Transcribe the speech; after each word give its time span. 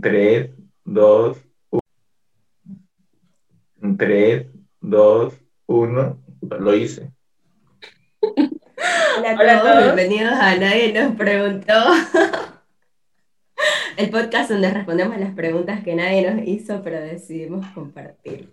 3, 0.00 0.50
2, 0.84 1.38
1. 1.70 1.80
3, 3.98 4.46
2, 4.80 5.34
1. 5.66 6.24
Lo 6.60 6.74
hice. 6.74 7.10
Hola 9.18 9.30
a, 9.30 9.34
Hola 9.34 9.58
a 9.58 9.62
todos, 9.62 9.74
todos. 9.74 9.94
bienvenidos 9.96 10.32
a 10.32 10.56
Nadie 10.56 10.92
nos 10.92 11.14
preguntó. 11.16 11.72
El 13.96 14.10
podcast 14.10 14.50
donde 14.50 14.70
respondemos 14.70 15.16
las 15.18 15.34
preguntas 15.34 15.82
que 15.84 15.94
nadie 15.94 16.28
nos 16.28 16.44
hizo, 16.46 16.82
pero 16.82 17.00
decidimos 17.00 17.64
compartir. 17.68 18.52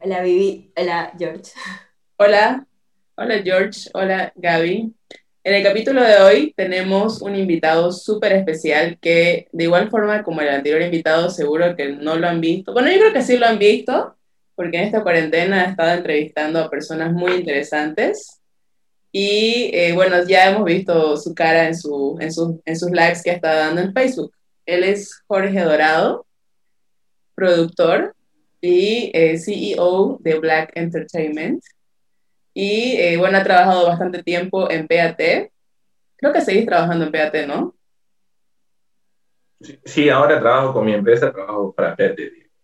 Hola 0.00 0.22
Vivi, 0.22 0.70
hola 0.76 1.12
George. 1.18 1.52
Hola, 2.16 2.66
hola 3.16 3.42
George, 3.42 3.88
hola 3.94 4.32
Gaby. 4.36 4.94
En 5.48 5.54
el 5.54 5.62
capítulo 5.62 6.02
de 6.02 6.18
hoy 6.18 6.52
tenemos 6.54 7.22
un 7.22 7.34
invitado 7.34 7.90
súper 7.90 8.32
especial 8.32 8.98
que 9.00 9.48
de 9.50 9.64
igual 9.64 9.88
forma 9.88 10.22
como 10.22 10.42
el 10.42 10.50
anterior 10.50 10.82
invitado 10.82 11.30
seguro 11.30 11.74
que 11.74 11.88
no 11.88 12.16
lo 12.16 12.28
han 12.28 12.42
visto. 12.42 12.74
Bueno, 12.74 12.90
yo 12.90 12.98
creo 12.98 13.14
que 13.14 13.22
sí 13.22 13.38
lo 13.38 13.46
han 13.46 13.58
visto 13.58 14.14
porque 14.54 14.76
en 14.76 14.84
esta 14.84 15.02
cuarentena 15.02 15.64
he 15.64 15.70
estado 15.70 15.96
entrevistando 15.96 16.58
a 16.60 16.68
personas 16.68 17.14
muy 17.14 17.32
interesantes 17.32 18.42
y 19.10 19.70
eh, 19.72 19.94
bueno, 19.94 20.22
ya 20.28 20.50
hemos 20.50 20.66
visto 20.66 21.16
su 21.16 21.34
cara 21.34 21.66
en, 21.66 21.74
su, 21.74 22.18
en, 22.20 22.30
sus, 22.30 22.56
en 22.66 22.78
sus 22.78 22.90
lives 22.90 23.22
que 23.22 23.30
está 23.30 23.54
dando 23.54 23.80
en 23.80 23.94
Facebook. 23.94 24.34
Él 24.66 24.84
es 24.84 25.18
Jorge 25.26 25.60
Dorado, 25.62 26.26
productor 27.34 28.14
y 28.60 29.10
eh, 29.14 29.38
CEO 29.38 30.18
de 30.20 30.38
Black 30.40 30.72
Entertainment. 30.74 31.64
Y 32.60 32.96
eh, 32.96 33.16
bueno, 33.16 33.38
ha 33.38 33.44
trabajado 33.44 33.86
bastante 33.86 34.20
tiempo 34.24 34.68
en 34.68 34.88
PAT. 34.88 35.20
Creo 36.16 36.32
que 36.32 36.40
seguís 36.40 36.66
trabajando 36.66 37.04
en 37.04 37.12
PAT, 37.12 37.46
¿no? 37.46 37.76
Sí, 39.84 40.08
ahora 40.08 40.40
trabajo 40.40 40.72
con 40.72 40.84
mi 40.84 40.92
empresa, 40.92 41.30
trabajo 41.32 41.72
para 41.72 41.94
PAT. 41.94 42.18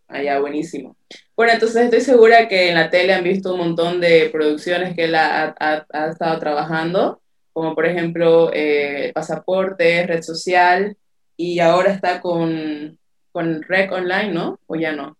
Ah, 0.08 0.20
ya, 0.20 0.40
buenísimo. 0.40 0.96
Bueno, 1.36 1.52
entonces 1.52 1.84
estoy 1.84 2.00
segura 2.00 2.48
que 2.48 2.70
en 2.70 2.74
la 2.74 2.90
tele 2.90 3.14
han 3.14 3.22
visto 3.22 3.52
un 3.52 3.60
montón 3.60 4.00
de 4.00 4.30
producciones 4.32 4.96
que 4.96 5.04
él 5.04 5.14
ha, 5.14 5.54
ha, 5.60 5.86
ha 5.88 6.06
estado 6.08 6.40
trabajando, 6.40 7.22
como 7.52 7.76
por 7.76 7.86
ejemplo 7.86 8.50
eh, 8.52 9.12
Pasaporte, 9.14 10.08
Red 10.08 10.22
Social, 10.22 10.96
y 11.36 11.60
ahora 11.60 11.92
está 11.92 12.20
con, 12.20 12.98
con 13.30 13.62
Rec 13.62 13.92
Online, 13.92 14.32
¿no? 14.32 14.58
¿O 14.66 14.74
ya 14.74 14.90
no? 14.90 15.16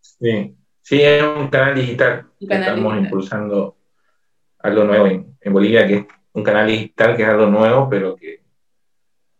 Sí, 0.00 0.56
sí, 0.86 1.02
es 1.02 1.22
un 1.22 1.48
canal 1.48 1.74
digital. 1.74 2.26
Un 2.40 2.48
canal 2.48 2.62
Estamos 2.62 2.92
digital. 2.92 3.04
impulsando 3.04 3.76
algo 4.60 4.84
nuevo 4.84 5.06
en, 5.06 5.36
en 5.40 5.52
Bolivia, 5.52 5.86
que 5.86 5.94
es 5.96 6.06
un 6.32 6.44
canal 6.44 6.68
digital 6.68 7.16
que 7.16 7.24
es 7.24 7.28
algo 7.28 7.46
nuevo, 7.46 7.88
pero 7.90 8.14
que, 8.14 8.44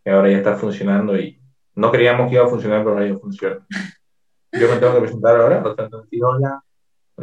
que 0.05 0.11
ahora 0.11 0.31
ya 0.31 0.39
está 0.39 0.57
funcionando 0.57 1.17
y 1.17 1.41
no 1.77 1.93
creíamos 1.93 2.29
que 2.29 2.35
iba 2.35 2.45
a 2.45 2.49
funcionar, 2.49 2.81
pero 2.81 2.95
ahora 2.95 3.07
ya 3.07 3.19
funciona. 3.19 3.65
Yo 4.53 4.69
me 4.69 4.77
tengo 4.77 4.95
que 4.95 5.01
presentar 5.01 5.37
ahora, 5.37 5.63
o 5.63 5.75
sea, 5.75 5.89
decir 5.89 6.25
hola, 6.25 6.63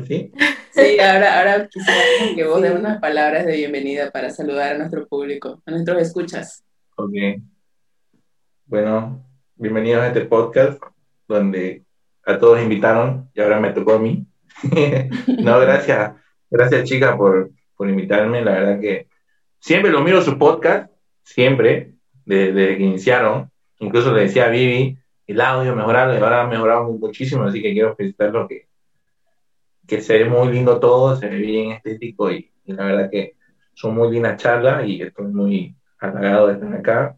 ¿sí? 0.06 0.32
Sí, 0.72 1.00
ahora, 1.00 1.40
ahora 1.40 1.68
quisiera 1.68 2.36
que 2.36 2.46
vos 2.46 2.62
des 2.62 2.74
unas 2.74 3.00
palabras 3.02 3.46
de 3.46 3.58
bienvenida 3.58 4.10
para 4.12 4.30
saludar 4.30 4.76
a 4.76 4.78
nuestro 4.78 5.06
público, 5.08 5.62
a 5.66 5.72
nuestros 5.72 6.02
escuchas. 6.02 6.64
Ok. 6.96 7.12
Bueno, 8.66 9.22
bienvenidos 9.56 10.02
a 10.02 10.08
este 10.08 10.26
podcast 10.26 10.82
donde 11.28 11.84
a 12.26 12.38
todos 12.38 12.62
invitaron 12.62 13.30
y 13.34 13.42
ahora 13.42 13.60
me 13.60 13.72
tocó 13.72 13.94
a 13.94 14.00
mí. 14.00 14.26
no, 15.40 15.60
gracias, 15.60 16.14
gracias 16.50 16.84
chicas 16.86 17.16
por, 17.18 17.52
por 17.76 17.90
invitarme. 17.90 18.44
La 18.44 18.52
verdad 18.52 18.80
que 18.80 19.08
siempre 19.60 19.92
lo 19.92 20.02
miro 20.02 20.22
su 20.22 20.38
podcast, 20.38 20.92
siempre, 21.24 21.94
desde, 22.26 22.78
que 22.78 22.84
iniciaron. 22.84 23.52
Incluso 23.80 24.14
le 24.14 24.22
decía 24.24 24.46
a 24.46 24.50
Vivi, 24.50 24.98
el 25.28 25.42
audio 25.42 25.76
mejorarlo 25.76 26.14
y 26.14 26.18
ahora 26.18 26.42
ha 26.42 26.48
mejorado 26.48 26.92
muchísimo, 26.92 27.44
así 27.44 27.62
que 27.62 27.74
quiero 27.74 27.96
felicitarlo 27.96 28.48
que, 28.48 28.68
que 29.88 30.02
se 30.02 30.20
ve 30.20 30.26
muy 30.26 30.52
lindo 30.54 30.80
todo, 30.80 31.16
se 31.16 31.28
ve 31.28 31.38
bien 31.38 31.72
estético 31.72 32.32
y, 32.32 32.52
y 32.66 32.74
la 32.74 32.86
verdad 32.86 33.10
que 33.10 33.36
son 33.74 33.96
muy 33.96 34.12
lindas 34.12 34.42
charlas 34.42 34.88
y 34.88 35.02
estoy 35.02 35.28
muy 35.28 35.76
halagado 36.00 36.48
de 36.48 36.54
estar 36.54 36.74
acá. 36.74 37.18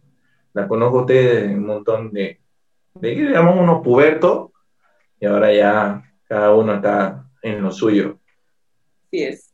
La 0.53 0.67
conozco 0.67 0.99
a 0.99 1.01
ustedes 1.01 1.51
un 1.51 1.65
montón 1.65 2.11
de, 2.11 2.39
de 2.95 3.09
digamos, 3.09 3.59
unos 3.59 3.83
pubertos 3.83 4.51
y 5.25 5.27
ahora 5.27 5.51
ya 5.51 6.03
cada 6.27 6.53
uno 6.53 6.75
está 6.75 7.25
en 7.41 7.63
lo 7.63 7.71
suyo. 7.71 8.19
Así 9.07 9.23
es. 9.23 9.51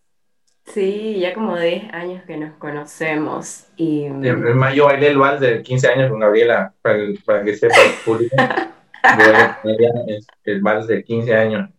Sí, 0.66 1.18
ya 1.20 1.34
como 1.34 1.58
10 1.58 1.94
años 1.94 2.24
que 2.28 2.36
nos 2.38 2.56
conocemos 2.58 3.68
y 3.78 4.06
Es 4.06 4.36
más, 4.56 4.76
yo 4.76 4.86
bailé 4.86 5.08
el 5.08 5.18
vals 5.18 5.40
de 5.40 5.62
15 5.64 5.88
años 5.88 6.10
con 6.12 6.20
Gabriela, 6.20 6.74
para, 6.82 6.98
el- 6.98 7.20
para 7.26 7.44
que 7.44 7.56
sepa 7.56 7.76
el 7.84 7.92
público. 8.06 8.36
El- 9.66 10.24
el 10.44 10.62
vals 10.62 10.86
de 10.88 11.04
15 11.04 11.34
años. 11.34 11.70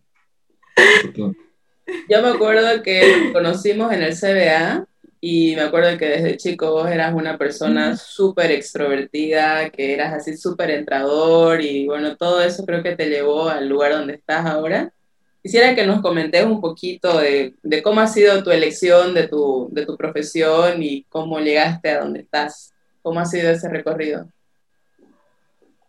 Yo 1.15 2.23
me 2.23 2.29
acuerdo 2.29 2.83
que 2.83 3.17
nos 3.25 3.33
conocimos 3.33 3.93
en 3.93 4.03
el 4.03 4.15
CBA 4.17 4.87
y 5.25 5.55
me 5.55 5.63
acuerdo 5.63 5.97
que 5.99 6.09
desde 6.09 6.37
chico 6.37 6.73
vos 6.73 6.91
eras 6.91 7.15
una 7.15 7.39
persona 7.39 7.97
súper 7.97 8.51
extrovertida, 8.51 9.71
que 9.71 9.95
eras 9.95 10.15
así 10.15 10.37
súper 10.37 10.73
entrador 10.73 11.61
y 11.61 11.87
bueno, 11.87 12.17
todo 12.17 12.43
eso 12.43 12.67
creo 12.67 12.83
que 12.83 12.97
te 12.97 13.09
llevó 13.09 13.49
al 13.49 13.69
lugar 13.69 13.93
donde 13.93 14.15
estás 14.15 14.45
ahora. 14.45 14.93
Quisiera 15.41 15.77
que 15.77 15.87
nos 15.87 16.01
comentes 16.01 16.45
un 16.45 16.61
poquito 16.61 17.21
de, 17.21 17.55
de 17.63 17.83
cómo 17.85 18.01
ha 18.01 18.09
sido 18.09 18.43
tu 18.43 18.51
elección 18.51 19.15
de 19.15 19.29
tu, 19.29 19.69
de 19.71 19.87
tu 19.87 19.97
profesión 19.97 20.83
y 20.83 21.05
cómo 21.05 21.39
llegaste 21.39 21.91
a 21.91 22.01
donde 22.01 22.23
estás. 22.23 22.75
¿Cómo 23.01 23.21
ha 23.21 23.25
sido 23.25 23.49
ese 23.53 23.69
recorrido? 23.69 24.27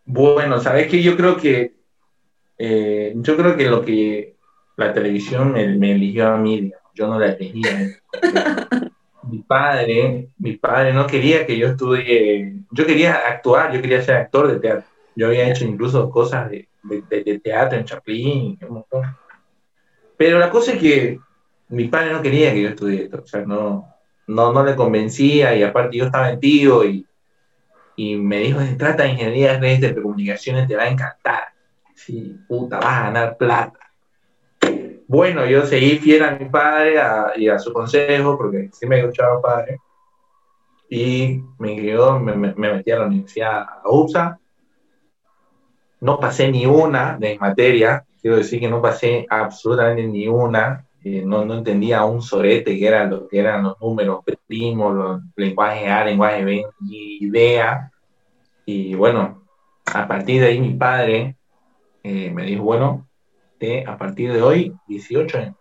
Bueno, 0.04 0.60
sabes 0.60 0.86
que 0.86 1.02
yo 1.02 1.16
creo 1.16 1.36
que 1.38 1.74
eh, 2.56 3.12
yo 3.16 3.36
creo 3.36 3.56
que 3.56 3.64
lo 3.64 3.84
que 3.84 4.36
la 4.76 4.92
televisión 4.92 5.50
me, 5.50 5.76
me 5.76 5.90
eligió 5.90 6.28
a 6.28 6.36
mí, 6.36 6.60
digamos, 6.60 6.92
yo 6.94 7.08
no 7.08 7.18
la 7.18 7.32
elegí 7.32 7.62
a 7.66 7.80
él. 7.80 7.96
mi 9.28 9.38
padre, 9.42 10.28
mi 10.38 10.56
padre 10.56 10.92
no 10.92 11.06
quería 11.06 11.46
que 11.46 11.56
yo 11.56 11.68
estudie, 11.68 12.56
yo 12.70 12.86
quería 12.86 13.14
actuar, 13.28 13.72
yo 13.72 13.80
quería 13.80 14.02
ser 14.02 14.16
actor 14.16 14.48
de 14.48 14.60
teatro. 14.60 14.84
Yo 15.16 15.28
había 15.28 15.48
hecho 15.48 15.64
incluso 15.64 16.10
cosas 16.10 16.50
de, 16.50 16.68
teatro 17.42 17.78
en 17.78 17.84
Chaplin, 17.84 18.58
un 18.62 18.74
montón. 18.74 19.16
Pero 20.16 20.38
la 20.38 20.50
cosa 20.50 20.72
es 20.72 20.78
que 20.78 21.18
mi 21.68 21.88
padre 21.88 22.12
no 22.12 22.22
quería 22.22 22.52
que 22.52 22.62
yo 22.62 22.68
estudie 22.70 23.04
esto, 23.04 23.22
o 23.22 23.26
sea, 23.26 23.44
no, 23.44 23.88
no, 24.26 24.52
no 24.52 24.64
le 24.64 24.76
convencía 24.76 25.56
y 25.56 25.62
aparte 25.62 25.96
yo 25.96 26.06
estaba 26.06 26.30
metido 26.30 26.84
y, 26.84 27.06
y 27.96 28.16
me 28.16 28.38
dijo, 28.40 28.60
se 28.60 28.74
trata 28.74 29.04
de 29.04 29.10
ingeniería 29.10 29.52
de 29.52 29.60
redes 29.60 29.80
de 29.80 29.88
telecomunicaciones, 29.88 30.68
te 30.68 30.76
va 30.76 30.84
a 30.84 30.88
encantar. 30.88 31.44
Sí, 31.94 32.36
puta, 32.48 32.78
vas 32.78 32.86
a 32.86 33.02
ganar 33.04 33.36
plata. 33.36 33.78
Bueno, 35.06 35.46
yo 35.46 35.64
seguí 35.66 35.98
fiel 35.98 36.22
a 36.24 36.32
mi 36.38 36.48
padre 36.48 36.94
y 37.36 37.48
a 37.48 37.58
su 37.58 37.72
consejo, 37.72 38.36
porque 38.36 38.68
siempre 38.72 38.98
he 38.98 39.02
escuchado 39.02 39.38
a 39.38 39.42
padre. 39.42 39.78
Y 40.88 41.40
me 41.58 41.76
me, 41.76 42.36
me- 42.36 42.54
me 42.54 42.72
metí 42.72 42.90
a 42.90 42.98
la 43.00 43.06
universidad 43.06 43.62
a 43.62 43.82
UPSA. 43.90 44.40
No 46.00 46.18
pasé 46.20 46.50
ni 46.50 46.66
una 46.66 47.16
de 47.18 47.38
materia, 47.38 48.04
quiero 48.20 48.36
decir 48.36 48.60
que 48.60 48.68
no 48.68 48.82
pasé 48.82 49.26
absolutamente 49.28 50.06
ni 50.06 50.28
una. 50.28 50.86
No, 51.26 51.44
no 51.44 51.54
entendía 51.54 52.04
un 52.06 52.22
sorete 52.22 52.78
que 52.78 52.86
eran 52.86 53.10
lo 53.10 53.28
que 53.28 53.38
eran 53.38 53.62
los 53.64 53.78
números 53.80 54.20
primos, 54.46 54.94
los 54.94 55.20
lenguajes 55.36 55.90
A, 55.90 56.04
lenguaje 56.04 56.44
B, 56.44 56.64
idea. 56.80 57.90
Y 58.66 58.94
bueno, 58.94 59.44
a 59.86 60.08
partir 60.08 60.40
de 60.42 60.48
ahí 60.48 60.60
mi 60.60 60.74
padre 60.74 61.36
eh, 62.04 62.30
me 62.32 62.44
dijo, 62.46 62.64
bueno, 62.64 63.08
de, 63.66 63.84
a 63.86 63.96
partir 63.96 64.32
de 64.32 64.42
hoy, 64.42 64.72
18 64.86 65.38
años, 65.38 65.56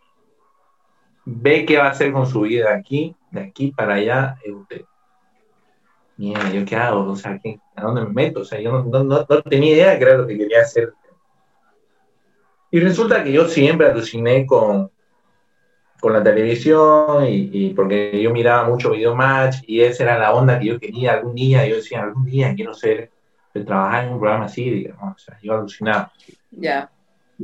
ve 1.26 1.66
qué 1.66 1.78
va 1.78 1.86
a 1.86 1.92
hacer 1.92 2.12
con 2.12 2.26
su 2.28 2.42
vida 2.42 2.74
aquí, 2.74 3.16
de 3.32 3.42
aquí 3.42 3.72
para 3.72 3.96
allá, 3.96 4.36
es 4.44 4.54
usted. 4.54 4.82
Mierda, 6.18 6.52
¿yo 6.52 6.66
qué 6.66 6.76
hago? 6.76 7.12
O 7.12 7.16
sea, 7.16 7.40
¿qué- 7.40 7.60
¿a 7.76 7.82
dónde 7.84 8.02
me 8.02 8.10
meto? 8.10 8.42
O 8.42 8.46
sea, 8.46 8.60
yo 8.60 8.72
no, 8.72 8.84
no- 8.84 9.04
no- 9.04 9.26
no 9.28 9.42
tenía 9.44 9.74
idea 9.74 9.92
de 9.92 9.98
qué 9.98 10.04
era 10.04 10.18
lo 10.18 10.28
que 10.28 10.38
quería 10.38 10.62
hacer. 10.62 10.94
Y 12.72 12.80
resulta 12.80 13.24
que 13.24 13.32
yo 13.32 13.46
siempre 13.48 13.88
aluciné 13.88 14.46
con, 14.46 14.90
con 16.00 16.14
la 16.14 16.24
televisión 16.24 17.26
y, 17.28 17.50
y 17.52 17.74
porque 17.74 18.22
yo 18.22 18.32
miraba 18.32 18.68
mucho 18.68 18.92
Video 18.92 19.16
Match 19.16 19.58
y 19.68 19.82
esa 19.82 20.04
era 20.04 20.20
la 20.20 20.34
onda 20.34 20.60
que 20.60 20.66
yo 20.68 20.80
quería 20.80 21.14
algún 21.14 21.36
día. 21.36 21.66
Yo 21.68 21.76
decía, 21.76 22.02
algún 22.04 22.26
día 22.26 22.54
quiero 22.56 22.74
ser, 22.74 23.12
trabajar 23.66 24.06
en 24.06 24.14
un 24.14 24.20
programa 24.20 24.46
así, 24.46 24.70
digamos. 24.70 25.16
O 25.16 25.20
sea, 25.20 25.38
yo 25.42 25.54
alucinaba. 25.54 26.12
Ya. 26.52 26.90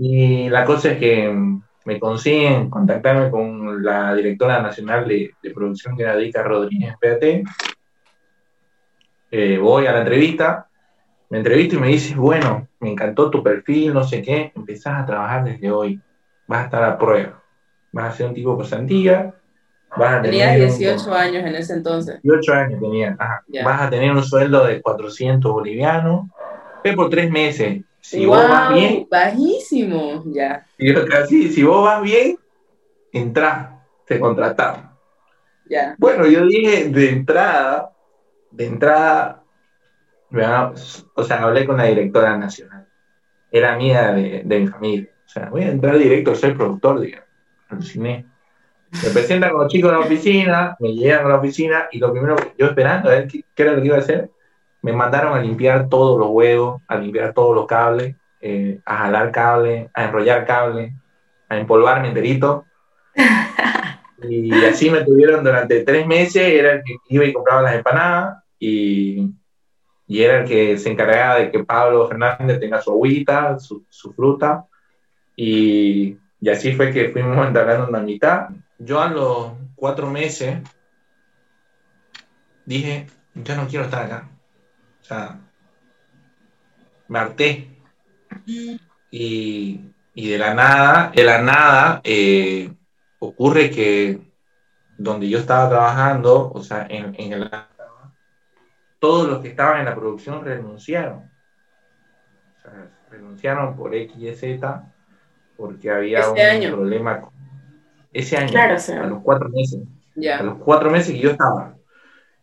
Y 0.01 0.47
la 0.49 0.63
cosa 0.63 0.91
es 0.91 0.97
que 0.97 1.29
mm, 1.29 1.61
me 1.85 1.99
consiguen 1.99 2.69
contactarme 2.69 3.29
con 3.29 3.83
la 3.83 4.15
directora 4.15 4.61
nacional 4.61 5.07
de, 5.07 5.31
de 5.41 5.51
producción, 5.51 5.95
que 5.97 6.03
era 6.03 6.15
Dica 6.15 6.41
Rodríguez 6.41 6.95
PAT. 7.01 7.43
Eh, 9.31 9.57
voy 9.57 9.85
a 9.85 9.91
la 9.91 9.99
entrevista, 9.99 10.67
me 11.29 11.37
entrevisto 11.39 11.75
y 11.75 11.79
me 11.79 11.87
dice, 11.89 12.15
bueno, 12.15 12.67
me 12.79 12.91
encantó 12.91 13.29
tu 13.29 13.43
perfil, 13.43 13.93
no 13.93 14.03
sé 14.03 14.21
qué, 14.21 14.51
empezás 14.55 15.01
a 15.01 15.05
trabajar 15.05 15.43
desde 15.43 15.69
hoy, 15.71 16.01
vas 16.47 16.61
a 16.61 16.63
estar 16.65 16.83
a 16.83 16.97
prueba, 16.97 17.43
vas 17.91 18.13
a 18.13 18.17
ser 18.17 18.27
un 18.27 18.33
tipo 18.33 18.57
pasantía, 18.57 19.35
vas 19.95 20.13
a 20.15 20.21
Tenías 20.21 20.53
tener 20.53 20.67
un- 20.71 20.77
18 20.77 21.13
años 21.13 21.43
en 21.45 21.55
ese 21.55 21.73
entonces. 21.73 22.19
18 22.23 22.53
años 22.53 22.79
tenía, 22.79 23.15
ajá. 23.19 23.43
Ya. 23.47 23.63
vas 23.65 23.81
a 23.81 23.89
tener 23.89 24.11
un 24.11 24.23
sueldo 24.23 24.65
de 24.65 24.81
400 24.81 25.51
bolivianos 25.51 26.27
fue 26.81 26.93
por 26.93 27.09
tres 27.09 27.29
meses. 27.29 27.83
Si 28.09 28.25
vos 28.25 28.49
vas 28.49 28.73
bien, 28.73 29.07
bajísimo, 29.07 30.23
ya. 30.25 30.65
sí, 31.27 31.51
si 31.51 31.61
vos 31.61 31.83
vas 31.85 32.01
bien, 32.01 32.39
entrás, 33.13 33.69
te 34.07 34.19
contratamos. 34.19 34.85
Ya. 35.69 35.95
Bueno, 35.99 36.25
yo 36.25 36.43
dije 36.47 36.89
de 36.89 37.09
entrada, 37.09 37.91
de 38.49 38.65
entrada, 38.65 39.43
o 41.13 41.23
sea, 41.23 41.43
hablé 41.43 41.67
con 41.67 41.77
la 41.77 41.83
directora 41.83 42.35
nacional. 42.35 42.87
Era 43.51 43.73
amiga 43.73 44.13
de, 44.13 44.41
de 44.43 44.59
mi 44.59 44.67
familia. 44.67 45.09
O 45.27 45.29
sea, 45.29 45.49
voy 45.51 45.61
a 45.61 45.69
entrar 45.69 45.95
directo 45.95 46.33
ser 46.33 46.57
productor, 46.57 47.01
digamos. 47.01 47.27
Aluciné. 47.67 48.25
Me 49.03 49.09
presentan 49.11 49.51
con 49.51 49.61
los 49.61 49.71
chicos 49.71 49.91
en 49.91 49.99
la 49.99 50.03
oficina, 50.03 50.77
me 50.79 50.95
llegan 50.95 51.27
a 51.27 51.29
la 51.29 51.35
oficina 51.35 51.87
y 51.91 51.99
lo 51.99 52.11
primero 52.11 52.35
que 52.37 52.53
yo 52.57 52.65
esperando 52.65 53.09
a 53.09 53.11
ver 53.11 53.27
qué, 53.27 53.45
qué 53.53 53.61
era 53.61 53.73
lo 53.73 53.81
que 53.81 53.87
iba 53.87 53.97
a 53.97 53.99
hacer, 53.99 54.31
me 54.81 54.93
mandaron 54.93 55.37
a 55.37 55.41
limpiar 55.41 55.89
todos 55.89 56.19
los 56.19 56.29
huevos, 56.29 56.81
a 56.87 56.97
limpiar 56.97 57.33
todos 57.33 57.55
los 57.55 57.67
cables, 57.67 58.15
eh, 58.41 58.79
a 58.85 58.97
jalar 58.97 59.31
cable, 59.31 59.89
a 59.93 60.05
enrollar 60.05 60.45
cable, 60.45 60.93
a 61.49 61.57
empolvarme 61.57 62.09
enterito. 62.09 62.65
Y 64.21 64.65
así 64.65 64.89
me 64.89 65.05
tuvieron 65.05 65.45
durante 65.45 65.83
tres 65.85 66.05
meses, 66.05 66.43
era 66.43 66.73
el 66.73 66.83
que 66.83 66.97
iba 67.07 67.23
y 67.23 67.31
compraba 67.31 67.61
las 67.61 67.75
empanadas 67.75 68.43
y, 68.59 69.31
y 70.07 70.21
era 70.21 70.41
el 70.41 70.45
que 70.45 70.77
se 70.77 70.91
encargaba 70.91 71.39
de 71.39 71.51
que 71.51 71.63
Pablo 71.63 72.07
Fernández 72.07 72.59
tenga 72.59 72.81
su 72.81 72.91
agüita, 72.91 73.57
su, 73.59 73.85
su 73.89 74.11
fruta. 74.11 74.65
Y, 75.37 76.17
y 76.41 76.49
así 76.49 76.73
fue 76.73 76.91
que 76.91 77.09
fuimos 77.09 77.47
entablando 77.47 77.87
una 77.87 78.01
mitad. 78.01 78.49
Yo 78.77 78.99
a 78.99 79.09
los 79.09 79.53
cuatro 79.75 80.09
meses 80.09 80.57
dije, 82.65 83.07
ya 83.35 83.55
no 83.55 83.67
quiero 83.67 83.85
estar 83.85 84.05
acá. 84.05 84.29
Sea, 85.09 85.39
me 87.07 87.17
harté. 87.19 87.67
Y, 89.09 89.81
y 90.13 90.29
de 90.29 90.37
la 90.37 90.53
nada, 90.53 91.11
de 91.15 91.23
la 91.23 91.41
nada, 91.41 91.99
eh, 92.03 92.71
ocurre 93.17 93.71
que 93.71 94.19
donde 94.99 95.27
yo 95.27 95.39
estaba 95.39 95.67
trabajando, 95.67 96.51
o 96.51 96.61
sea, 96.61 96.85
en, 96.87 97.15
en 97.17 97.33
el 97.33 97.49
todos 98.99 99.27
los 99.27 99.39
que 99.41 99.47
estaban 99.47 99.79
en 99.79 99.85
la 99.85 99.95
producción 99.95 100.43
renunciaron. 100.45 101.31
O 102.57 102.61
sea, 102.61 102.91
renunciaron 103.09 103.75
por 103.75 103.95
X 103.95 104.15
y 104.15 104.31
Z 104.35 104.93
porque 105.57 105.89
había 105.89 106.19
Este 106.19 106.31
un 106.33 106.39
año. 106.39 106.75
problema. 106.75 107.21
con- 107.21 107.33
Ese 108.13 108.37
año, 108.37 108.49
Claro, 108.51 108.75
o 108.75 108.79
sea. 108.79 109.01
a 109.03 109.07
los 109.07 109.23
cuatro 109.23 109.49
meses. 109.49 109.81
A 110.37 110.43
los 110.43 110.57
cuatro 110.59 110.91
meses 110.91 111.13
que 111.15 111.19
yo 111.19 111.31
estaba. 111.31 111.75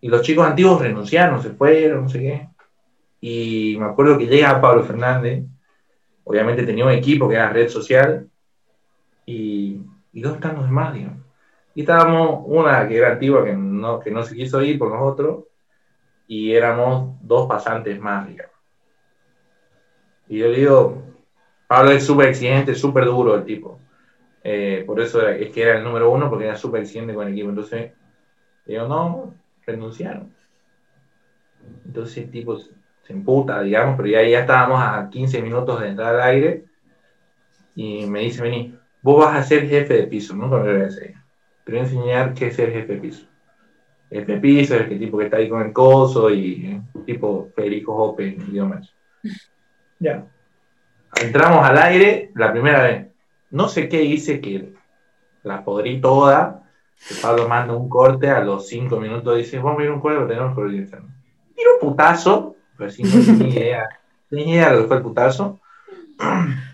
Y 0.00 0.08
los 0.08 0.22
chicos 0.22 0.46
antiguos 0.46 0.80
renunciaron, 0.80 1.40
se 1.42 1.50
fueron, 1.50 2.02
no 2.04 2.08
sé 2.08 2.18
qué. 2.20 2.48
Y 3.20 3.76
me 3.78 3.86
acuerdo 3.86 4.18
que 4.18 4.26
llega 4.26 4.60
Pablo 4.60 4.84
Fernández, 4.84 5.44
obviamente 6.24 6.64
tenía 6.66 6.84
un 6.86 6.92
equipo 6.92 7.28
que 7.28 7.34
era 7.36 7.50
red 7.50 7.68
social, 7.68 8.28
y, 9.26 9.82
y 10.12 10.20
¿dónde 10.20 10.38
están 10.38 10.56
los 10.56 10.66
demás? 10.66 10.94
digamos? 10.94 11.24
Y 11.74 11.80
estábamos 11.82 12.42
una 12.46 12.88
que 12.88 12.96
era 12.96 13.12
antigua, 13.12 13.44
que 13.44 13.52
no, 13.54 14.00
que 14.00 14.10
no 14.10 14.22
se 14.22 14.34
quiso 14.34 14.62
ir 14.62 14.78
por 14.78 14.90
nosotros, 14.90 15.44
y 16.26 16.52
éramos 16.52 17.16
dos 17.20 17.48
pasantes 17.48 18.00
más, 18.00 18.28
digamos. 18.28 18.54
Y 20.28 20.38
yo 20.38 20.48
le 20.48 20.58
digo, 20.58 21.02
Pablo 21.68 21.92
es 21.92 22.04
súper 22.04 22.28
exigente, 22.28 22.74
súper 22.74 23.04
duro 23.04 23.34
el 23.36 23.44
tipo. 23.44 23.78
Eh, 24.42 24.84
por 24.86 25.00
eso 25.00 25.20
era- 25.20 25.36
es 25.36 25.52
que 25.52 25.62
era 25.62 25.78
el 25.78 25.84
número 25.84 26.10
uno, 26.10 26.28
porque 26.30 26.46
era 26.46 26.56
súper 26.56 26.82
exigente 26.82 27.14
con 27.14 27.26
el 27.26 27.32
equipo. 27.32 27.50
Entonces, 27.50 27.92
digo, 28.66 28.86
no, 28.88 29.34
renunciaron. 29.66 30.32
Entonces 31.84 32.18
el 32.18 32.30
tipo 32.30 32.56
se 33.06 33.12
emputa, 33.12 33.62
digamos, 33.62 33.96
pero 33.96 34.08
ya, 34.08 34.22
ya 34.22 34.40
estábamos 34.40 34.80
a 34.82 35.08
15 35.08 35.42
minutos 35.42 35.80
de 35.80 35.88
entrar 35.88 36.14
al 36.14 36.22
aire 36.22 36.64
y 37.76 38.06
me 38.06 38.20
dice, 38.20 38.42
vení, 38.42 38.76
vos 39.02 39.24
vas 39.24 39.36
a 39.36 39.42
ser 39.42 39.68
jefe 39.68 39.94
de 39.94 40.06
piso, 40.08 40.34
nunca 40.34 40.56
me 40.56 40.66
lo 40.66 40.72
voy 40.72 40.82
a 40.82 40.84
decir. 40.86 41.14
Te 41.64 41.72
voy 41.72 41.80
a 41.80 41.84
enseñar 41.84 42.34
qué 42.34 42.48
es 42.48 42.56
ser 42.56 42.72
jefe 42.72 42.94
de 42.94 43.00
piso. 43.00 43.26
El 44.10 44.20
jefe 44.20 44.32
de 44.32 44.38
piso 44.38 44.74
es 44.74 44.90
el 44.90 44.98
tipo 44.98 45.18
que 45.18 45.24
está 45.24 45.36
ahí 45.36 45.48
con 45.48 45.62
el 45.62 45.72
coso 45.72 46.30
y 46.30 46.66
eh, 46.66 46.80
tipo 47.04 47.50
Federico 47.54 47.94
Hoppe 47.94 48.28
en 48.28 48.42
idiomas. 48.42 48.92
Ya. 49.98 50.26
Entramos 51.22 51.64
al 51.64 51.78
aire 51.78 52.30
la 52.34 52.52
primera 52.52 52.82
vez. 52.82 53.06
No 53.50 53.66
sé 53.66 53.88
qué 53.88 54.02
hice 54.02 54.42
que 54.42 54.74
la 55.42 55.64
podrí 55.64 56.02
toda. 56.02 56.68
Que 57.08 57.14
Pablo 57.22 57.48
manda 57.48 57.74
un 57.74 57.88
corte 57.88 58.28
a 58.28 58.44
los 58.44 58.68
cinco 58.68 59.00
minutos. 59.00 59.38
Dice, 59.38 59.58
vamos 59.58 59.80
a 59.80 59.84
ir 59.84 59.88
a 59.88 59.94
un 59.94 60.02
lo 60.02 60.26
tenemos 60.26 60.54
que 60.54 60.60
organizar. 60.60 61.00
Tiro 61.54 61.70
un 61.80 61.88
putazo, 61.88 62.55
pero 62.76 62.90
sí, 62.90 63.02
no 63.02 63.38
tenía 63.38 63.60
idea. 63.60 63.88
Tenía 64.28 64.54
idea 64.54 64.70
de 64.70 64.76
lo 64.76 64.82
que 64.82 64.88
fue 64.88 64.96
el 64.96 65.02
putazo. 65.02 65.60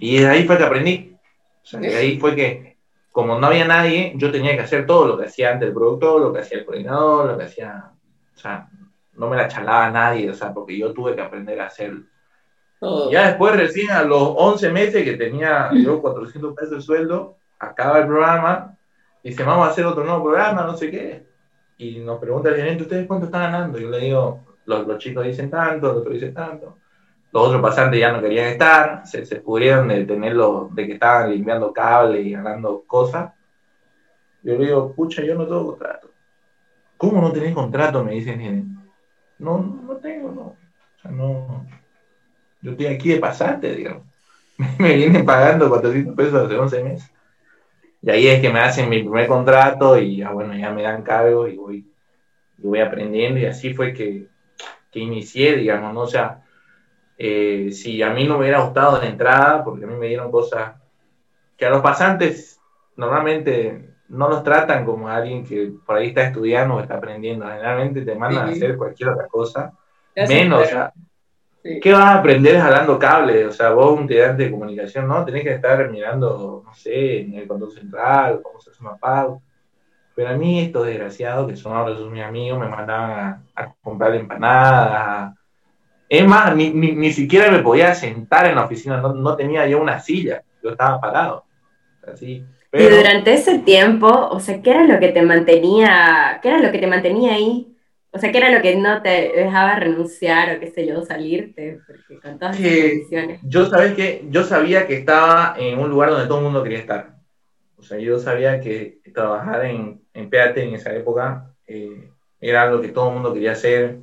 Y 0.00 0.18
de 0.18 0.28
ahí 0.28 0.46
fue 0.46 0.56
que 0.56 0.64
aprendí. 0.64 1.16
O 1.62 1.66
sea, 1.66 1.80
de 1.80 1.96
ahí 1.96 2.18
fue 2.18 2.36
que, 2.36 2.76
como 3.10 3.38
no 3.38 3.48
había 3.48 3.66
nadie, 3.66 4.12
yo 4.16 4.30
tenía 4.30 4.54
que 4.54 4.62
hacer 4.62 4.86
todo 4.86 5.06
lo 5.06 5.18
que 5.18 5.26
hacía 5.26 5.50
antes 5.50 5.68
el 5.68 5.74
productor, 5.74 6.20
lo 6.20 6.32
que 6.32 6.40
hacía 6.40 6.58
el 6.58 6.64
coordinador, 6.64 7.32
lo 7.32 7.38
que 7.38 7.44
hacía. 7.44 7.90
O 8.34 8.38
sea, 8.38 8.68
no 9.14 9.28
me 9.28 9.36
la 9.36 9.48
chalaba 9.48 9.90
nadie, 9.90 10.30
o 10.30 10.34
sea, 10.34 10.54
porque 10.54 10.78
yo 10.78 10.92
tuve 10.92 11.14
que 11.14 11.20
aprender 11.20 11.60
a 11.60 11.66
hacerlo. 11.66 12.04
Todo. 12.78 13.10
Ya 13.10 13.26
después, 13.26 13.56
recién 13.56 13.90
a 13.90 14.04
los 14.04 14.22
11 14.36 14.70
meses 14.70 15.04
que 15.04 15.16
tenía 15.16 15.70
yo 15.74 16.00
400 16.02 16.54
pesos 16.54 16.70
de 16.70 16.80
sueldo, 16.80 17.36
acaba 17.58 17.98
el 17.98 18.06
programa, 18.06 18.78
dice, 19.22 19.42
vamos 19.42 19.66
a 19.66 19.70
hacer 19.72 19.84
otro 19.84 20.04
nuevo 20.04 20.22
programa, 20.22 20.62
no 20.62 20.76
sé 20.76 20.90
qué. 20.90 21.26
Y 21.76 21.98
nos 21.98 22.20
pregunta 22.20 22.48
el 22.50 22.56
gerente, 22.56 22.84
¿ustedes 22.84 23.06
cuánto 23.06 23.26
están 23.26 23.52
ganando? 23.52 23.78
Yo 23.78 23.90
le 23.90 23.98
digo, 23.98 24.40
los, 24.68 24.86
los 24.86 24.98
chicos 24.98 25.24
dicen 25.24 25.50
tanto, 25.50 25.88
los 25.88 25.96
otros 25.98 26.14
dicen 26.14 26.34
tanto. 26.34 26.76
Los 27.32 27.46
otros 27.46 27.62
pasantes 27.62 27.98
ya 27.98 28.12
no 28.12 28.20
querían 28.20 28.48
estar, 28.48 29.06
se, 29.06 29.24
se 29.24 29.36
pudrieron 29.36 29.88
de 29.88 30.04
tenerlo, 30.04 30.68
de 30.72 30.86
que 30.86 30.92
estaban 30.94 31.30
limpiando 31.30 31.72
cables 31.72 32.24
y 32.24 32.32
ganando 32.32 32.84
cosas. 32.86 33.32
Yo 34.42 34.56
le 34.56 34.66
digo, 34.66 34.92
pucha, 34.94 35.22
yo 35.22 35.34
no 35.34 35.46
tengo 35.46 35.66
contrato. 35.66 36.10
¿Cómo 36.96 37.20
no 37.20 37.32
tenés 37.32 37.54
contrato? 37.54 38.04
Me 38.04 38.12
dice 38.12 38.34
el 38.34 38.40
gerente. 38.40 38.80
No, 39.38 39.58
no, 39.58 39.82
no 39.82 39.96
tengo, 39.96 40.32
no. 40.32 40.42
O 40.42 40.56
sea, 41.00 41.10
no, 41.10 41.66
yo 42.60 42.72
estoy 42.72 42.86
aquí 42.86 43.10
de 43.10 43.20
pasante, 43.20 43.74
digamos. 43.74 44.04
Me 44.78 44.96
vienen 44.96 45.24
pagando 45.24 45.68
400 45.68 46.14
pesos 46.14 46.46
hace 46.46 46.56
11 46.56 46.84
meses. 46.84 47.12
Y 48.02 48.10
ahí 48.10 48.28
es 48.28 48.40
que 48.40 48.50
me 48.50 48.60
hacen 48.60 48.88
mi 48.88 49.00
primer 49.00 49.26
contrato 49.26 49.98
y 49.98 50.18
ya, 50.18 50.30
bueno, 50.30 50.54
ya 50.56 50.70
me 50.70 50.82
dan 50.82 51.02
cargo 51.02 51.48
y 51.48 51.56
voy, 51.56 51.84
y 52.58 52.66
voy 52.66 52.78
aprendiendo. 52.78 53.40
Y 53.40 53.46
así 53.46 53.74
fue 53.74 53.92
que, 53.92 54.28
que 54.90 55.00
inicié, 55.00 55.56
digamos, 55.56 55.92
¿no? 55.92 56.00
O 56.00 56.06
sea, 56.06 56.42
eh, 57.16 57.70
si 57.72 58.02
a 58.02 58.10
mí 58.10 58.24
no 58.26 58.34
me 58.34 58.40
hubiera 58.40 58.60
gustado 58.60 58.98
la 58.98 59.08
entrada, 59.08 59.64
porque 59.64 59.84
a 59.84 59.88
mí 59.88 59.94
me 59.94 60.06
dieron 60.06 60.30
cosas 60.30 60.74
que 61.56 61.66
a 61.66 61.70
los 61.70 61.82
pasantes 61.82 62.60
normalmente 62.96 63.90
no 64.08 64.28
los 64.28 64.42
tratan 64.42 64.84
como 64.84 65.08
a 65.08 65.16
alguien 65.16 65.44
que 65.44 65.72
por 65.84 65.96
ahí 65.96 66.08
está 66.08 66.22
estudiando 66.22 66.76
o 66.76 66.80
está 66.80 66.96
aprendiendo. 66.96 67.46
Generalmente 67.46 68.02
te 68.02 68.14
mandan 68.14 68.48
a 68.48 68.52
hacer 68.52 68.76
cualquier 68.76 69.10
otra 69.10 69.26
cosa 69.26 69.72
menos, 70.14 70.62
o 70.62 70.64
sea, 70.66 70.92
Sí. 71.62 71.80
¿qué 71.80 71.92
vas 71.92 72.04
a 72.04 72.18
aprender 72.18 72.60
jalando 72.60 72.98
cables? 72.98 73.46
O 73.46 73.52
sea, 73.52 73.70
vos 73.70 73.92
un 73.92 74.02
estudiante 74.02 74.44
de 74.44 74.50
comunicación, 74.50 75.08
¿no? 75.08 75.24
Tenés 75.24 75.42
que 75.42 75.54
estar 75.54 75.90
mirando, 75.90 76.62
no 76.64 76.74
sé, 76.74 77.22
en 77.22 77.34
el 77.34 77.48
control 77.48 77.72
central, 77.72 78.40
cómo 78.42 78.60
se 78.60 78.70
hace 78.70 78.80
una 78.80 78.96
pauta. 78.96 79.44
Pero 80.18 80.30
a 80.30 80.32
mí 80.32 80.58
estos 80.58 80.84
desgraciados, 80.84 81.48
que 81.48 81.54
son 81.54 81.76
ahora 81.76 81.96
son 81.96 82.10
mis 82.12 82.24
amigos, 82.24 82.58
me 82.58 82.66
mandaban 82.66 83.10
a, 83.12 83.42
a 83.54 83.72
comprar 83.80 84.16
empanadas. 84.16 85.32
Es 86.08 86.26
más, 86.26 86.56
ni, 86.56 86.70
ni, 86.70 86.90
ni 86.90 87.12
siquiera 87.12 87.52
me 87.52 87.60
podía 87.60 87.94
sentar 87.94 88.46
en 88.46 88.56
la 88.56 88.64
oficina, 88.64 88.96
no, 88.96 89.14
no 89.14 89.36
tenía 89.36 89.68
yo 89.68 89.80
una 89.80 90.00
silla, 90.00 90.42
yo 90.60 90.70
estaba 90.70 91.00
parado. 91.00 91.44
Así. 92.12 92.32
Y 92.32 92.44
Pero, 92.72 92.96
durante 92.96 93.32
ese 93.32 93.60
tiempo, 93.60 94.08
o 94.08 94.40
sea, 94.40 94.60
¿qué 94.60 94.70
era 94.70 94.82
lo 94.88 94.98
que 94.98 95.10
te 95.10 95.22
mantenía, 95.22 96.40
qué 96.42 96.48
era 96.48 96.58
lo 96.58 96.72
que 96.72 96.80
te 96.80 96.88
mantenía 96.88 97.34
ahí? 97.34 97.76
O 98.10 98.18
sea, 98.18 98.32
¿qué 98.32 98.38
era 98.38 98.50
lo 98.50 98.60
que 98.60 98.74
no 98.74 99.00
te 99.02 99.30
dejaba 99.36 99.76
renunciar 99.76 100.56
o 100.56 100.58
qué 100.58 100.66
sé 100.66 100.84
yo, 100.84 101.00
salirte? 101.04 101.78
Porque 101.86 102.18
con 102.20 102.40
todas 102.40 102.56
Que- 102.56 102.88
condiciones. 102.88 103.40
yo 103.44 103.66
sabés 103.66 103.92
que 103.94 104.24
yo 104.30 104.42
sabía 104.42 104.84
que 104.88 104.96
estaba 104.96 105.54
en 105.56 105.78
un 105.78 105.88
lugar 105.90 106.10
donde 106.10 106.26
todo 106.26 106.38
el 106.38 106.44
mundo 106.44 106.64
quería 106.64 106.80
estar. 106.80 107.18
O 107.76 107.82
sea, 107.84 107.96
yo 107.98 108.18
sabía 108.18 108.58
que 108.60 108.98
trabajar 109.14 109.64
en, 109.66 110.00
en 110.18 110.30
PAT 110.30 110.58
en 110.58 110.74
esa 110.74 110.94
época 110.94 111.54
eh, 111.66 112.10
era 112.40 112.62
algo 112.62 112.80
que 112.80 112.88
todo 112.88 113.08
el 113.08 113.14
mundo 113.14 113.32
quería 113.32 113.52
hacer. 113.52 114.00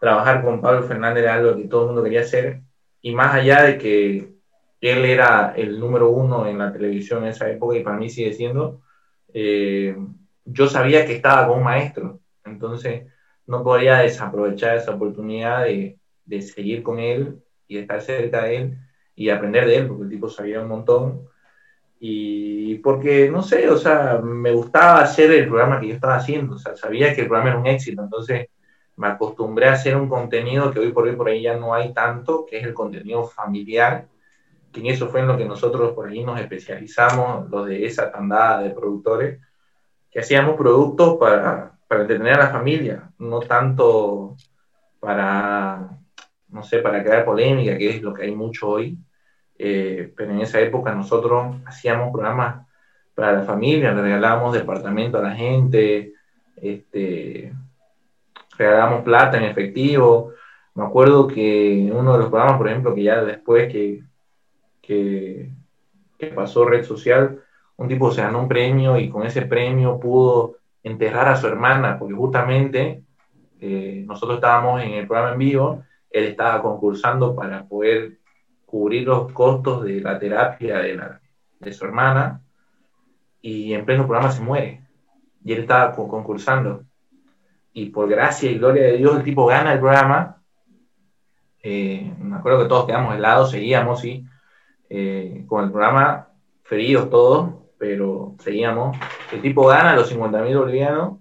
Trabajar 0.00 0.44
con 0.44 0.60
Pablo 0.60 0.82
Fernández 0.82 1.22
era 1.22 1.34
algo 1.34 1.56
que 1.56 1.68
todo 1.68 1.82
el 1.82 1.86
mundo 1.88 2.02
quería 2.02 2.22
hacer. 2.22 2.62
Y 3.00 3.14
más 3.14 3.34
allá 3.34 3.62
de 3.62 3.78
que 3.78 4.32
él 4.80 5.04
era 5.04 5.54
el 5.56 5.78
número 5.78 6.10
uno 6.10 6.46
en 6.46 6.58
la 6.58 6.72
televisión 6.72 7.22
en 7.22 7.30
esa 7.30 7.48
época 7.50 7.76
y 7.76 7.84
para 7.84 7.96
mí 7.96 8.10
sigue 8.10 8.32
siendo, 8.32 8.82
eh, 9.32 9.96
yo 10.44 10.66
sabía 10.66 11.06
que 11.06 11.14
estaba 11.14 11.46
con 11.46 11.58
un 11.58 11.64
maestro. 11.64 12.20
Entonces, 12.44 13.06
no 13.46 13.62
podía 13.62 13.98
desaprovechar 13.98 14.76
esa 14.76 14.94
oportunidad 14.94 15.64
de, 15.64 15.98
de 16.24 16.42
seguir 16.42 16.82
con 16.82 16.98
él 16.98 17.40
y 17.68 17.76
de 17.76 17.82
estar 17.82 18.00
cerca 18.00 18.44
de 18.44 18.56
él 18.56 18.78
y 19.14 19.30
aprender 19.30 19.66
de 19.66 19.76
él, 19.76 19.86
porque 19.86 20.04
el 20.04 20.10
tipo 20.10 20.28
sabía 20.28 20.60
un 20.60 20.68
montón. 20.68 21.28
Y 22.04 22.78
porque, 22.78 23.30
no 23.30 23.44
sé, 23.44 23.70
o 23.70 23.76
sea, 23.76 24.20
me 24.20 24.50
gustaba 24.50 25.02
hacer 25.02 25.30
el 25.30 25.46
programa 25.46 25.78
que 25.78 25.86
yo 25.86 25.94
estaba 25.94 26.16
haciendo, 26.16 26.56
o 26.56 26.58
sea, 26.58 26.74
sabía 26.74 27.14
que 27.14 27.20
el 27.20 27.28
programa 27.28 27.50
era 27.50 27.60
un 27.60 27.66
éxito, 27.68 28.02
entonces 28.02 28.48
me 28.96 29.06
acostumbré 29.06 29.68
a 29.68 29.74
hacer 29.74 29.96
un 29.96 30.08
contenido 30.08 30.72
que 30.72 30.80
hoy 30.80 30.90
por 30.90 31.04
hoy 31.04 31.14
por 31.14 31.28
ahí 31.28 31.42
ya 31.42 31.56
no 31.56 31.72
hay 31.72 31.92
tanto, 31.92 32.44
que 32.44 32.58
es 32.58 32.64
el 32.64 32.74
contenido 32.74 33.22
familiar, 33.28 34.08
que 34.72 34.80
en 34.80 34.86
eso 34.86 35.06
fue 35.10 35.20
en 35.20 35.28
lo 35.28 35.36
que 35.36 35.44
nosotros 35.44 35.92
por 35.92 36.08
ahí 36.08 36.24
nos 36.24 36.40
especializamos, 36.40 37.48
los 37.48 37.68
de 37.68 37.86
esa 37.86 38.10
tandada 38.10 38.62
de 38.62 38.70
productores, 38.70 39.38
que 40.10 40.18
hacíamos 40.18 40.56
productos 40.56 41.18
para, 41.20 41.78
para 41.86 42.00
entretener 42.00 42.34
a 42.34 42.46
la 42.46 42.50
familia, 42.50 43.12
no 43.18 43.38
tanto 43.38 44.34
para, 44.98 45.88
no 46.48 46.64
sé, 46.64 46.78
para 46.78 47.00
crear 47.04 47.24
polémica, 47.24 47.78
que 47.78 47.90
es 47.90 48.02
lo 48.02 48.12
que 48.12 48.24
hay 48.24 48.34
mucho 48.34 48.70
hoy, 48.70 48.98
eh, 49.64 50.12
pero 50.16 50.32
en 50.32 50.40
esa 50.40 50.58
época 50.58 50.92
nosotros 50.92 51.54
hacíamos 51.66 52.10
programas 52.10 52.66
para 53.14 53.30
la 53.30 53.42
familia, 53.44 53.94
regalábamos 53.94 54.54
departamento 54.54 55.18
a 55.18 55.22
la 55.22 55.36
gente, 55.36 56.14
este, 56.56 57.52
regalábamos 58.58 59.04
plata 59.04 59.36
en 59.36 59.44
efectivo. 59.44 60.32
Me 60.74 60.82
acuerdo 60.82 61.28
que 61.28 61.88
uno 61.94 62.14
de 62.14 62.18
los 62.18 62.28
programas, 62.28 62.58
por 62.58 62.68
ejemplo, 62.68 62.92
que 62.92 63.04
ya 63.04 63.22
después 63.22 63.72
que, 63.72 64.02
que, 64.82 65.52
pasó 66.34 66.64
red 66.64 66.82
social, 66.82 67.38
un 67.76 67.86
tipo 67.86 68.10
se 68.10 68.22
ganó 68.22 68.40
un 68.40 68.48
premio 68.48 68.98
y 68.98 69.08
con 69.08 69.24
ese 69.24 69.42
premio 69.42 70.00
pudo 70.00 70.56
enterrar 70.82 71.28
a 71.28 71.36
su 71.36 71.46
hermana, 71.46 72.00
porque 72.00 72.14
justamente 72.14 73.04
eh, 73.60 74.02
nosotros 74.08 74.38
estábamos 74.38 74.82
en 74.82 74.94
el 74.94 75.06
programa 75.06 75.34
en 75.34 75.38
vivo, 75.38 75.84
él 76.10 76.24
estaba 76.24 76.60
concursando 76.60 77.36
para 77.36 77.64
poder 77.64 78.21
cubrir 78.72 79.06
los 79.06 79.30
costos 79.32 79.84
de 79.84 80.00
la 80.00 80.18
terapia 80.18 80.78
de, 80.78 80.94
la, 80.94 81.20
de 81.60 81.72
su 81.74 81.84
hermana 81.84 82.40
y 83.42 83.74
en 83.74 83.84
pleno 83.84 84.06
programa 84.06 84.32
se 84.32 84.40
muere. 84.40 84.80
Y 85.44 85.52
él 85.52 85.60
estaba 85.60 85.94
concursando. 85.94 86.82
Y 87.74 87.90
por 87.90 88.08
gracia 88.08 88.50
y 88.50 88.56
gloria 88.56 88.84
de 88.84 88.96
Dios, 88.96 89.14
el 89.14 89.24
tipo 89.24 89.44
gana 89.44 89.74
el 89.74 89.78
programa. 89.78 90.42
Eh, 91.62 92.14
me 92.18 92.36
acuerdo 92.36 92.62
que 92.62 92.68
todos 92.70 92.86
quedamos 92.86 93.14
helados, 93.14 93.50
seguíamos, 93.50 94.00
sí, 94.00 94.24
eh, 94.88 95.44
con 95.46 95.64
el 95.64 95.70
programa, 95.70 96.28
feridos 96.62 97.10
todos, 97.10 97.52
pero 97.76 98.36
seguíamos. 98.38 98.96
El 99.32 99.42
tipo 99.42 99.66
gana 99.66 99.94
los 99.94 100.08
50 100.08 100.40
mil 100.44 100.56
bolivianos 100.56 101.18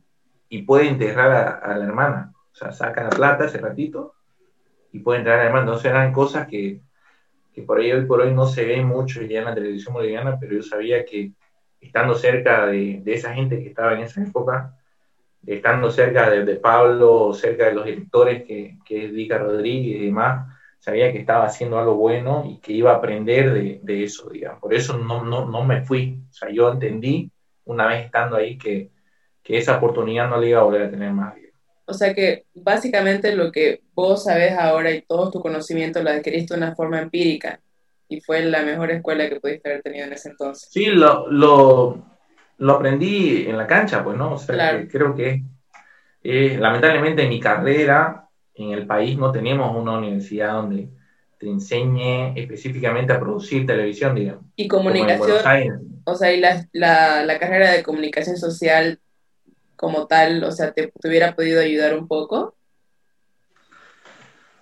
y 0.47 0.61
puede 0.61 0.87
enterrar 0.87 1.31
a, 1.31 1.49
a, 1.57 1.77
la 1.77 1.83
hermana. 1.83 2.33
O 2.53 2.55
sea, 2.55 2.71
saca 2.71 3.03
la 3.03 3.09
plata 3.09 3.43
ese 3.43 3.57
ratito 3.57 4.13
y 4.93 4.99
puede 4.99 5.19
entrar 5.19 5.37
a 5.39 5.41
la 5.41 5.47
hermana. 5.47 5.65
Entonces 5.65 5.91
eran 5.91 6.13
cosas 6.13 6.47
que 6.47 6.79
que 7.53 7.63
por 7.63 7.79
ahí 7.79 7.91
hoy 7.91 8.05
por 8.05 8.21
hoy 8.21 8.33
no 8.33 8.45
se 8.45 8.65
ve 8.65 8.83
mucho 8.83 9.21
ya 9.23 9.39
en 9.39 9.45
la 9.45 9.55
televisión 9.55 9.93
boliviana, 9.93 10.37
pero 10.39 10.55
yo 10.55 10.61
sabía 10.61 11.03
que 11.05 11.31
estando 11.79 12.13
cerca 12.15 12.67
de, 12.67 13.01
de 13.03 13.13
esa 13.13 13.33
gente 13.33 13.61
que 13.61 13.69
estaba 13.69 13.93
en 13.93 14.01
esa 14.01 14.23
época, 14.23 14.77
estando 15.45 15.89
cerca 15.91 16.29
de, 16.29 16.55
Pablo, 16.57 17.33
cerca 17.33 17.65
de 17.65 17.73
los 17.73 17.85
directores 17.85 18.43
que, 18.43 18.77
que 18.85 19.05
es 19.05 19.13
Dica 19.13 19.37
Rodríguez 19.39 20.01
y 20.01 20.05
demás, 20.05 20.47
sabía 20.79 21.11
que 21.11 21.19
estaba 21.19 21.45
haciendo 21.45 21.79
algo 21.79 21.95
bueno 21.95 22.43
y 22.47 22.59
que 22.59 22.73
iba 22.73 22.91
a 22.91 22.95
aprender 22.95 23.53
de, 23.53 23.79
de 23.81 24.03
eso, 24.03 24.29
digamos. 24.29 24.59
Por 24.59 24.73
eso 24.73 24.97
no, 24.97 25.23
no, 25.23 25.45
no, 25.45 25.63
me 25.63 25.81
fui. 25.81 26.19
O 26.29 26.33
sea, 26.33 26.49
yo 26.49 26.71
entendí 26.71 27.31
una 27.65 27.87
vez 27.87 28.05
estando 28.05 28.35
ahí 28.35 28.57
que, 28.57 28.91
que 29.43 29.57
esa 29.57 29.77
oportunidad 29.77 30.29
no 30.29 30.37
la 30.37 30.45
iba 30.45 30.59
a 30.59 30.63
volver 30.63 30.83
a 30.83 30.89
tener 30.89 31.11
más. 31.11 31.35
O 31.91 31.93
sea 31.93 32.13
que 32.13 32.45
básicamente 32.53 33.35
lo 33.35 33.51
que 33.51 33.81
vos 33.93 34.23
sabés 34.23 34.53
ahora 34.53 34.91
y 34.91 35.01
todo 35.01 35.29
tu 35.29 35.41
conocimiento 35.41 36.01
lo 36.01 36.09
adquiriste 36.09 36.53
de 36.53 36.61
una 36.61 36.73
forma 36.73 37.01
empírica 37.01 37.59
y 38.07 38.21
fue 38.21 38.43
la 38.45 38.61
mejor 38.63 38.91
escuela 38.91 39.27
que 39.27 39.41
pudiste 39.41 39.69
haber 39.69 39.81
tenido 39.81 40.05
en 40.05 40.13
ese 40.13 40.29
entonces. 40.29 40.69
Sí, 40.71 40.85
lo, 40.85 41.29
lo, 41.29 42.01
lo 42.57 42.73
aprendí 42.73 43.45
en 43.45 43.57
la 43.57 43.67
cancha, 43.67 44.03
pues, 44.03 44.17
¿no? 44.17 44.33
O 44.33 44.37
sea, 44.37 44.55
claro. 44.55 44.79
que 44.79 44.87
creo 44.87 45.15
que 45.15 45.43
eh, 46.23 46.57
lamentablemente 46.57 47.23
en 47.23 47.29
mi 47.29 47.39
carrera 47.41 48.27
en 48.55 48.71
el 48.71 48.87
país 48.87 49.17
no 49.17 49.31
tenemos 49.31 49.75
una 49.75 49.97
universidad 49.97 50.53
donde 50.53 50.89
te 51.37 51.47
enseñe 51.47 52.33
específicamente 52.37 53.11
a 53.11 53.19
producir 53.19 53.65
televisión, 53.65 54.15
digamos. 54.15 54.45
Y 54.55 54.67
comunicación, 54.67 56.01
o 56.05 56.15
sea, 56.15 56.31
y 56.31 56.39
la, 56.39 56.67
la, 56.71 57.25
la 57.25 57.39
carrera 57.39 57.71
de 57.71 57.83
comunicación 57.83 58.37
social 58.37 58.99
como 59.81 60.05
tal, 60.05 60.43
o 60.43 60.51
sea, 60.51 60.71
te, 60.71 60.93
te 60.97 61.09
hubiera 61.09 61.35
podido 61.35 61.59
ayudar 61.59 61.97
un 61.97 62.07
poco? 62.07 62.55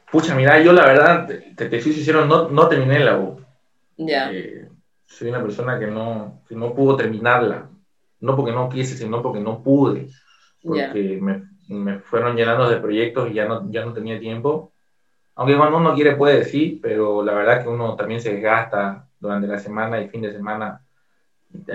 Pucha, 0.10 0.34
mira, 0.34 0.60
yo 0.62 0.72
la 0.72 0.86
verdad, 0.86 1.28
te, 1.28 1.66
te 1.68 1.82
soy 1.82 1.92
sincero, 1.92 2.26
no, 2.26 2.48
no 2.48 2.68
terminé 2.70 3.00
la 3.00 3.20
U. 3.20 3.38
Ya. 3.98 4.32
Eh, 4.32 4.70
soy 5.06 5.28
una 5.28 5.42
persona 5.42 5.78
que 5.78 5.88
no, 5.88 6.42
que 6.48 6.56
no 6.56 6.74
pudo 6.74 6.96
terminarla. 6.96 7.70
No 8.22 8.36
porque 8.36 8.54
no 8.54 8.70
quise, 8.70 8.96
sino 8.96 9.22
porque 9.22 9.42
no 9.42 9.62
pude. 9.62 10.08
Porque 10.64 11.20
me, 11.22 11.44
me, 11.68 12.00
fueron 12.00 12.38
llenando 12.38 12.70
de 12.70 12.78
proyectos 12.78 13.30
y 13.30 13.34
ya 13.34 13.46
no, 13.46 13.70
ya 13.70 13.86
no 13.86 13.94
tenía 13.94 14.20
tiempo. 14.20 14.72
Aunque 15.36 15.58
cuando 15.58 15.78
uno 15.78 15.94
quiere 15.96 16.16
puede, 16.16 16.46
sí, 16.46 16.80
pero 16.82 17.24
la 17.24 17.34
verdad 17.34 17.62
que 17.62 17.70
uno 17.70 17.96
también 17.96 18.22
se 18.22 18.34
desgasta 18.34 19.06
durante 19.20 19.48
la 19.48 19.60
semana 19.60 20.02
y 20.02 20.08
fin 20.08 20.22
de 20.22 20.32
semana 20.32 20.82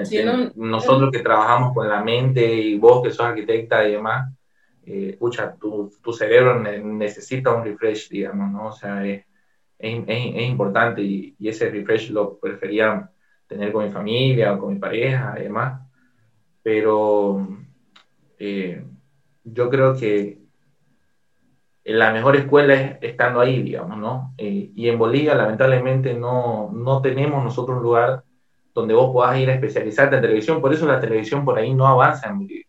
Sí, 0.05 0.23
no, 0.25 0.53
Nosotros 0.55 1.11
que 1.11 1.21
trabajamos 1.21 1.75
con 1.75 1.89
la 1.89 2.03
mente 2.03 2.55
y 2.55 2.79
vos 2.79 3.03
que 3.03 3.11
sos 3.11 3.27
arquitecta 3.27 3.87
y 3.87 3.93
demás, 3.93 4.33
eh, 4.87 5.11
escucha, 5.13 5.55
tu, 5.57 5.91
tu, 6.03 6.13
cerebro 6.13 6.61
necesita 6.61 7.55
un 7.55 7.65
refresh, 7.65 8.09
digamos, 8.09 8.53
¿no? 8.53 8.69
O 8.69 8.73
sea, 8.73 9.05
es, 9.07 9.25
es, 9.79 10.05
es, 10.07 10.49
importante 10.49 11.03
y, 11.03 11.35
y, 11.39 11.49
ese 11.49 11.71
refresh 11.71 12.11
lo 12.11 12.39
prefería 12.39 13.11
tener 13.47 13.73
con 13.73 13.85
mi 13.85 13.91
familia 13.91 14.53
o 14.53 14.59
con 14.59 14.75
mi 14.75 14.79
pareja 14.79 15.37
y 15.39 15.45
demás. 15.45 15.81
Pero 16.63 17.47
eh, 18.39 18.85
yo 19.45 19.71
creo 19.71 19.97
que 19.97 20.39
la 21.85 22.13
mejor 22.13 22.37
escuela 22.37 22.75
es 22.75 22.99
estando 23.03 23.41
ahí, 23.41 23.63
digamos, 23.63 23.99
¿no? 23.99 24.35
Eh, 24.39 24.71
y 24.75 24.89
en 24.89 24.99
Bolivia, 24.99 25.35
lamentablemente, 25.35 26.15
no, 26.15 26.71
no 26.73 27.03
tenemos 27.03 27.45
nosotros 27.45 27.77
un 27.77 27.83
lugar 27.83 28.24
donde 28.75 28.95
vos 28.95 29.13
puedas 29.13 29.39
ir 29.39 29.49
a 29.49 29.55
especializarte 29.55 30.17
en 30.17 30.23
televisión. 30.23 30.61
Por 30.61 30.73
eso 30.75 30.87
la 30.87 31.01
televisión 31.01 31.45
por 31.45 31.59
ahí 31.59 31.73
no 31.73 31.87
avanza 31.87 32.29
en 32.29 32.39
Bolivia. 32.41 32.67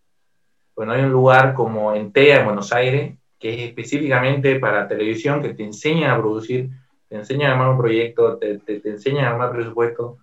Bueno, 0.76 0.92
hay 0.92 1.04
un 1.04 1.12
lugar 1.12 1.54
como 1.54 1.94
en 1.94 2.12
TEA, 2.12 2.40
en 2.40 2.46
Buenos 2.46 2.72
Aires, 2.72 3.18
que 3.40 3.54
es 3.54 3.70
específicamente 3.70 4.60
para 4.60 4.88
televisión, 4.88 5.42
que 5.42 5.54
te 5.54 5.64
enseñan 5.64 6.12
a 6.12 6.18
producir, 6.20 6.70
te 7.08 7.16
enseñan 7.16 7.50
a 7.50 7.54
armar 7.54 7.70
un 7.70 7.78
proyecto, 7.78 8.38
te, 8.38 8.60
te, 8.60 8.80
te 8.80 8.90
enseñan 8.90 9.26
a 9.26 9.30
armar 9.32 9.52
presupuesto. 9.52 10.18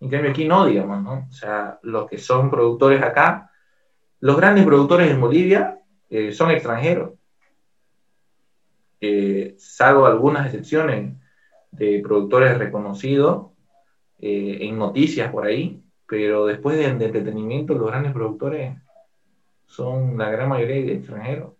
En 0.00 0.10
cambio 0.10 0.30
aquí 0.30 0.46
no, 0.46 0.66
digamos, 0.66 1.02
¿no? 1.02 1.26
O 1.28 1.32
sea, 1.32 1.78
los 1.82 2.08
que 2.08 2.18
son 2.18 2.50
productores 2.50 3.02
acá, 3.02 3.50
los 4.20 4.36
grandes 4.36 4.64
productores 4.64 5.10
en 5.10 5.20
Bolivia 5.20 5.78
eh, 6.10 6.32
son 6.32 6.50
extranjeros. 6.50 7.12
Eh, 9.00 9.54
salvo 9.58 10.06
algunas 10.06 10.46
excepciones 10.46 11.14
de 11.70 12.00
productores 12.00 12.56
reconocidos, 12.56 13.48
eh, 14.26 14.68
en 14.68 14.78
noticias 14.78 15.30
por 15.30 15.44
ahí, 15.44 15.82
pero 16.08 16.46
después 16.46 16.78
de, 16.78 16.94
de, 16.94 17.04
entretenimiento 17.04 17.74
los 17.74 17.88
grandes 17.88 18.14
productores 18.14 18.74
son 19.66 20.16
la 20.16 20.30
gran 20.30 20.48
mayoría 20.48 20.76
de 20.76 20.94
extranjeros. 20.94 21.52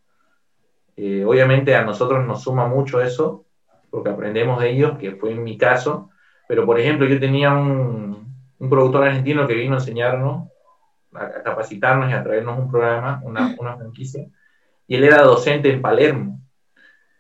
Eh, 0.97 1.27
obviamente 1.27 1.75
a 1.77 1.85
nosotros 1.85 2.27
nos 2.27 2.43
suma 2.43 2.67
mucho 2.67 3.03
eso, 3.03 3.45
porque 3.91 4.09
aprendemos 4.09 4.63
de 4.63 4.71
ellos, 4.71 4.97
que 4.97 5.13
fue 5.13 5.33
en 5.33 5.45
mi 5.45 5.59
caso, 5.59 6.09
pero 6.49 6.65
por 6.65 6.81
ejemplo 6.81 7.07
yo 7.07 7.21
tenía 7.21 7.53
un, 7.53 8.35
un 8.59 8.71
productor 8.71 9.09
argentino 9.09 9.47
que 9.47 9.57
vino 9.57 9.75
a 9.75 9.81
enseñarnos, 9.81 10.49
a, 11.13 11.23
a, 11.23 11.43
capacitarnos 11.43 12.09
y 12.09 12.15
a 12.15 12.25
traernos 12.25 12.59
un 12.59 12.71
programa, 12.71 13.21
una, 13.25 13.55
una 13.59 13.77
franquicia, 13.77 14.27
y 14.87 14.97
él 14.97 15.05
era 15.05 15.21
docente 15.21 15.71
en 15.71 15.83
Palermo. 15.83 16.41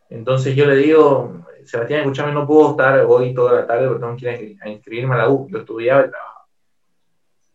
Entonces 0.09 0.57
yo 0.57 0.65
le 0.65 0.77
digo, 0.77 1.45
Sebastián, 1.65 2.01
escúchame, 2.01 2.33
no 2.33 2.47
puedo 2.47 2.73
estar 2.73 2.99
hoy 3.01 3.35
toda 3.35 3.61
la 3.61 3.67
tarde 3.67 3.89
porque 3.89 4.01
tengo 4.01 4.17
que 4.17 4.45
ir 4.45 4.59
a 4.63 4.69
inscribirme 4.69 5.15
a 5.15 5.19
la 5.19 5.29
U. 5.29 5.49
Yo 5.51 5.59
estudiaba 5.59 6.07
y 6.07 6.11
trabajaba. 6.11 6.47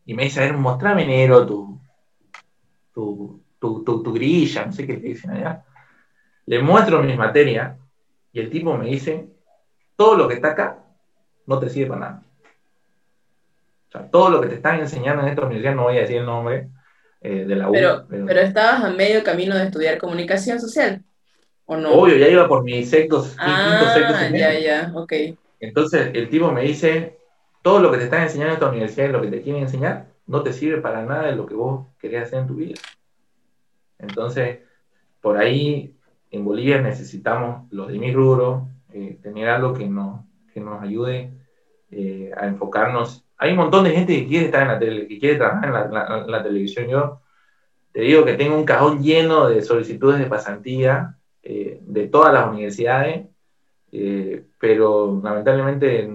Y 0.05 0.13
me 0.13 0.23
dice, 0.23 0.39
a 0.39 0.43
ver, 0.43 0.53
mostrame 0.57 1.03
enero 1.03 1.45
tu, 1.45 1.79
tu, 2.93 3.43
tu, 3.59 3.83
tu, 3.83 4.03
tu 4.03 4.13
grilla, 4.13 4.65
no 4.65 4.71
sé 4.71 4.87
qué 4.87 4.95
te 4.95 5.07
dicen 5.07 5.31
allá. 5.31 5.63
Le 6.45 6.61
muestro 6.61 7.03
mis 7.03 7.15
materias 7.15 7.77
y 8.33 8.39
el 8.39 8.49
tipo 8.49 8.75
me 8.75 8.87
dice, 8.87 9.27
todo 9.95 10.15
lo 10.15 10.27
que 10.27 10.35
está 10.35 10.51
acá 10.51 10.83
no 11.45 11.59
te 11.59 11.69
sirve 11.69 11.89
para 11.89 11.99
nada. 11.99 12.23
O 13.87 13.91
sea, 13.91 14.09
todo 14.09 14.29
lo 14.29 14.41
que 14.41 14.47
te 14.47 14.55
están 14.55 14.79
enseñando 14.79 15.23
en 15.23 15.29
esta 15.29 15.43
universidad, 15.43 15.75
no 15.75 15.83
voy 15.83 15.97
a 15.97 16.01
decir 16.01 16.17
el 16.17 16.25
nombre 16.25 16.69
eh, 17.21 17.45
de 17.45 17.55
la 17.55 17.69
U. 17.69 17.73
Pero, 17.73 18.05
pero... 18.07 18.25
pero 18.25 18.39
estabas 18.41 18.83
a 18.83 18.89
medio 18.91 19.23
camino 19.23 19.55
de 19.55 19.65
estudiar 19.65 19.97
comunicación 19.97 20.59
social. 20.59 21.03
¿O 21.71 21.77
no? 21.77 21.91
Obvio, 21.91 22.17
ya 22.17 22.27
iba 22.27 22.47
por 22.47 22.63
mi 22.63 22.83
sexto, 22.83 23.23
ah, 23.37 23.77
quinto, 23.77 23.93
sexto 23.93 24.35
ya, 24.35 24.59
ya, 24.59 24.91
ok. 24.95 25.13
Entonces 25.59 26.09
el 26.15 26.27
tipo 26.27 26.51
me 26.51 26.63
dice, 26.63 27.19
todo 27.61 27.79
lo 27.79 27.91
que 27.91 27.99
te 27.99 28.05
están 28.05 28.23
enseñando 28.23 28.53
en 28.53 28.55
esta 28.55 28.69
universidad 28.69 29.09
y 29.09 29.11
lo 29.11 29.21
que 29.21 29.27
te 29.27 29.43
quieren 29.43 29.61
enseñar, 29.61 30.07
no 30.25 30.41
te 30.41 30.51
sirve 30.51 30.81
para 30.81 31.03
nada 31.03 31.27
de 31.27 31.35
lo 31.35 31.45
que 31.45 31.53
vos 31.53 31.85
querés 31.99 32.23
hacer 32.23 32.39
en 32.39 32.47
tu 32.47 32.55
vida. 32.55 32.73
Entonces, 33.99 34.61
por 35.21 35.37
ahí 35.37 35.95
en 36.31 36.43
Bolivia 36.43 36.81
necesitamos, 36.81 37.71
los 37.71 37.89
de 37.89 37.99
mi 37.99 38.11
rubro, 38.11 38.67
eh, 38.91 39.19
tener 39.21 39.47
algo 39.47 39.75
que 39.75 39.85
nos, 39.85 40.21
que 40.51 40.61
nos 40.61 40.81
ayude 40.81 41.29
eh, 41.91 42.31
a 42.35 42.47
enfocarnos. 42.47 43.25
Hay 43.37 43.51
un 43.51 43.57
montón 43.57 43.83
de 43.83 43.91
gente 43.91 44.19
que 44.19 44.27
quiere 44.27 44.45
estar 44.45 44.63
en 44.63 44.69
la 44.69 44.79
tele, 44.79 45.07
que 45.07 45.19
quiere 45.19 45.35
trabajar 45.35 45.65
en 45.65 45.73
la, 45.73 45.87
la, 45.87 46.25
la 46.25 46.41
televisión. 46.41 46.87
Yo 46.87 47.21
te 47.91 48.01
digo 48.01 48.25
que 48.25 48.33
tengo 48.33 48.55
un 48.55 48.65
cajón 48.65 49.03
lleno 49.03 49.47
de 49.47 49.61
solicitudes 49.61 50.17
de 50.17 50.25
pasantía 50.25 51.15
eh, 51.43 51.79
de 51.81 52.07
todas 52.07 52.33
las 52.33 52.47
universidades, 52.49 53.27
eh, 53.91 54.45
pero 54.59 55.19
lamentablemente 55.23 56.09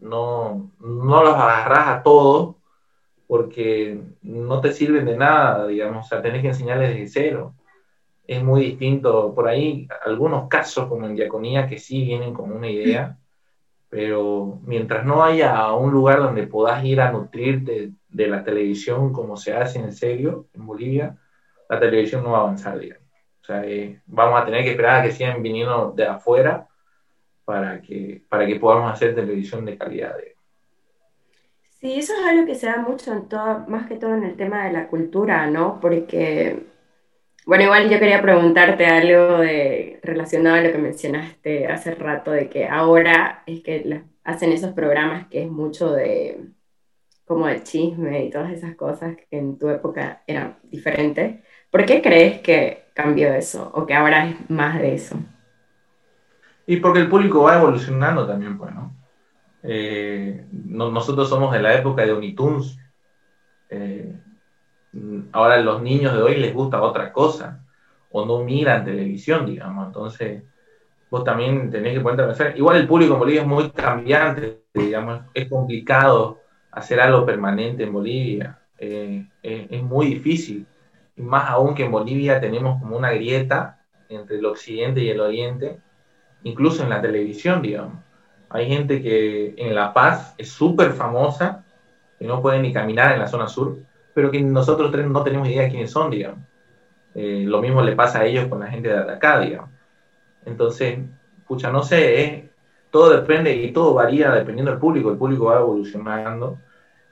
no, 0.00 0.70
no 0.80 1.22
los 1.22 1.34
agarras 1.34 1.88
a 1.88 2.02
todos 2.02 2.56
porque 3.26 4.00
no 4.22 4.60
te 4.60 4.72
sirven 4.72 5.06
de 5.06 5.16
nada, 5.16 5.66
digamos, 5.66 6.06
o 6.06 6.08
sea, 6.08 6.22
tenés 6.22 6.42
que 6.42 6.48
enseñarles 6.48 6.90
desde 6.90 7.08
cero. 7.08 7.54
Es 8.26 8.42
muy 8.42 8.62
distinto, 8.62 9.34
por 9.34 9.48
ahí 9.48 9.88
algunos 10.04 10.48
casos 10.48 10.88
como 10.88 11.06
en 11.06 11.16
diaconía 11.16 11.66
que 11.66 11.78
sí 11.78 12.04
vienen 12.04 12.32
con 12.34 12.52
una 12.52 12.70
idea, 12.70 13.18
pero 13.88 14.60
mientras 14.64 15.04
no 15.04 15.22
haya 15.24 15.72
un 15.72 15.92
lugar 15.92 16.18
donde 16.18 16.46
puedas 16.46 16.84
ir 16.84 17.00
a 17.00 17.12
nutrirte 17.12 17.92
de 18.08 18.28
la 18.28 18.44
televisión 18.44 19.12
como 19.12 19.36
se 19.36 19.54
hace 19.54 19.78
en 19.78 19.92
serio 19.92 20.46
en 20.52 20.66
Bolivia, 20.66 21.18
la 21.68 21.80
televisión 21.80 22.22
no 22.22 22.32
va 22.32 22.38
a 22.38 22.42
avanzar, 22.42 22.78
digamos. 22.78 23.03
O 23.44 23.46
sea, 23.46 23.62
eh, 23.66 24.00
vamos 24.06 24.40
a 24.40 24.46
tener 24.46 24.64
que 24.64 24.70
esperar 24.70 25.00
a 25.00 25.02
que 25.02 25.12
sigan 25.12 25.42
viniendo 25.42 25.92
de 25.94 26.06
afuera 26.06 26.66
para 27.44 27.82
que, 27.82 28.22
para 28.26 28.46
que 28.46 28.56
podamos 28.56 28.90
hacer 28.90 29.14
televisión 29.14 29.66
de 29.66 29.76
calidad. 29.76 30.16
Sí, 31.78 31.98
eso 31.98 32.14
es 32.14 32.26
algo 32.26 32.46
que 32.46 32.54
se 32.54 32.68
da 32.68 32.78
mucho 32.78 33.12
en 33.12 33.28
todo, 33.28 33.66
más 33.68 33.86
que 33.86 33.96
todo 33.96 34.14
en 34.14 34.24
el 34.24 34.36
tema 34.36 34.64
de 34.64 34.72
la 34.72 34.86
cultura, 34.86 35.46
¿no? 35.50 35.78
Porque, 35.78 36.64
bueno, 37.44 37.64
igual 37.64 37.90
yo 37.90 37.98
quería 37.98 38.22
preguntarte 38.22 38.86
algo 38.86 39.40
de, 39.40 40.00
relacionado 40.02 40.56
a 40.56 40.62
lo 40.62 40.72
que 40.72 40.78
mencionaste 40.78 41.66
hace 41.66 41.94
rato, 41.94 42.30
de 42.30 42.48
que 42.48 42.66
ahora 42.66 43.42
es 43.44 43.60
que 43.60 44.04
hacen 44.24 44.52
esos 44.52 44.72
programas 44.72 45.26
que 45.26 45.42
es 45.42 45.50
mucho 45.50 45.92
de, 45.92 46.46
como 47.26 47.46
de 47.46 47.62
chisme 47.62 48.24
y 48.24 48.30
todas 48.30 48.52
esas 48.52 48.74
cosas 48.74 49.16
que 49.16 49.36
en 49.36 49.58
tu 49.58 49.68
época 49.68 50.22
eran 50.26 50.56
diferentes. 50.62 51.43
¿Por 51.74 51.86
qué 51.86 52.00
crees 52.00 52.40
que 52.40 52.84
cambió 52.94 53.34
eso 53.34 53.68
o 53.74 53.84
que 53.84 53.94
ahora 53.94 54.28
es 54.28 54.48
más 54.48 54.78
de 54.78 54.94
eso? 54.94 55.16
Y 56.68 56.76
porque 56.76 57.00
el 57.00 57.08
público 57.08 57.42
va 57.42 57.56
evolucionando 57.56 58.28
también, 58.28 58.56
pues, 58.56 58.72
¿no? 58.72 58.94
Eh, 59.64 60.46
nosotros 60.52 61.28
somos 61.28 61.52
de 61.52 61.60
la 61.60 61.74
época 61.74 62.06
de 62.06 62.12
Unitunes. 62.12 62.78
Eh, 63.70 64.14
ahora 65.32 65.56
los 65.62 65.82
niños 65.82 66.14
de 66.14 66.22
hoy 66.22 66.36
les 66.36 66.54
gusta 66.54 66.80
otra 66.80 67.12
cosa 67.12 67.64
o 68.12 68.24
no 68.24 68.44
miran 68.44 68.84
televisión, 68.84 69.44
digamos. 69.44 69.88
Entonces, 69.88 70.44
vos 71.10 71.24
también 71.24 71.72
tenés 71.72 71.94
que 71.94 72.00
ponerte 72.00 72.22
a 72.22 72.26
pensar. 72.26 72.56
Igual 72.56 72.76
el 72.76 72.86
público 72.86 73.14
en 73.14 73.18
Bolivia 73.18 73.40
es 73.40 73.48
muy 73.48 73.70
cambiante, 73.70 74.62
digamos, 74.72 75.22
es 75.34 75.48
complicado 75.48 76.38
hacer 76.70 77.00
algo 77.00 77.26
permanente 77.26 77.82
en 77.82 77.92
Bolivia. 77.92 78.60
Eh, 78.78 79.26
es 79.42 79.82
muy 79.82 80.06
difícil. 80.06 80.68
Más 81.16 81.48
aún 81.50 81.74
que 81.74 81.84
en 81.84 81.92
Bolivia 81.92 82.40
tenemos 82.40 82.80
como 82.80 82.96
una 82.96 83.12
grieta 83.12 83.78
entre 84.08 84.38
el 84.38 84.46
occidente 84.46 85.00
y 85.00 85.10
el 85.10 85.20
oriente, 85.20 85.78
incluso 86.42 86.82
en 86.82 86.90
la 86.90 87.00
televisión, 87.00 87.62
digamos. 87.62 87.94
Hay 88.50 88.68
gente 88.68 89.02
que 89.02 89.54
en 89.56 89.74
La 89.74 89.92
Paz 89.92 90.34
es 90.38 90.50
súper 90.50 90.92
famosa, 90.92 91.64
que 92.18 92.26
no 92.26 92.40
puede 92.40 92.60
ni 92.60 92.72
caminar 92.72 93.12
en 93.12 93.20
la 93.20 93.26
zona 93.26 93.48
sur, 93.48 93.78
pero 94.14 94.30
que 94.30 94.40
nosotros 94.40 94.92
no 94.92 95.22
tenemos 95.22 95.48
idea 95.48 95.62
de 95.62 95.70
quiénes 95.70 95.90
son, 95.90 96.10
digamos. 96.10 96.38
Eh, 97.14 97.44
lo 97.46 97.60
mismo 97.60 97.82
le 97.82 97.96
pasa 97.96 98.20
a 98.20 98.24
ellos 98.24 98.46
con 98.48 98.60
la 98.60 98.66
gente 98.66 98.88
de 98.88 99.12
acá, 99.12 99.40
digamos. 99.40 99.70
Entonces, 100.44 100.98
pucha, 101.46 101.70
no 101.70 101.82
sé, 101.82 102.50
todo 102.90 103.10
depende 103.10 103.54
y 103.54 103.72
todo 103.72 103.94
varía 103.94 104.30
dependiendo 104.30 104.70
del 104.70 104.80
público, 104.80 105.10
el 105.10 105.18
público 105.18 105.46
va 105.46 105.58
evolucionando. 105.58 106.58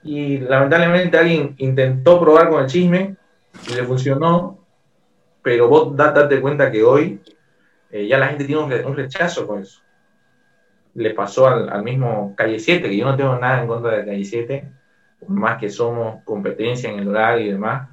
Y 0.04 0.38
lamentablemente 0.38 1.18
alguien 1.18 1.54
intentó 1.58 2.20
probar 2.20 2.48
con 2.48 2.62
el 2.62 2.66
chisme 2.68 3.16
y 3.70 3.74
le 3.74 3.84
funcionó, 3.84 4.58
pero 5.42 5.68
vos 5.68 5.96
date 5.96 6.40
cuenta 6.40 6.70
que 6.70 6.82
hoy 6.82 7.20
eh, 7.90 8.06
ya 8.06 8.18
la 8.18 8.28
gente 8.28 8.44
tiene 8.44 8.62
un, 8.62 8.96
rechazo 8.96 9.46
con 9.46 9.60
eso. 9.62 9.82
Le 10.94 11.10
pasó 11.14 11.46
al, 11.48 11.82
mismo 11.82 12.34
Calle 12.36 12.58
7, 12.58 12.88
que 12.88 12.96
yo 12.96 13.04
no 13.04 13.16
tengo 13.16 13.36
nada 13.38 13.62
en 13.62 13.68
contra 13.68 13.92
de 13.92 14.04
Calle 14.04 14.24
7, 14.24 14.72
más 15.28 15.58
que 15.58 15.68
somos 15.68 16.22
competencia 16.24 16.90
en 16.90 16.98
el 16.98 17.08
horario 17.08 17.46
y 17.46 17.52
demás, 17.52 17.88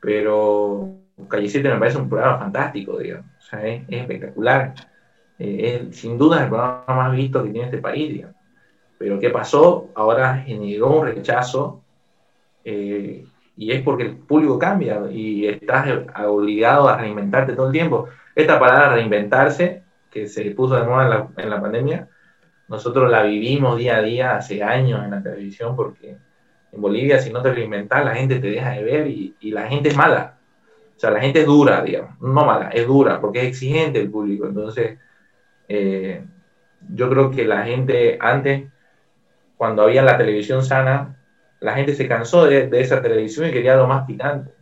pero 0.00 0.94
Calle 1.28 1.48
7 1.48 1.68
me 1.68 1.78
parece 1.78 1.98
un 1.98 2.08
programa 2.08 2.38
fantástico, 2.38 2.98
digamos, 2.98 3.26
sea, 3.52 3.66
es, 3.66 3.82
espectacular. 3.88 4.74
Eh, 5.38 5.88
es 5.88 5.96
sin 5.96 6.18
duda 6.18 6.42
el 6.42 6.48
programa 6.48 6.84
más 6.86 7.12
visto 7.12 7.42
que 7.42 7.50
tiene 7.50 7.66
este 7.66 7.78
país, 7.78 8.12
digamos. 8.12 8.36
Pero 8.98 9.18
¿qué 9.18 9.30
pasó? 9.30 9.90
Ahora 9.94 10.36
generó 10.38 11.00
un 11.00 11.06
rechazo 11.06 11.82
eh, 12.64 13.24
y 13.56 13.72
es 13.72 13.82
porque 13.82 14.04
el 14.04 14.16
público 14.16 14.58
cambia 14.58 15.02
y 15.10 15.46
estás 15.46 15.88
obligado 16.26 16.88
a 16.88 16.96
reinventarte 16.96 17.54
todo 17.54 17.66
el 17.66 17.72
tiempo. 17.72 18.08
Esta 18.34 18.58
palabra 18.58 18.94
reinventarse, 18.94 19.82
que 20.10 20.26
se 20.26 20.50
puso 20.52 20.76
de 20.76 20.84
moda 20.84 21.04
en 21.04 21.10
la, 21.10 21.28
en 21.36 21.50
la 21.50 21.60
pandemia, 21.60 22.08
nosotros 22.68 23.10
la 23.10 23.22
vivimos 23.22 23.76
día 23.76 23.96
a 23.96 24.02
día 24.02 24.36
hace 24.36 24.62
años 24.62 25.04
en 25.04 25.10
la 25.10 25.22
televisión 25.22 25.76
porque 25.76 26.16
en 26.72 26.80
Bolivia 26.80 27.18
si 27.18 27.30
no 27.30 27.42
te 27.42 27.52
reinventas 27.52 28.04
la 28.04 28.14
gente 28.14 28.38
te 28.38 28.46
deja 28.48 28.70
de 28.70 28.82
ver 28.82 29.06
y, 29.06 29.34
la 29.42 29.68
gente 29.68 29.90
es 29.90 29.96
mala. 29.96 30.38
O 30.96 31.00
sea, 31.02 31.10
la 31.10 31.20
gente 31.20 31.40
es 31.40 31.46
dura, 31.46 31.82
digamos, 31.82 32.18
no 32.20 32.44
mala, 32.44 32.70
es 32.70 32.86
dura 32.86 33.20
porque 33.20 33.40
es 33.40 33.48
exigente 33.48 34.00
el 34.00 34.10
público. 34.10 34.46
Entonces, 34.46 34.98
eh, 35.68 36.24
yo 36.94 37.10
creo 37.10 37.30
que 37.30 37.44
la 37.44 37.64
gente 37.64 38.16
antes, 38.20 38.68
cuando 39.56 39.82
había 39.82 40.02
la 40.02 40.16
televisión 40.16 40.64
sana, 40.64 41.16
la 41.62 41.74
gente 41.74 41.94
se 41.94 42.08
cansó 42.08 42.44
de, 42.44 42.68
esa 42.72 43.00
televisión 43.00 43.48
y 43.48 43.52
quería 43.52 43.74
algo 43.74 43.86
más 43.86 44.04
picante. 44.04 44.52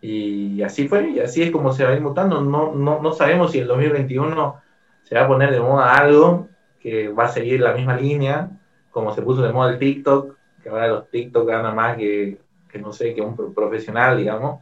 Y 0.00 0.60
así 0.62 0.88
fue, 0.88 1.10
y 1.10 1.20
así 1.20 1.42
es 1.42 1.50
como 1.52 1.72
se 1.72 1.84
va 1.84 1.90
a 1.90 1.94
ir 1.94 2.00
mutando. 2.00 2.40
No, 2.40 2.74
no, 2.74 3.00
no 3.00 3.12
sabemos 3.12 3.52
si 3.52 3.60
el 3.60 3.68
2021 3.68 4.60
se 5.04 5.14
va 5.14 5.22
a 5.22 5.28
poner 5.28 5.52
de 5.52 5.60
moda 5.60 5.94
algo 5.94 6.48
que 6.80 7.08
va 7.08 7.26
a 7.26 7.28
seguir 7.28 7.60
la 7.60 7.72
misma 7.72 7.96
línea, 7.96 8.50
como 8.90 9.14
se 9.14 9.22
puso 9.22 9.42
de 9.42 9.52
moda 9.52 9.72
el 9.72 9.78
TikTok, 9.78 10.36
que 10.62 10.68
ahora 10.68 10.88
los 10.88 11.08
TikTok 11.08 11.46
ganan 11.46 11.76
más 11.76 11.96
que, 11.96 12.40
que 12.68 12.78
no 12.80 12.92
sé, 12.92 13.14
que 13.14 13.22
un 13.22 13.54
profesional, 13.54 14.18
digamos, 14.18 14.60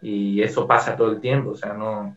y 0.00 0.42
eso 0.42 0.66
pasa 0.66 0.96
todo 0.96 1.12
el 1.12 1.20
tiempo, 1.20 1.50
o 1.50 1.56
sea, 1.56 1.74
no, 1.74 2.16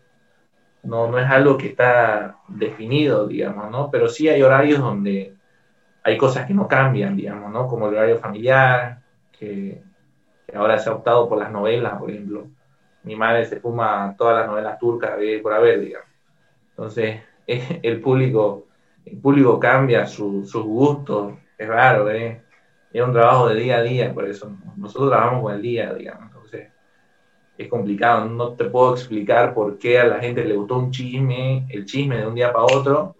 no, 0.83 1.11
no 1.11 1.19
es 1.19 1.29
algo 1.29 1.57
que 1.57 1.67
está 1.67 2.37
definido, 2.47 3.27
digamos, 3.27 3.69
¿no? 3.69 3.91
Pero 3.91 4.07
sí 4.07 4.29
hay 4.29 4.41
horarios 4.41 4.79
donde 4.79 5.35
hay 6.03 6.17
cosas 6.17 6.45
que 6.45 6.53
no 6.53 6.67
cambian, 6.67 7.15
digamos, 7.15 7.51
¿no? 7.51 7.67
Como 7.67 7.87
el 7.87 7.95
horario 7.95 8.17
familiar, 8.17 9.01
que, 9.31 9.81
ahora 10.53 10.77
se 10.77 10.89
ha 10.89 10.93
optado 10.93 11.27
por 11.27 11.39
las 11.39 11.51
novelas, 11.51 11.97
por 11.97 12.11
ejemplo. 12.11 12.47
Mi 13.03 13.15
madre 13.15 13.45
se 13.45 13.59
fuma 13.59 14.13
todas 14.17 14.37
las 14.37 14.47
novelas 14.47 14.77
turcas 14.77 15.17
por 15.41 15.53
haber, 15.53 15.79
digamos. 15.79 16.09
Entonces, 16.71 17.21
el 17.47 18.01
público, 18.01 18.65
el 19.05 19.17
público 19.17 19.59
cambia 19.59 20.05
sus 20.05 20.53
gustos, 20.53 21.33
es 21.57 21.67
raro, 21.67 22.09
¿eh? 22.11 22.41
Es 22.91 23.01
un 23.01 23.13
trabajo 23.13 23.49
de 23.49 23.55
día 23.55 23.77
a 23.77 23.81
día, 23.81 24.13
por 24.13 24.27
eso 24.27 24.51
nosotros 24.75 25.09
trabajamos 25.09 25.43
con 25.43 25.53
el 25.53 25.61
día, 25.61 25.93
digamos. 25.93 26.27
Entonces, 26.27 26.69
es 27.57 27.67
complicado, 27.67 28.25
no 28.25 28.53
te 28.53 28.65
puedo 28.65 28.93
explicar 28.93 29.53
por 29.53 29.77
qué 29.79 29.99
a 29.99 30.05
la 30.05 30.19
gente 30.19 30.43
le 30.43 30.55
gustó 30.55 30.77
un 30.77 30.91
chisme, 30.91 31.65
el 31.69 31.85
chisme 31.85 32.17
de 32.17 32.27
un 32.27 32.35
día 32.35 32.51
para 32.51 32.65
otro, 32.65 33.15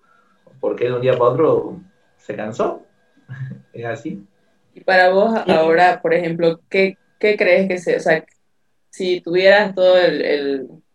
por 0.60 0.76
qué 0.76 0.86
de 0.86 0.93
un 0.93 1.02
día 1.02 1.13
para 1.13 1.32
otro 1.32 1.80
se 2.23 2.36
cansó. 2.36 2.86
es 3.73 3.86
así. 3.86 4.25
Y 4.73 4.81
para 4.81 5.09
vos 5.09 5.33
ahora, 5.47 6.01
por 6.01 6.13
ejemplo, 6.13 6.59
¿qué, 6.69 6.97
¿qué 7.19 7.38
crees 7.38 7.67
que 7.67 7.77
se, 7.77 7.97
o 7.97 7.99
sea, 7.99 8.25
si 8.89 9.21
tuvieras 9.21 9.75
todos 9.75 9.99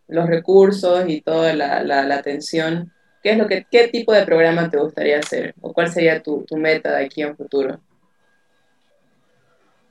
los 0.09 0.27
recursos 0.27 1.05
y 1.07 1.21
toda 1.21 1.55
la, 1.55 2.15
atención, 2.15 2.93
¿qué 3.23 3.33
es 3.33 3.39
lo 3.39 3.47
que, 3.47 3.67
qué 3.71 3.89
tipo 3.89 4.13
de 4.13 4.25
programa 4.25 4.71
te 4.71 4.79
gustaría 4.79 5.19
hacer? 5.19 5.55
¿O 5.61 5.73
cuál 5.73 5.89
sería 5.89 6.23
tu, 6.23 6.45
meta 6.57 6.97
de 6.97 7.05
aquí 7.05 7.23
en 7.23 7.37
futuro? 7.37 7.79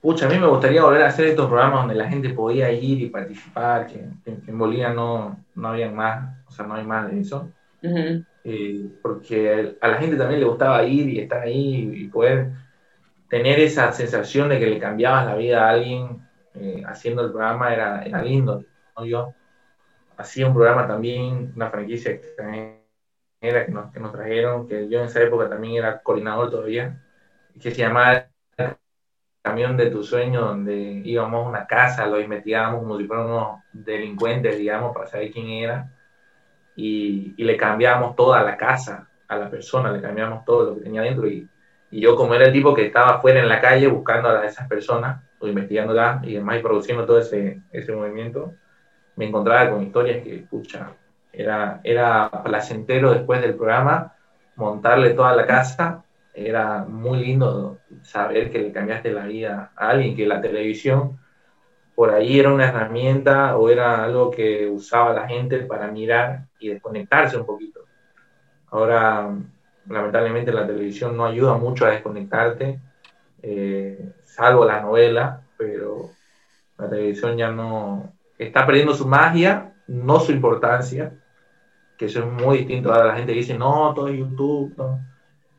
Pucha, 0.01 0.25
a 0.25 0.29
mí 0.29 0.37
me 0.37 0.47
gustaría 0.47 0.83
volver 0.83 1.03
a 1.03 1.07
hacer 1.07 1.27
estos 1.27 1.47
programas 1.47 1.81
donde 1.81 1.95
la 1.95 2.09
gente 2.09 2.29
podía 2.29 2.71
ir 2.71 3.01
y 3.01 3.09
participar, 3.09 3.87
que, 3.87 4.05
en 4.25 4.57
Bolivia 4.57 4.89
no, 4.89 5.43
no 5.55 5.67
había 5.67 5.89
más, 5.91 6.45
o 6.47 6.51
sea, 6.51 6.65
no 6.65 6.75
hay 6.75 6.83
más 6.83 7.09
de 7.11 7.21
eso. 7.21 7.51
Eh, 7.81 8.89
porque 9.01 9.75
a 9.79 9.87
la 9.87 9.97
gente 9.97 10.15
también 10.15 10.39
le 10.39 10.47
gustaba 10.47 10.83
ir 10.83 11.09
y 11.09 11.19
estar 11.19 11.41
ahí 11.41 11.91
y 11.93 12.07
poder 12.07 12.51
tener 13.29 13.59
esa 13.59 13.91
sensación 13.91 14.49
de 14.49 14.59
que 14.59 14.67
le 14.67 14.79
cambiabas 14.79 15.25
la 15.25 15.35
vida 15.35 15.65
a 15.65 15.71
alguien 15.71 16.21
eh, 16.53 16.83
haciendo 16.85 17.23
el 17.23 17.31
programa 17.31 17.73
era, 17.73 18.03
era 18.03 18.21
lindo. 18.21 18.63
Yo 19.05 19.33
hacía 20.17 20.47
un 20.47 20.53
programa 20.53 20.87
también, 20.87 21.53
una 21.55 21.69
franquicia 21.69 22.11
extranjera 22.11 23.65
que 23.65 23.71
nos, 23.71 23.91
que 23.91 23.99
nos 23.99 24.11
trajeron, 24.11 24.67
que 24.67 24.89
yo 24.89 24.99
en 24.99 25.05
esa 25.05 25.21
época 25.21 25.49
también 25.49 25.75
era 25.75 26.01
coordinador 26.01 26.49
todavía, 26.49 26.99
que 27.59 27.71
se 27.71 27.81
llamaba 27.81 28.27
Camión 29.41 29.77
de 29.77 29.89
tu 29.89 30.03
sueño, 30.03 30.41
donde 30.41 31.01
íbamos 31.05 31.45
a 31.45 31.49
una 31.49 31.67
casa, 31.67 32.05
lo 32.05 32.19
investigábamos 32.19 32.81
como 32.81 32.97
si 32.97 33.05
fueran 33.05 33.27
unos 33.27 33.59
delincuentes, 33.71 34.57
digamos, 34.57 34.93
para 34.93 35.07
saber 35.07 35.31
quién 35.31 35.47
era, 35.47 35.96
y, 36.77 37.43
le 37.43 37.57
cambiábamos 37.57 38.15
toda 38.15 38.41
la 38.43 38.55
casa 38.55 39.09
a 39.27 39.35
la 39.35 39.49
persona, 39.49 39.91
le 39.91 40.01
cambiábamos 40.01 40.45
todo 40.45 40.69
lo 40.69 40.75
que 40.75 40.81
tenía 40.81 41.01
dentro, 41.01 41.27
y, 41.27 41.45
y 41.91 41.99
yo 41.99 42.15
como 42.15 42.33
era 42.35 42.45
el 42.45 42.53
tipo 42.53 42.73
que 42.73 42.85
estaba 42.85 43.19
fuera 43.19 43.41
en 43.41 43.49
la 43.49 43.59
calle 43.59 43.87
buscando 43.87 44.29
a 44.29 44.45
esas 44.45 44.67
personas, 44.69 45.21
o 45.39 45.47
investigándola 45.47 46.21
y 46.23 46.33
demás 46.33 46.57
y 46.57 46.61
produciendo 46.61 47.05
todo 47.05 47.19
ese, 47.19 47.61
ese 47.71 47.91
movimiento, 47.93 48.53
me 49.15 49.25
encontraba 49.25 49.69
con 49.71 49.83
historias 49.83 50.23
que, 50.23 50.45
pucha, 50.49 50.93
Era, 51.33 51.81
era 51.83 52.29
placentero 52.43 53.11
después 53.11 53.41
del 53.41 53.55
programa 53.55 54.13
montarle 54.55 55.11
toda 55.11 55.35
la 55.35 55.45
casa. 55.45 56.03
Era 56.33 56.85
muy 56.85 57.19
lindo 57.19 57.79
saber 58.01 58.51
que 58.51 58.59
le 58.59 58.71
cambiaste 58.71 59.11
la 59.11 59.25
vida 59.25 59.71
a 59.75 59.89
alguien, 59.89 60.15
que 60.15 60.25
la 60.25 60.41
televisión 60.41 61.19
por 61.97 62.11
ahí 62.11 62.39
era 62.39 62.53
una 62.53 62.69
herramienta 62.69 63.57
o 63.57 63.71
era 63.71 64.03
algo 64.03 64.29
que 64.29 64.67
usaba 64.67 65.13
la 65.13 65.27
gente 65.27 65.61
para 65.61 65.87
mirar 65.87 66.45
y 66.59 66.69
desconectarse 66.69 67.37
un 67.37 67.45
poquito. 67.47 67.85
Ahora, 68.67 69.35
lamentablemente, 69.89 70.51
la 70.51 70.67
televisión 70.67 71.17
no 71.17 71.25
ayuda 71.25 71.55
mucho 71.55 71.87
a 71.87 71.89
desconectarte, 71.89 72.79
eh, 73.41 74.13
salvo 74.25 74.63
la 74.63 74.79
novela, 74.79 75.41
pero 75.57 76.11
la 76.77 76.87
televisión 76.87 77.35
ya 77.35 77.49
no 77.49 78.13
está 78.37 78.67
perdiendo 78.67 78.93
su 78.93 79.07
magia, 79.07 79.73
no 79.87 80.19
su 80.19 80.31
importancia, 80.31 81.13
que 81.97 82.05
eso 82.05 82.19
es 82.19 82.27
muy 82.27 82.59
distinto 82.59 82.93
a 82.93 83.05
la 83.05 83.15
gente 83.15 83.33
que 83.33 83.39
dice, 83.39 83.57
no, 83.57 83.91
todo 83.95 84.09
es 84.09 84.19
YouTube. 84.19 84.71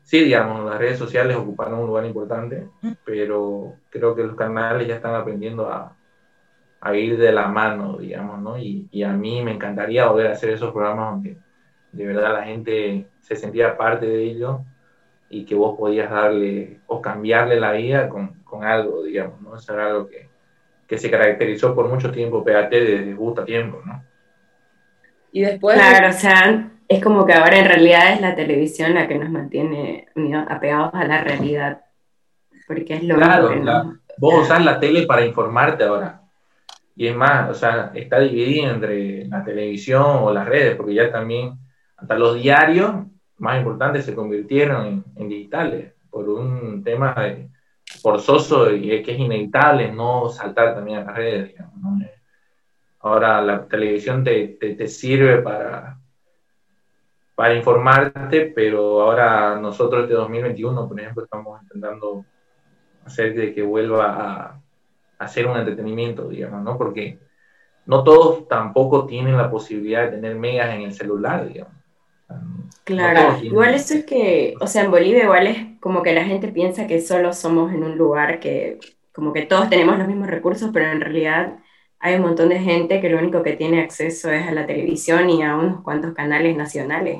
Sí, 0.03 0.23
digamos, 0.23 0.65
las 0.65 0.79
redes 0.79 0.97
sociales 0.97 1.35
ocuparon 1.35 1.79
un 1.79 1.87
lugar 1.87 2.05
importante, 2.05 2.69
pero 3.03 3.73
creo 3.89 4.15
que 4.15 4.23
los 4.23 4.37
canales 4.37 4.87
ya 4.87 4.95
están 4.95 5.15
aprendiendo 5.15 5.69
a, 5.69 5.97
a 6.81 6.95
ir 6.95 7.17
de 7.17 7.31
la 7.31 7.47
mano, 7.47 7.97
digamos, 7.97 8.39
¿no? 8.39 8.57
Y, 8.57 8.87
y, 8.91 9.03
a 9.03 9.11
mí 9.11 9.41
me 9.41 9.51
encantaría 9.51 10.07
volver 10.07 10.27
a 10.27 10.31
hacer 10.31 10.51
esos 10.51 10.71
programas 10.71 11.11
donde 11.11 11.37
de 11.91 12.05
verdad 12.05 12.33
la 12.33 12.43
gente 12.43 13.07
se 13.19 13.35
sentía 13.35 13.77
parte 13.77 14.05
de 14.05 14.23
ello 14.23 14.61
y 15.29 15.45
que 15.45 15.55
vos 15.55 15.77
podías 15.77 16.09
darle 16.09 16.79
o 16.87 17.01
cambiarle 17.01 17.59
la 17.59 17.73
vida 17.73 18.09
con, 18.09 18.41
con 18.43 18.63
algo, 18.63 19.03
digamos, 19.03 19.41
¿no? 19.41 19.55
Eso 19.55 19.73
era 19.73 19.87
algo 19.87 20.07
que, 20.07 20.29
que 20.87 20.97
se 20.97 21.11
caracterizó 21.11 21.75
por 21.75 21.87
mucho 21.87 22.11
tiempo 22.11 22.43
PAT 22.43 22.71
desde 22.71 23.13
gusta 23.13 23.45
tiempo, 23.45 23.81
¿no? 23.85 24.03
Y 25.31 25.41
después... 25.41 25.77
Claro, 25.77 26.09
o 26.09 26.11
sea, 26.11 26.71
es 26.87 27.03
como 27.03 27.25
que 27.25 27.33
ahora 27.33 27.59
en 27.59 27.65
realidad 27.65 28.13
es 28.13 28.21
la 28.21 28.35
televisión 28.35 28.95
la 28.95 29.07
que 29.07 29.15
nos 29.15 29.29
mantiene 29.29 30.07
unidos, 30.15 30.45
apegados 30.49 30.89
a 30.93 31.05
la 31.05 31.23
realidad, 31.23 31.81
porque 32.67 32.95
es 32.95 33.03
lo 33.03 33.15
claro, 33.15 33.49
que 33.49 33.61
vos 34.17 34.41
usás 34.41 34.65
la 34.65 34.79
tele 34.79 35.05
para 35.05 35.23
informarte 35.23 35.83
ahora, 35.83 36.23
y 36.99 37.07
es 37.07 37.15
más, 37.15 37.49
o 37.49 37.53
sea, 37.53 37.91
está 37.95 38.19
dividida 38.19 38.73
entre 38.73 39.25
la 39.25 39.41
televisión 39.41 40.03
o 40.05 40.33
las 40.33 40.45
redes, 40.45 40.75
porque 40.75 40.93
ya 40.93 41.09
también 41.09 41.57
hasta 41.95 42.15
los 42.15 42.35
diarios 42.35 42.91
más 43.37 43.57
importantes 43.57 44.03
se 44.03 44.13
convirtieron 44.13 45.05
en, 45.15 45.29
digitales 45.29 45.93
por 46.09 46.27
un 46.27 46.83
tema 46.83 47.15
forzoso 48.01 48.69
y 48.75 49.01
que 49.01 49.13
es 49.13 49.17
inevitable 49.17 49.93
no 49.93 50.27
saltar 50.27 50.75
también 50.75 50.99
a 50.99 51.03
las 51.05 51.15
redes. 51.15 51.47
Digamos, 51.47 52.03
Ahora 52.99 53.41
la 53.43 53.65
televisión 53.65 54.21
te, 54.21 54.57
te, 54.59 54.75
te, 54.75 54.87
sirve 54.89 55.41
para, 55.41 55.97
para 57.33 57.55
informarte, 57.55 58.51
pero 58.53 59.03
ahora 59.03 59.57
nosotros 59.57 60.03
este 60.03 60.15
2021, 60.15 60.85
por 60.85 60.99
ejemplo, 60.99 61.23
estamos 61.23 61.61
intentando 61.61 62.25
hacer 63.05 63.33
de 63.35 63.53
que 63.53 63.61
vuelva 63.63 64.15
a 64.17 64.61
hacer 65.19 65.45
un 65.45 65.57
entretenimiento, 65.57 66.27
digamos, 66.27 66.63
¿no? 66.63 66.77
Porque 66.77 67.19
no 67.85 68.03
todos 68.03 68.47
tampoco 68.47 69.05
tienen 69.05 69.37
la 69.37 69.51
posibilidad 69.51 70.05
de 70.05 70.11
tener 70.11 70.35
megas 70.35 70.73
en 70.75 70.81
el 70.81 70.93
celular, 70.93 71.47
digamos. 71.47 71.73
Claro, 72.83 73.37
igual 73.43 73.73
eso 73.73 73.95
es 73.95 74.05
que, 74.05 74.55
o 74.59 74.67
sea, 74.67 74.83
en 74.83 74.91
Bolivia 74.91 75.23
igual 75.23 75.47
es 75.47 75.79
como 75.79 76.01
que 76.01 76.13
la 76.13 76.23
gente 76.23 76.47
piensa 76.49 76.87
que 76.87 77.01
solo 77.01 77.33
somos 77.33 77.71
en 77.73 77.83
un 77.83 77.97
lugar 77.97 78.39
que, 78.39 78.79
como 79.11 79.33
que 79.33 79.45
todos 79.45 79.69
tenemos 79.69 79.97
los 79.97 80.07
mismos 80.07 80.27
recursos, 80.27 80.69
pero 80.73 80.91
en 80.91 81.01
realidad 81.01 81.59
hay 81.99 82.15
un 82.15 82.21
montón 82.21 82.49
de 82.49 82.59
gente 82.59 83.01
que 83.01 83.09
lo 83.09 83.19
único 83.19 83.43
que 83.43 83.53
tiene 83.53 83.81
acceso 83.81 84.31
es 84.31 84.47
a 84.47 84.51
la 84.51 84.65
televisión 84.65 85.29
y 85.29 85.43
a 85.43 85.55
unos 85.55 85.81
cuantos 85.81 86.13
canales 86.13 86.55
nacionales. 86.55 87.17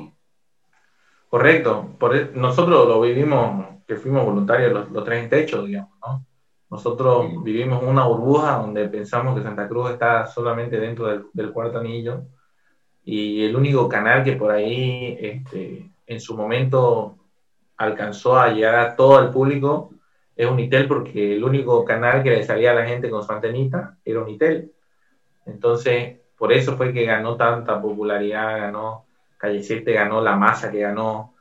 Correcto, 1.28 1.96
Por, 1.98 2.16
e, 2.16 2.30
nosotros 2.34 2.88
lo 2.88 3.00
vivimos, 3.00 3.66
que 3.86 3.96
fuimos 3.96 4.24
voluntarios 4.24 4.72
los, 4.72 4.90
los 4.90 5.04
tres 5.04 5.24
en 5.24 5.30
techo, 5.30 5.64
digamos, 5.64 5.90
¿no? 6.00 6.24
Nosotros 6.70 7.42
vivimos 7.42 7.82
una 7.82 8.04
burbuja 8.06 8.58
donde 8.58 8.88
pensamos 8.88 9.34
que 9.34 9.42
Santa 9.42 9.68
Cruz 9.68 9.90
está 9.90 10.26
solamente 10.26 10.78
dentro 10.78 11.24
del, 11.32 11.52
cuarto 11.52 11.80
anillo 11.80 12.22
y 13.04 13.44
el 13.44 13.56
único 13.56 13.88
canal 13.88 14.22
que 14.22 14.32
por 14.32 14.52
ahí 14.52 15.18
este, 15.20 15.90
en 16.06 16.20
su 16.20 16.36
momento 16.36 17.16
alcanzó 17.76 18.38
a 18.38 18.50
llegar 18.50 18.74
a 18.76 18.94
todo 18.94 19.18
el 19.20 19.30
público 19.30 19.90
es 20.40 20.50
Unitel 20.50 20.88
porque 20.88 21.34
el 21.34 21.44
único 21.44 21.84
canal 21.84 22.22
que 22.22 22.30
le 22.30 22.44
salía 22.44 22.70
a 22.70 22.74
la 22.74 22.86
gente 22.86 23.10
con 23.10 23.22
su 23.22 23.30
antenita 23.30 23.98
era 24.02 24.22
Unitel. 24.22 24.72
Entonces, 25.44 26.18
por 26.38 26.50
eso 26.50 26.78
fue 26.78 26.94
que 26.94 27.04
ganó 27.04 27.36
tanta 27.36 27.78
popularidad, 27.82 28.58
ganó 28.58 29.04
Calle 29.36 29.62
7, 29.62 29.92
ganó 29.92 30.22
la 30.22 30.36
masa 30.36 30.70
que 30.70 30.80
ganó. 30.80 31.34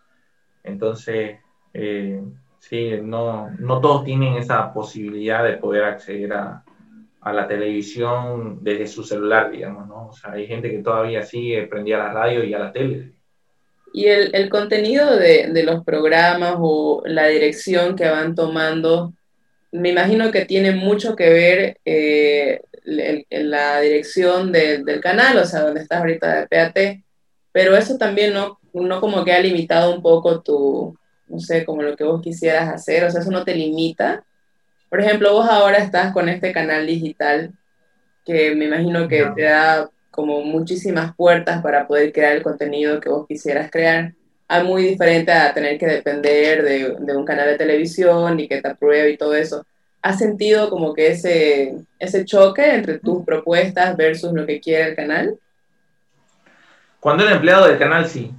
Entonces, 0.64 1.40
eh, 1.74 2.22
Sí, 2.60 2.92
no, 3.02 3.50
no 3.58 3.82
todos 3.82 4.04
tienen 4.04 4.36
esa 4.36 4.74
posibilidad 4.74 5.44
de 5.44 5.58
poder 5.58 5.86
acceder 5.86 6.34
a, 6.34 6.64
a 7.22 7.34
la 7.34 7.48
televisión 7.48 8.60
desde 8.62 8.88
su 8.88 9.04
celular, 9.04 9.52
digamos, 9.52 9.88
¿no? 9.88 10.08
O 10.08 10.14
sea, 10.14 10.34
hay 10.34 10.48
gente 10.48 10.70
que 10.70 10.80
todavía 10.80 11.24
sigue 11.24 11.68
prendida 11.68 11.98
a 11.98 12.08
la 12.08 12.14
radio 12.14 12.44
y 12.44 12.54
a 12.54 12.60
la 12.60 12.72
tele. 12.72 13.14
Y 13.94 14.06
el, 14.06 14.36
el 14.36 14.50
contenido 14.50 15.16
de, 15.16 15.52
de, 15.52 15.64
los 15.64 15.84
programas 15.84 16.56
o 16.60 17.02
la 17.06 17.28
dirección 17.28 17.96
que 17.96 18.08
van 18.08 18.36
tomando, 18.36 19.14
me 19.72 19.90
imagino 19.90 20.32
que 20.32 20.46
tiene 20.46 20.72
mucho 20.74 21.16
que 21.16 21.30
ver 21.30 21.78
eh, 21.86 22.62
la 22.84 23.82
dirección 23.82 24.52
del 24.52 25.02
canal, 25.02 25.38
o 25.38 25.46
sea, 25.46 25.62
donde 25.62 25.82
estás 25.82 26.00
ahorita 26.00 26.42
de 26.42 26.48
PAT, 26.48 27.04
pero 27.52 27.76
eso 27.76 27.98
también 27.98 28.34
no, 28.34 28.60
no 28.74 29.02
como 29.02 29.26
que 29.26 29.34
ha 29.34 29.40
limitado 29.40 29.94
un 29.94 30.02
poco 30.02 30.42
tu, 30.42 30.96
no 31.30 31.40
sé, 31.40 31.66
como 31.66 31.84
lo 31.84 31.96
que 31.96 32.04
vos 32.04 32.22
quisieras 32.22 32.70
hacer, 32.70 33.04
o 33.04 33.12
sea, 33.12 33.22
eso 33.22 33.32
no 33.32 33.44
te 33.44 33.56
limita. 33.56 34.24
Por 34.90 35.00
ejemplo, 35.02 35.34
vos 35.34 35.48
ahora 35.50 35.78
estás 35.78 36.12
con 36.14 36.30
este 36.30 36.52
canal 36.52 36.86
digital 36.88 37.52
que 38.26 38.56
me 38.56 38.66
imagino 38.66 39.08
que 39.08 39.26
te 39.36 39.44
da 39.44 39.90
como 40.12 40.42
muchísimas 40.42 41.16
puertas 41.16 41.62
para 41.62 41.88
poder 41.88 42.12
crear 42.12 42.36
el 42.36 42.44
contenido 42.44 43.00
que 43.00 43.10
vos 43.10 43.28
quisieras 43.28 43.70
crear. 43.72 44.14
Es 44.50 44.64
muy 44.64 44.84
diferente 44.84 45.32
a 45.32 45.54
tener 45.54 45.78
que 45.78 45.86
depender 45.86 46.64
de, 46.64 46.96
de, 47.00 47.16
un 47.16 47.24
canal 47.24 47.48
de 47.48 47.58
televisión 47.58 48.40
y 48.40 48.48
que 48.48 48.62
te 48.62 48.68
apruebe 48.68 49.12
y 49.12 49.18
todo 49.18 49.36
eso. 49.36 49.64
¿Has 50.02 50.18
sentido 50.18 50.70
como 50.70 50.94
que 50.94 51.08
ese, 51.08 51.76
ese 52.00 52.26
choque 52.26 52.74
entre 52.74 53.00
tus 53.00 53.24
propuestas 53.24 53.96
versus 53.96 54.34
lo 54.34 54.46
que 54.46 54.60
quiere 54.60 54.90
el 54.90 54.96
canal? 54.96 55.38
Cuando 57.00 57.24
era 57.24 57.36
empleado 57.36 57.68
del 57.68 57.78
canal, 57.78 58.08
sí. 58.08 58.32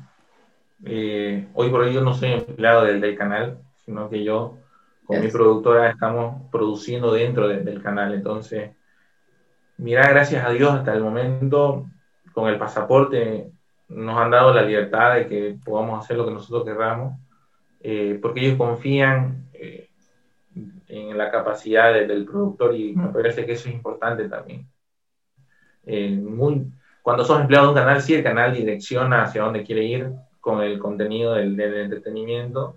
Eh, 0.84 1.48
hoy 1.54 1.68
por 1.68 1.80
hoy 1.82 1.92
yo 1.92 2.00
no 2.00 2.14
soy 2.14 2.32
empleado 2.32 2.84
del, 2.84 3.00
del 3.00 3.16
canal, 3.16 3.58
sino 3.84 4.08
que 4.08 4.24
yo 4.24 4.56
con 5.04 5.20
mi 5.20 5.28
productora 5.28 5.90
estamos 5.90 6.48
produciendo 6.50 7.12
dentro 7.12 7.48
del 7.48 7.82
canal. 7.82 8.14
Entonces, 8.14 8.70
mira, 9.76 10.08
gracias 10.08 10.44
a 10.44 10.50
Dios 10.50 10.70
hasta 10.70 10.94
el 10.94 11.02
momento, 11.02 11.86
con 12.32 12.48
el 12.48 12.58
pasaporte 12.58 13.50
nos 13.88 14.16
han 14.16 14.30
dado 14.30 14.54
la 14.54 14.62
libertad 14.62 15.16
de 15.16 15.26
que 15.26 15.58
podamos 15.64 15.98
hacer 15.98 16.16
lo 16.16 16.24
que 16.24 16.32
nosotros 16.32 16.64
queramos, 16.64 17.18
eh, 17.80 18.18
porque 18.22 18.40
ellos 18.40 18.56
confían 18.56 19.48
eh, 19.52 19.88
en 20.86 21.18
la 21.18 21.28
capacidad 21.30 21.92
del 21.92 22.24
productor 22.24 22.76
y 22.76 22.94
me 22.94 23.08
parece 23.08 23.44
que 23.44 23.52
eso 23.52 23.68
es 23.68 23.74
importante 23.74 24.28
también. 24.28 24.68
muy, 25.84 26.70
cuando 27.02 27.24
sos 27.24 27.40
empleado 27.40 27.66
de 27.66 27.72
un 27.72 27.78
canal, 27.78 28.00
sí, 28.00 28.14
el 28.14 28.22
canal 28.22 28.54
direcciona 28.54 29.24
hacia 29.24 29.42
dónde 29.42 29.64
quiere 29.64 29.84
ir, 29.84 30.12
con 30.40 30.62
el 30.62 30.78
contenido 30.78 31.34
del, 31.34 31.58
entretenimiento. 31.60 32.76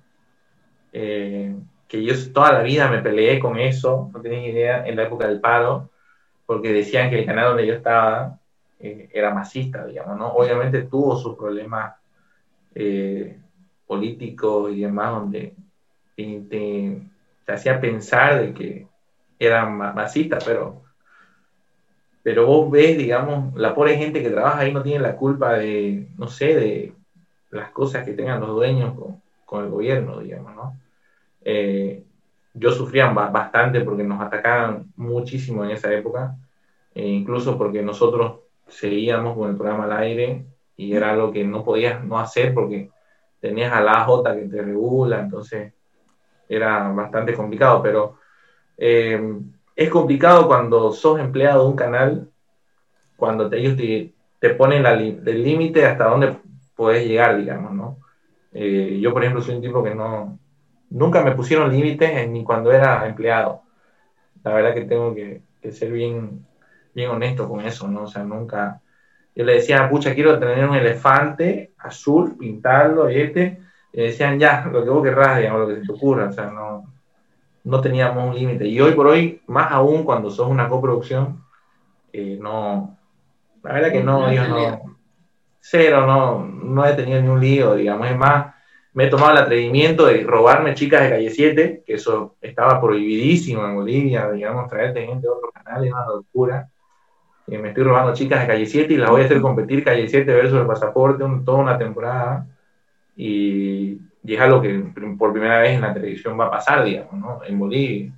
Eh, 0.92 1.56
que 1.88 2.04
yo 2.04 2.14
toda 2.34 2.54
la 2.54 2.64
vida 2.64 2.90
me 2.90 3.02
peleé 3.02 3.40
con 3.40 3.60
eso, 3.60 4.10
no 4.12 4.22
tenía 4.22 4.48
idea, 4.48 4.88
en 4.88 4.96
la 4.96 5.04
época 5.04 5.28
del 5.28 5.40
paro, 5.40 5.90
porque 6.46 6.74
decían 6.74 7.10
que 7.10 7.20
el 7.20 7.26
canal 7.26 7.50
donde 7.50 7.68
yo 7.68 7.76
estaba 7.76 8.40
eh, 8.80 9.10
era 9.14 9.34
masista, 9.34 9.86
digamos, 9.86 10.18
¿no? 10.18 10.34
Obviamente 10.34 10.82
tuvo 10.84 11.16
sus 11.16 11.38
problemas 11.38 11.96
eh, 12.76 13.38
políticos 13.86 14.72
y 14.74 14.82
demás, 14.82 15.12
donde 15.12 15.56
te, 16.16 17.02
hacía 17.48 17.80
pensar 17.80 18.42
de 18.42 18.54
que 18.54 18.88
eran 19.38 19.78
masistas, 19.78 20.44
pero, 20.44 20.82
pero 22.24 22.46
vos 22.46 22.72
ves, 22.72 22.98
digamos, 22.98 23.54
la 23.56 23.76
pobre 23.76 23.98
gente 23.98 24.24
que 24.24 24.30
trabaja 24.30 24.60
ahí 24.60 24.74
no 24.74 24.82
tiene 24.82 25.00
la 25.00 25.16
culpa 25.16 25.54
de, 25.54 26.08
no 26.18 26.28
sé, 26.28 26.56
de 26.56 26.94
las 27.54 27.70
cosas 27.70 28.04
que 28.04 28.14
tengan 28.14 28.42
los 28.42 28.50
dueños 28.50 28.94
con, 29.46 29.64
el 29.64 29.70
gobierno, 29.70 30.20
digamos, 30.20 30.56
¿no? 30.56 30.80
Eh, 31.46 32.04
yo 32.56 32.72
sufría 32.72 33.08
bastante 33.10 33.82
porque 33.82 34.04
nos 34.04 34.20
atacaban 34.20 34.92
muchísimo 34.96 35.64
en 35.64 35.72
esa 35.72 35.94
época, 35.94 36.36
e 36.96 37.08
incluso 37.08 37.56
porque 37.56 37.84
nosotros 37.84 38.40
seguíamos 38.68 39.38
con 39.38 39.52
el 39.52 39.56
programa 39.56 39.84
al 39.84 39.94
aire 39.94 40.46
y 40.76 40.94
era 40.96 41.12
algo 41.12 41.32
que 41.32 41.44
no 41.44 41.64
podías 41.64 42.04
no 42.04 42.20
hacer 42.20 42.54
porque 42.54 42.90
tenías 43.40 43.72
a 43.74 43.82
la 43.82 44.04
J 44.06 44.36
que 44.36 44.48
te 44.48 44.62
regula, 44.62 45.20
entonces 45.20 45.74
era 46.50 46.90
bastante 46.90 47.36
complicado, 47.36 47.82
pero 47.84 48.18
eh, 48.78 49.22
es 49.76 49.90
complicado 49.90 50.48
cuando 50.48 50.92
sos 50.94 51.20
empleado 51.20 51.64
de 51.64 51.70
un 51.70 51.76
canal, 51.76 52.30
cuando 53.18 53.52
ellos 53.52 53.76
te, 53.78 54.14
te 54.40 54.50
ponen 54.56 54.86
el 54.86 55.44
límite 55.44 55.86
hasta 55.86 56.06
dónde 56.06 56.38
puedes 56.76 57.06
llegar, 57.08 57.38
digamos, 57.38 57.74
¿no? 57.74 57.98
Eh, 58.52 59.00
yo, 59.02 59.12
por 59.14 59.24
ejemplo, 59.24 59.42
soy 59.42 59.56
un 59.56 59.62
tipo 59.62 59.84
que 59.84 59.96
no, 59.96 60.38
nunca 60.90 61.24
me 61.24 61.32
pusieron 61.32 61.72
límites 61.72 62.30
ni 62.30 62.44
cuando 62.44 62.72
era 62.72 63.06
empleado. 63.08 63.62
La 64.44 64.54
verdad 64.54 64.74
que 64.74 64.86
tengo 64.86 65.14
que, 65.14 65.42
ser 65.72 65.92
bien, 65.92 66.46
bien 66.94 67.10
honesto 67.10 67.48
con 67.48 67.62
eso, 67.62 67.88
¿no? 67.88 68.04
O 68.04 68.08
sea, 68.08 68.24
nunca... 68.24 68.82
Yo 69.36 69.44
le 69.46 69.54
decía, 69.56 69.90
pucha, 69.90 70.14
quiero 70.14 70.38
tener 70.38 70.68
un 70.68 70.76
elefante 70.76 71.72
azul, 71.80 72.38
pintarlo 72.38 73.10
y 73.10 73.20
este, 73.20 73.60
y 73.92 74.04
decían, 74.04 74.38
ya, 74.40 74.70
lo 74.72 74.84
que 74.84 74.90
vos 74.92 75.04
querrás, 75.04 75.40
digamos, 75.40 75.62
lo 75.62 75.68
que 75.68 75.82
se 75.82 75.88
te 75.88 75.92
ocurra, 75.92 76.26
o 76.26 76.32
sea, 76.32 76.52
no, 76.52 76.94
no 77.64 77.82
teníamos 77.82 78.28
un 78.28 78.36
límite. 78.36 78.68
Y 78.68 78.80
hoy 78.80 78.92
por 78.92 79.08
hoy, 79.08 79.42
más 79.48 79.72
aún 79.72 80.04
cuando 80.04 80.30
sos 80.30 80.48
una 80.48 80.70
coproducción, 80.70 81.44
eh, 82.12 82.38
no, 82.40 82.96
la 83.64 83.74
verdad 83.74 83.92
que 83.92 84.04
no, 84.04 84.32
yo 84.32 84.48
no, 84.48 84.93
cero, 85.66 86.06
no, 86.06 86.46
no 86.46 86.86
he 86.86 86.94
tenido 86.94 87.22
ni 87.22 87.30
un 87.30 87.40
lío, 87.40 87.74
digamos, 87.76 88.10
es 88.10 88.18
más, 88.18 88.54
me 88.92 89.06
he 89.06 89.08
tomado 89.08 89.32
el 89.32 89.38
atrevimiento 89.38 90.06
de 90.06 90.22
robarme 90.24 90.74
chicas 90.74 91.04
de 91.04 91.10
calle 91.10 91.30
7, 91.30 91.84
que 91.88 91.94
eso 91.94 92.36
estaba 92.42 92.82
prohibidísimo 92.82 93.66
en 93.66 93.76
Bolivia, 93.76 94.30
digamos, 94.30 94.70
traerte 94.70 95.06
gente 95.06 95.26
de 95.26 95.30
otros 95.30 95.54
canales, 95.54 95.92
una 95.92 96.06
locura. 96.06 96.68
Y 97.48 97.58
me 97.58 97.70
estoy 97.70 97.86
robando 97.86 98.14
chicas 98.14 98.42
de 98.42 98.48
calle 98.48 98.66
7 98.66 98.94
y 98.94 98.98
las 98.98 99.10
voy 99.10 99.22
a 99.22 99.26
hacer 99.26 99.40
competir 99.40 99.86
calle 99.86 100.08
7 100.08 100.32
versus 100.34 100.60
el 100.60 100.68
pasaporte 100.68 101.24
toda 101.46 101.58
una 101.60 101.78
temporada. 101.78 102.46
Y, 103.16 104.00
y, 104.22 104.36
es 104.36 104.42
algo 104.42 104.62
que 104.62 104.84
por 105.18 105.32
primera 105.32 105.60
vez 105.60 105.72
en 105.72 105.82
la 105.82 105.94
televisión 105.94 106.38
va 106.38 106.48
a 106.48 106.52
pasar, 106.52 106.84
digamos, 106.84 107.14
¿no? 107.14 107.40
En 107.48 107.58
Bolivia, 107.58 108.12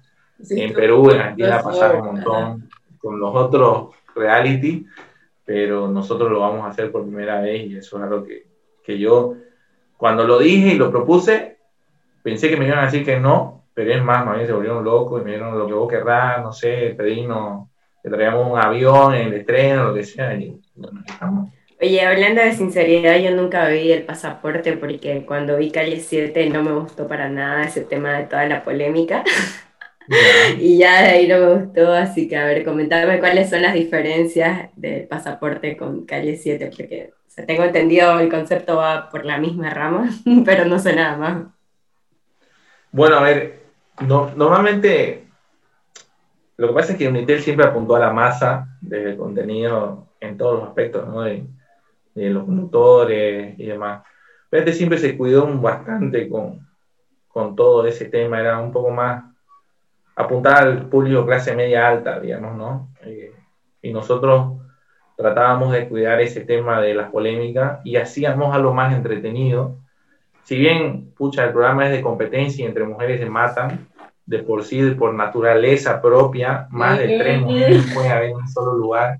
en 0.49 0.73
Perú, 0.73 1.11
en 1.11 1.19
Argentina 1.19 1.57
ha 1.57 1.63
pasado 1.63 1.99
un 1.99 2.05
montón 2.05 2.69
con 2.97 3.19
los 3.19 3.35
otros 3.35 3.95
reality, 4.15 4.85
pero 5.45 5.87
nosotros 5.87 6.31
lo 6.31 6.39
vamos 6.39 6.65
a 6.65 6.69
hacer 6.69 6.91
por 6.91 7.03
primera 7.03 7.39
vez 7.39 7.67
y 7.67 7.77
eso 7.77 7.97
es 7.97 8.03
algo 8.03 8.23
que, 8.23 8.45
que 8.83 8.97
yo 8.97 9.35
cuando 9.97 10.25
lo 10.25 10.39
dije 10.39 10.73
y 10.73 10.77
lo 10.77 10.91
propuse, 10.91 11.57
pensé 12.21 12.49
que 12.49 12.57
me 12.57 12.67
iban 12.67 12.79
a 12.79 12.85
decir 12.85 13.05
que 13.05 13.19
no, 13.19 13.63
pero 13.73 13.93
es 13.93 14.03
más, 14.03 14.25
más 14.25 14.35
bien 14.35 14.47
se 14.47 14.53
volvieron 14.53 14.83
locos 14.83 15.21
y 15.21 15.25
me 15.25 15.31
dieron 15.31 15.57
lo 15.57 15.67
que 15.67 15.73
vos 15.73 15.89
querrás, 15.89 16.41
no 16.43 16.51
sé, 16.51 16.93
pedimos, 16.97 17.69
que 18.03 18.09
traíamos 18.09 18.51
un 18.51 18.59
avión 18.59 19.13
el 19.13 19.33
estreno, 19.33 19.85
lo 19.85 19.93
que 19.93 20.03
sea, 20.03 20.33
y 20.35 20.59
bueno, 20.75 21.01
estamos. 21.05 21.49
Oye, 21.81 22.01
hablando 22.05 22.41
de 22.41 22.53
sinceridad, 22.53 23.17
yo 23.17 23.31
nunca 23.31 23.67
vi 23.67 23.91
el 23.91 24.03
pasaporte 24.03 24.73
porque 24.77 25.25
cuando 25.25 25.57
vi 25.57 25.71
Calle 25.71 25.99
7 25.99 26.49
no 26.49 26.63
me 26.63 26.71
gustó 26.71 27.07
para 27.07 27.29
nada 27.29 27.63
ese 27.63 27.81
tema 27.81 28.13
de 28.13 28.23
toda 28.23 28.45
la 28.47 28.63
polémica. 28.63 29.23
y 30.59 30.77
ya 30.77 31.01
de 31.01 31.07
ahí 31.09 31.27
no 31.27 31.39
me 31.39 31.53
gustó, 31.55 31.93
así 31.93 32.27
que 32.27 32.37
a 32.37 32.45
ver, 32.45 32.63
comentadme 32.63 33.19
cuáles 33.19 33.49
son 33.49 33.61
las 33.61 33.73
diferencias 33.73 34.69
del 34.75 35.07
pasaporte 35.07 35.75
con 35.77 36.05
Calle 36.05 36.37
7, 36.37 36.71
porque 36.75 37.13
tengo 37.47 37.63
entendido 37.63 38.19
el 38.19 38.29
concepto 38.29 38.77
va 38.77 39.09
por 39.09 39.25
la 39.25 39.37
misma 39.37 39.69
rama, 39.69 40.09
pero 40.45 40.65
no 40.65 40.79
sé 40.79 40.95
nada 40.95 41.17
más. 41.17 41.43
Bueno, 42.91 43.17
a 43.17 43.23
ver, 43.23 43.63
normalmente 44.07 45.27
lo 46.57 46.69
que 46.69 46.73
pasa 46.73 46.93
es 46.93 46.97
que 46.97 47.07
Unitel 47.07 47.41
siempre 47.41 47.65
apuntó 47.65 47.95
a 47.95 47.99
la 47.99 48.13
masa 48.13 48.77
del 48.79 49.17
contenido 49.17 50.07
en 50.21 50.37
todos 50.37 50.59
los 50.59 50.69
aspectos, 50.69 51.07
¿no? 51.07 51.21
De, 51.21 51.45
los 52.15 52.45
conductores 52.45 53.59
y 53.59 53.65
demás. 53.65 54.03
Pero 54.49 54.63
este 54.63 54.77
siempre 54.77 54.97
se 54.97 55.17
cuidó 55.17 55.45
bastante 55.59 56.29
con, 56.29 56.65
con 57.27 57.57
todo 57.57 57.85
ese 57.85 58.05
tema, 58.05 58.39
era 58.39 58.57
un 58.57 58.71
poco 58.71 58.89
más 58.89 59.34
apuntar 60.15 60.63
al 60.63 60.89
público 60.89 61.25
clase 61.25 61.55
media 61.55 61.87
alta, 61.87 62.19
digamos, 62.19 62.55
¿no? 62.55 62.89
Eh, 63.03 63.33
y 63.81 63.93
nosotros 63.93 64.53
tratábamos 65.15 65.71
de 65.71 65.87
cuidar 65.87 66.21
ese 66.21 66.41
tema 66.41 66.81
de 66.81 66.93
las 66.93 67.09
polémicas 67.11 67.79
y 67.83 67.97
hacíamos 67.97 68.53
algo 68.55 68.73
más 68.73 68.93
entretenido. 68.93 69.77
Si 70.43 70.57
bien, 70.57 71.11
pucha, 71.15 71.45
el 71.45 71.51
programa 71.51 71.85
es 71.85 71.91
de 71.91 72.01
competencia 72.01 72.63
y 72.63 72.67
entre 72.67 72.85
mujeres 72.85 73.19
se 73.19 73.29
matan, 73.29 73.87
de 74.25 74.39
por 74.39 74.63
sí, 74.63 74.91
por 74.91 75.13
naturaleza 75.13 76.01
propia, 76.01 76.67
más 76.71 76.97
de 76.97 77.17
tres 77.17 77.41
mujeres 77.41 77.91
pueden 77.93 78.11
haber 78.11 78.29
en 78.29 78.35
un 78.37 78.47
solo 78.47 78.73
lugar, 78.73 79.19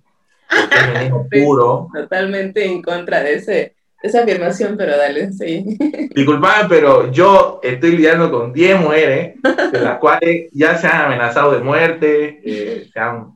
porque 0.50 1.06
es 1.06 1.46
puro. 1.46 1.88
Totalmente 1.94 2.66
en 2.66 2.82
contra 2.82 3.22
de 3.22 3.36
ese, 3.36 3.75
esa 4.06 4.24
afirmación, 4.24 4.78
pero 4.78 4.98
dale, 4.98 5.32
sí. 5.34 5.78
Disculpame, 6.16 6.70
pero 6.70 7.12
yo 7.12 7.60
estoy 7.64 7.92
lidiando 7.92 8.32
con 8.32 8.54
10 8.54 8.80
mujeres, 8.80 9.36
de 9.72 9.82
las 9.82 9.98
cuales 10.00 10.50
ya 10.54 10.78
se 10.78 10.88
han 10.88 11.06
amenazado 11.06 11.52
de 11.54 11.60
muerte, 11.60 12.42
eh, 12.44 12.90
se 12.92 13.00
han 13.00 13.34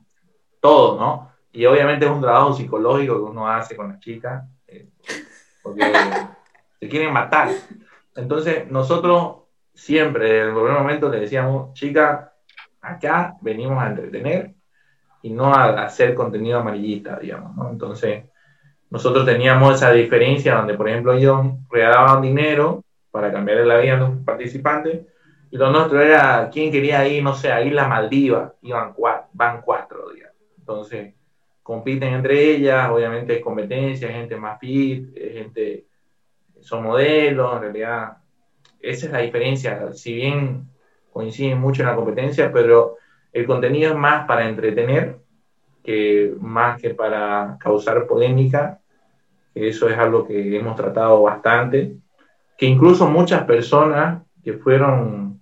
todo, 0.60 0.98
¿no? 0.98 1.32
Y 1.52 1.66
obviamente 1.66 2.04
es 2.04 2.10
un 2.10 2.20
trabajo 2.20 2.52
psicológico 2.52 3.16
que 3.16 3.30
uno 3.30 3.48
hace 3.48 3.74
con 3.74 3.88
las 3.88 4.00
chicas, 4.00 4.44
eh, 4.68 4.86
porque 5.62 5.92
se 6.78 6.88
quieren 6.88 7.12
matar. 7.12 7.48
Entonces, 8.14 8.70
nosotros 8.70 9.36
siempre, 9.74 10.42
en 10.42 10.48
el 10.48 10.54
primer 10.54 10.72
momento, 10.72 11.08
le 11.08 11.20
decíamos, 11.20 11.74
chicas, 11.74 12.28
acá 12.80 13.36
venimos 13.40 13.82
a 13.82 13.88
entretener 13.88 14.54
y 15.22 15.30
no 15.30 15.52
a 15.52 15.82
hacer 15.82 16.14
contenido 16.14 16.60
amarillista, 16.60 17.18
digamos, 17.18 17.56
¿no? 17.56 17.70
Entonces, 17.70 18.24
nosotros 18.90 19.24
teníamos 19.24 19.76
esa 19.76 19.92
diferencia 19.92 20.56
donde, 20.56 20.74
por 20.74 20.88
ejemplo, 20.88 21.12
ellos 21.14 21.46
regalaban 21.70 22.22
dinero 22.22 22.82
para 23.10 23.32
cambiar 23.32 23.58
la 23.58 23.78
vida 23.78 23.94
de 23.94 24.00
los 24.00 24.10
participantes 24.24 25.06
y 25.50 25.56
lo 25.56 25.70
nuestro 25.70 26.00
era, 26.00 26.48
¿quién 26.52 26.70
quería 26.70 27.06
ir, 27.08 27.22
no 27.22 27.34
sé, 27.34 27.50
a 27.50 27.62
Isla 27.62 27.88
Maldiva? 27.88 28.54
Iban 28.62 28.92
cuatro, 28.92 29.28
van 29.32 29.62
cuatro, 29.62 30.10
digamos. 30.10 30.36
Entonces, 30.58 31.14
compiten 31.62 32.14
entre 32.14 32.54
ellas, 32.54 32.88
obviamente 32.90 33.36
es 33.36 33.42
competencia, 33.42 34.08
gente 34.08 34.36
más 34.36 34.60
fit, 34.60 35.12
gente, 35.14 35.86
son 36.60 36.84
modelos, 36.84 37.54
en 37.56 37.62
realidad 37.62 38.16
esa 38.80 39.06
es 39.06 39.12
la 39.12 39.18
diferencia, 39.18 39.92
si 39.92 40.14
bien 40.14 40.68
coinciden 41.12 41.58
mucho 41.58 41.82
en 41.82 41.88
la 41.88 41.96
competencia, 41.96 42.52
pero 42.52 42.96
el 43.32 43.46
contenido 43.46 43.90
es 43.90 43.96
más 43.96 44.26
para 44.26 44.48
entretener 44.48 45.18
que 45.82 46.34
más 46.40 46.80
que 46.80 46.90
para 46.90 47.56
causar 47.58 48.06
polémica, 48.06 48.78
eso 49.54 49.88
es 49.88 49.98
algo 49.98 50.26
que 50.26 50.56
hemos 50.56 50.76
tratado 50.76 51.22
bastante, 51.22 51.94
que 52.56 52.66
incluso 52.66 53.08
muchas 53.08 53.44
personas 53.44 54.22
que 54.44 54.54
fueron, 54.54 55.40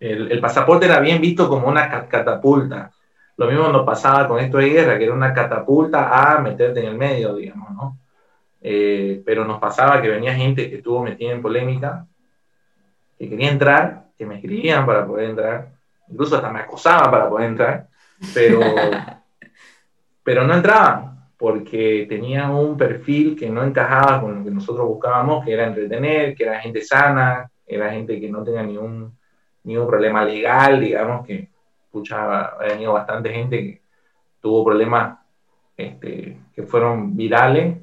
el, 0.00 0.32
el 0.32 0.40
pasaporte 0.40 0.86
era 0.86 1.00
bien 1.00 1.20
visto 1.20 1.48
como 1.48 1.68
una 1.68 1.88
catapulta, 2.08 2.90
lo 3.36 3.46
mismo 3.46 3.68
nos 3.68 3.84
pasaba 3.84 4.28
con 4.28 4.38
esto 4.38 4.58
de 4.58 4.68
guerra, 4.68 4.98
que 4.98 5.04
era 5.04 5.14
una 5.14 5.32
catapulta 5.32 6.34
a 6.34 6.40
meterte 6.40 6.80
en 6.80 6.86
el 6.86 6.96
medio, 6.96 7.34
digamos, 7.34 7.70
¿no? 7.72 7.98
Eh, 8.60 9.22
pero 9.26 9.44
nos 9.44 9.58
pasaba 9.58 10.00
que 10.00 10.08
venía 10.08 10.34
gente 10.34 10.70
que 10.70 10.76
estuvo 10.76 11.02
metida 11.02 11.32
en 11.32 11.42
polémica, 11.42 12.06
que 13.18 13.28
quería 13.28 13.50
entrar, 13.50 14.04
que 14.16 14.26
me 14.26 14.36
escribían 14.36 14.86
para 14.86 15.04
poder 15.06 15.30
entrar, 15.30 15.72
incluso 16.08 16.36
hasta 16.36 16.50
me 16.50 16.60
acosaban 16.60 17.10
para 17.10 17.28
poder 17.28 17.48
entrar, 17.48 17.88
pero, 18.32 18.60
pero 20.22 20.44
no 20.44 20.54
entraban, 20.54 21.28
porque 21.36 22.06
tenían 22.08 22.52
un 22.52 22.76
perfil 22.76 23.36
que 23.36 23.50
no 23.50 23.64
encajaba 23.64 24.20
con 24.20 24.38
lo 24.38 24.44
que 24.44 24.50
nosotros 24.50 24.86
buscábamos, 24.86 25.44
que 25.44 25.52
era 25.52 25.66
entretener, 25.66 26.34
que 26.34 26.44
era 26.44 26.60
gente 26.60 26.80
sana, 26.82 27.50
era 27.66 27.90
gente 27.90 28.20
que 28.20 28.30
no 28.30 28.44
tenía 28.44 28.62
ningún, 28.62 29.16
ningún 29.64 29.86
problema 29.86 30.24
legal, 30.24 30.80
digamos, 30.80 31.26
que 31.26 31.48
escucha, 31.84 32.44
ha 32.44 32.58
venido 32.58 32.92
bastante 32.92 33.32
gente 33.32 33.58
que 33.58 33.82
tuvo 34.40 34.64
problemas 34.64 35.18
este, 35.76 36.38
que 36.54 36.62
fueron 36.62 37.16
virales 37.16 37.78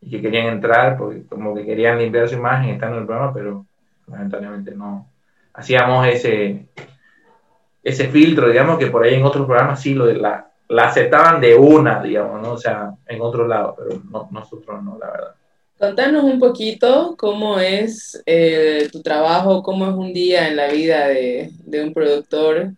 y 0.00 0.10
que 0.10 0.20
querían 0.20 0.46
entrar 0.46 0.96
porque 0.96 1.26
como 1.26 1.54
que 1.54 1.64
querían 1.64 1.98
limpiar 1.98 2.28
su 2.28 2.36
imagen 2.36 2.70
estando 2.70 2.96
en 2.96 3.02
el 3.02 3.06
programa, 3.06 3.32
pero 3.32 3.66
lamentablemente 4.06 4.74
no. 4.74 5.10
Hacíamos 5.54 6.06
ese, 6.06 6.66
ese 7.82 8.08
filtro, 8.08 8.48
digamos, 8.48 8.78
que 8.78 8.86
por 8.86 9.04
ahí 9.04 9.14
en 9.14 9.24
otros 9.24 9.46
programas 9.46 9.80
sí 9.80 9.94
lo 9.94 10.06
de 10.06 10.14
la, 10.14 10.51
la 10.72 10.86
aceptaban 10.86 11.40
de 11.40 11.54
una, 11.54 12.02
digamos, 12.02 12.42
¿no? 12.42 12.52
O 12.52 12.58
sea, 12.58 12.92
en 13.06 13.20
otro 13.20 13.46
lado, 13.46 13.76
pero 13.76 14.02
no, 14.10 14.28
nosotros 14.30 14.82
no, 14.82 14.98
la 14.98 15.10
verdad. 15.10 15.34
Contanos 15.78 16.24
un 16.24 16.38
poquito 16.38 17.16
cómo 17.18 17.58
es 17.58 18.22
eh, 18.26 18.88
tu 18.92 19.02
trabajo, 19.02 19.62
cómo 19.62 19.88
es 19.88 19.94
un 19.94 20.12
día 20.12 20.48
en 20.48 20.56
la 20.56 20.68
vida 20.68 21.08
de, 21.08 21.50
de 21.64 21.84
un 21.84 21.92
productor 21.92 22.72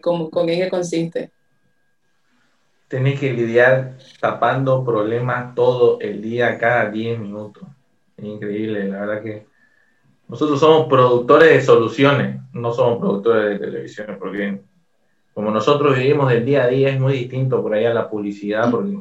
¿Con 0.00 0.46
qué 0.46 0.68
consiste? 0.70 1.30
Tenés 2.88 3.20
que 3.20 3.32
lidiar 3.32 3.98
tapando 4.18 4.84
problemas 4.84 5.54
todo 5.54 6.00
el 6.00 6.22
día, 6.22 6.58
cada 6.58 6.90
10 6.90 7.20
minutos. 7.20 7.64
Es 8.16 8.24
increíble, 8.24 8.88
la 8.88 9.00
verdad 9.00 9.22
que 9.22 9.46
nosotros 10.28 10.58
somos 10.58 10.88
productores 10.88 11.50
de 11.50 11.60
soluciones, 11.60 12.40
no 12.52 12.72
somos 12.72 12.98
productores 12.98 13.50
de 13.50 13.66
televisión, 13.66 14.16
porque 14.18 14.60
como 15.40 15.52
nosotros 15.52 15.96
vivimos 15.96 16.28
del 16.28 16.44
día 16.44 16.64
a 16.64 16.66
día 16.66 16.90
es 16.90 17.00
muy 17.00 17.14
distinto 17.14 17.62
por 17.62 17.72
ahí 17.72 17.86
a 17.86 17.94
la 17.94 18.10
publicidad, 18.10 18.70
porque 18.70 18.94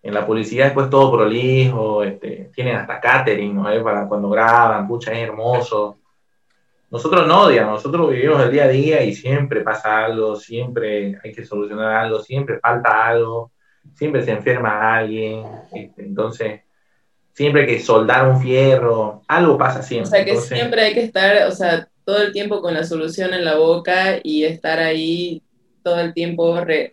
en 0.00 0.14
la 0.14 0.24
publicidad 0.24 0.66
después 0.66 0.88
todo 0.88 1.10
prolijo, 1.10 2.04
este, 2.04 2.52
tienen 2.54 2.76
hasta 2.76 3.00
catering, 3.00 3.52
¿no? 3.52 3.64
Para 3.82 4.06
cuando 4.06 4.30
graban, 4.30 4.86
pucha, 4.86 5.10
es 5.10 5.18
hermoso. 5.18 5.98
Nosotros 6.88 7.26
no, 7.26 7.48
digamos, 7.48 7.72
nosotros 7.72 8.10
vivimos 8.10 8.40
el 8.44 8.52
día 8.52 8.62
a 8.62 8.68
día 8.68 9.02
y 9.02 9.12
siempre 9.12 9.62
pasa 9.62 10.04
algo, 10.04 10.36
siempre 10.36 11.18
hay 11.24 11.32
que 11.32 11.44
solucionar 11.44 11.96
algo, 11.96 12.20
siempre 12.20 12.60
falta 12.60 13.08
algo. 13.08 13.50
siempre 13.94 14.22
se 14.22 14.30
enferma 14.30 14.96
alguien, 14.96 15.42
este, 15.72 16.02
entonces 16.04 16.60
siempre 17.32 17.62
hay 17.62 17.66
que 17.66 17.80
soldar 17.80 18.28
un 18.28 18.40
fierro, 18.40 19.22
algo 19.26 19.58
pasa 19.58 19.82
siempre. 19.82 20.06
O 20.06 20.10
sea 20.12 20.24
que 20.24 20.30
entonces- 20.30 20.56
siempre 20.56 20.80
hay 20.80 20.94
que 20.94 21.02
estar, 21.02 21.48
o 21.48 21.50
sea, 21.50 21.88
todo 22.04 22.22
el 22.22 22.32
tiempo 22.32 22.62
con 22.62 22.72
la 22.72 22.84
solución 22.84 23.34
en 23.34 23.44
la 23.44 23.56
boca 23.56 24.20
y 24.22 24.44
estar 24.44 24.78
ahí 24.78 25.42
todo 25.86 26.00
el 26.00 26.12
tiempo 26.12 26.60
re- 26.64 26.92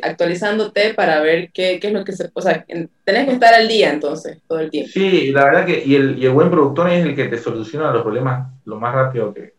actualizándote 0.00 0.94
para 0.94 1.20
ver 1.20 1.50
qué, 1.52 1.80
qué 1.80 1.88
es 1.88 1.92
lo 1.92 2.04
que 2.04 2.12
se... 2.12 2.30
O 2.34 2.40
sea, 2.40 2.64
en- 2.68 2.88
tenés 3.04 3.26
que 3.26 3.32
estar 3.32 3.52
al 3.52 3.66
día 3.66 3.90
entonces, 3.90 4.38
todo 4.46 4.60
el 4.60 4.70
tiempo. 4.70 4.92
Sí, 4.92 5.32
la 5.32 5.44
verdad 5.44 5.66
que 5.66 5.82
y 5.84 5.96
el, 5.96 6.16
y 6.22 6.26
el 6.26 6.30
buen 6.30 6.48
productor 6.48 6.88
es 6.88 7.04
el 7.04 7.16
que 7.16 7.24
te 7.24 7.36
soluciona 7.36 7.90
los 7.90 8.02
problemas 8.02 8.48
lo 8.64 8.78
más 8.78 8.94
rápido 8.94 9.34
que 9.34 9.54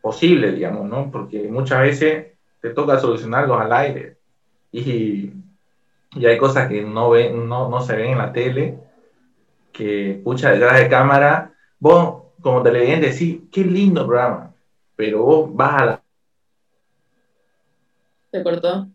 posible, 0.00 0.52
digamos, 0.52 0.88
¿no? 0.88 1.10
Porque 1.10 1.48
muchas 1.48 1.82
veces 1.82 2.26
te 2.60 2.70
toca 2.70 3.00
solucionarlos 3.00 3.60
al 3.60 3.72
aire 3.72 4.18
y, 4.70 5.32
y 6.14 6.26
hay 6.26 6.38
cosas 6.38 6.68
que 6.68 6.82
no, 6.82 7.10
ven, 7.10 7.48
no, 7.48 7.68
no 7.68 7.80
se 7.80 7.96
ven 7.96 8.10
en 8.12 8.18
la 8.18 8.32
tele, 8.32 8.78
que 9.72 10.20
pucha 10.22 10.52
detrás 10.52 10.78
de 10.78 10.88
cámara, 10.88 11.52
vos 11.80 12.22
como 12.40 12.62
televidente 12.62 13.10
decís, 13.10 13.40
qué 13.50 13.64
lindo 13.64 14.06
programa, 14.06 14.54
pero 14.96 15.22
vos 15.24 15.50
vas 15.52 15.82
a 15.82 15.84
la 15.86 16.02
¿Te 18.30 18.42
cortó? 18.42 18.88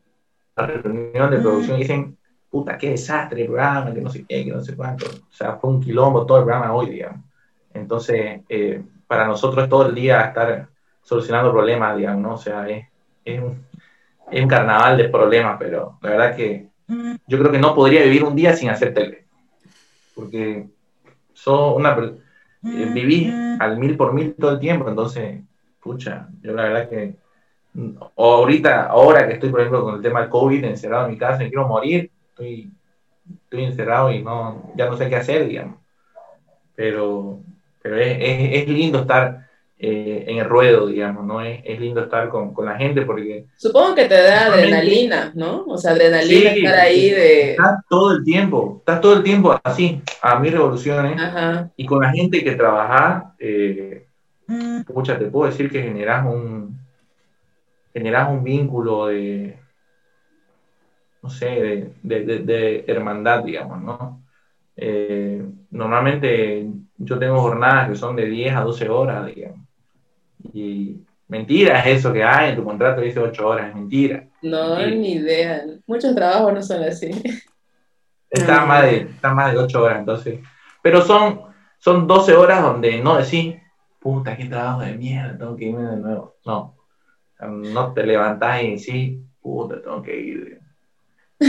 la 0.55 0.67
reunión 0.67 1.31
de 1.31 1.39
producción 1.39 1.79
dicen, 1.79 2.17
puta, 2.49 2.77
qué 2.77 2.91
desastre 2.91 3.41
el 3.41 3.47
programa, 3.47 3.93
que 3.93 4.01
no 4.01 4.09
sé 4.09 4.25
qué, 4.27 4.45
que 4.45 4.51
no 4.51 4.61
sé 4.61 4.75
cuánto. 4.75 5.05
O 5.05 5.33
sea, 5.33 5.55
fue 5.55 5.71
un 5.71 5.81
quilombo 5.81 6.25
todo 6.25 6.39
el 6.39 6.43
programa 6.43 6.73
hoy, 6.73 6.89
digamos. 6.91 7.21
Entonces, 7.73 8.41
eh, 8.47 8.83
para 9.07 9.25
nosotros 9.25 9.67
todo 9.67 9.87
el 9.87 9.95
día 9.95 10.21
estar 10.21 10.67
solucionando 11.01 11.51
problemas, 11.51 11.97
digamos, 11.97 12.21
¿no? 12.21 12.33
O 12.35 12.37
sea, 12.37 12.69
es, 12.69 12.85
es, 13.25 13.41
un, 13.41 14.47
carnaval 14.47 14.97
de 14.97 15.09
problemas, 15.09 15.57
pero 15.59 15.97
la 16.01 16.09
verdad 16.11 16.35
que 16.35 16.67
yo 17.27 17.39
creo 17.39 17.51
que 17.51 17.59
no 17.59 17.73
podría 17.73 18.03
vivir 18.03 18.23
un 18.23 18.35
día 18.35 18.55
sin 18.55 18.69
hacer 18.69 18.93
tele. 18.93 19.25
Porque 20.13 20.67
sos 21.33 21.75
una, 21.75 21.97
eh, 21.97 22.91
vivís 22.93 23.33
al 23.59 23.77
mil 23.77 23.97
por 23.97 24.13
mil 24.13 24.35
todo 24.35 24.51
el 24.51 24.59
tiempo, 24.59 24.87
entonces, 24.87 25.41
pucha, 25.81 26.29
yo 26.41 26.53
la 26.53 26.63
verdad 26.63 26.89
que 26.89 27.15
ahorita, 28.15 28.87
ahora 28.87 29.27
que 29.27 29.33
estoy, 29.33 29.49
por 29.49 29.61
ejemplo, 29.61 29.83
con 29.83 29.95
el 29.95 30.01
tema 30.01 30.21
del 30.21 30.29
COVID, 30.29 30.63
encerrado 30.63 31.05
en 31.05 31.11
mi 31.11 31.17
casa, 31.17 31.39
me 31.39 31.49
quiero 31.49 31.67
morir, 31.67 32.11
estoy, 32.29 32.71
estoy 33.45 33.63
encerrado 33.63 34.11
y 34.11 34.21
no, 34.21 34.71
ya 34.75 34.85
no 34.85 34.97
sé 34.97 35.09
qué 35.09 35.15
hacer, 35.15 35.47
digamos. 35.47 35.77
Pero, 36.75 37.39
pero 37.81 37.97
es, 37.97 38.17
es, 38.19 38.61
es 38.63 38.67
lindo 38.67 38.99
estar 38.99 39.47
eh, 39.79 40.25
en 40.27 40.37
el 40.37 40.45
ruedo, 40.45 40.87
digamos, 40.87 41.25
¿no? 41.25 41.41
Es, 41.41 41.61
es 41.65 41.79
lindo 41.79 42.01
estar 42.01 42.29
con, 42.29 42.53
con 42.53 42.65
la 42.65 42.77
gente 42.77 43.01
porque 43.01 43.45
Supongo 43.57 43.95
que 43.95 44.05
te 44.05 44.15
da 44.15 44.45
adrenalina, 44.45 45.31
¿no? 45.35 45.65
O 45.65 45.77
sea, 45.77 45.91
adrenalina 45.91 46.53
Sí, 46.53 46.59
estar 46.59 46.79
ahí 46.79 47.09
de... 47.09 47.51
estás 47.51 47.79
todo 47.89 48.13
el 48.13 48.23
tiempo, 48.23 48.77
estás 48.79 49.01
todo 49.01 49.13
el 49.15 49.23
tiempo 49.23 49.59
así, 49.63 50.01
a 50.21 50.39
mil 50.39 50.53
revoluciones, 50.53 51.19
Ajá. 51.19 51.69
y 51.75 51.85
con 51.85 52.01
la 52.01 52.11
gente 52.11 52.43
que 52.43 52.55
trabajás, 52.55 53.25
eh, 53.39 54.07
pucha, 54.87 55.17
te 55.17 55.25
puedo 55.25 55.49
decir 55.49 55.69
que 55.69 55.81
generás 55.81 56.25
un, 56.25 56.82
generás 57.93 58.29
un 58.29 58.43
vínculo 58.43 59.07
de, 59.07 59.59
no 61.21 61.29
sé, 61.29 61.45
de, 61.45 61.93
de- 62.01 62.25
de- 62.25 62.39
de 62.39 62.83
hermandad, 62.87 63.43
digamos, 63.43 63.81
¿no? 63.81 64.23
Eh, 64.75 65.45
normalmente 65.71 66.67
yo 66.97 67.19
tengo 67.19 67.39
jornadas 67.39 67.89
que 67.89 67.95
son 67.95 68.15
de 68.15 68.25
10 68.25 68.55
a 68.55 68.61
12 68.61 68.89
horas, 68.89 69.25
digamos. 69.27 69.59
Y 70.53 70.97
mentira 71.27 71.79
es 71.79 71.99
eso 71.99 72.11
que 72.11 72.23
hay 72.23 72.49
en 72.51 72.55
tu 72.57 72.63
contrato 72.63 73.01
dice 73.01 73.19
8 73.19 73.47
horas, 73.47 73.69
es 73.69 73.75
mentira. 73.75 74.27
No, 74.41 74.77
Sí. 74.77 74.95
ni 74.95 75.13
idea. 75.13 75.63
Muchos 75.87 76.13
trabajos 76.15 76.53
no 76.53 76.61
son 76.61 76.83
así. 76.83 77.11
Está 78.29 78.65
más 78.65 78.83
de, 78.83 78.97
está 78.97 79.33
más 79.33 79.53
de 79.53 79.59
8 79.59 79.83
horas, 79.83 79.99
entonces. 79.99 80.39
Pero 80.81 81.01
son, 81.01 81.41
son 81.77 82.07
12 82.07 82.33
horas 82.33 82.61
donde 82.63 82.99
no 83.01 83.15
decís, 83.17 83.55
puta, 83.99 84.35
qué 84.35 84.45
trabajo 84.45 84.81
de 84.81 84.97
mierda, 84.97 85.37
tengo 85.37 85.55
que 85.55 85.65
irme 85.65 85.83
de 85.83 85.97
nuevo. 85.97 86.35
No. 86.45 86.72
No 87.47 87.93
te 87.93 88.03
levantás 88.05 88.63
y 88.63 88.71
decís, 88.75 89.19
puta, 89.41 89.81
tengo 89.81 90.01
que 90.01 90.19
ir. 90.19 90.59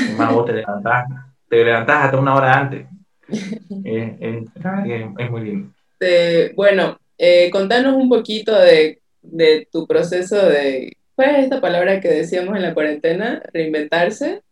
Más, 0.04 0.32
vos 0.32 0.46
te 0.46 0.52
levantás, 0.54 1.06
te 1.48 1.64
levantás 1.64 2.04
hasta 2.06 2.18
una 2.18 2.34
hora 2.34 2.58
antes. 2.60 2.86
Es, 3.84 4.14
es- 4.20 4.44
es- 4.84 5.06
es 5.18 5.30
muy 5.30 5.42
lindo. 5.44 5.74
Bueno, 6.56 6.98
eh, 7.18 7.50
contanos 7.50 7.94
un 7.94 8.08
poquito 8.08 8.54
de, 8.58 9.00
de 9.22 9.68
tu 9.72 9.86
proceso 9.86 10.36
de, 10.36 10.96
¿cuál 11.14 11.36
es 11.36 11.44
esta 11.44 11.60
palabra 11.60 12.00
que 12.00 12.08
decíamos 12.08 12.56
en 12.56 12.62
la 12.62 12.74
cuarentena? 12.74 13.42
Reinventarse. 13.52 14.42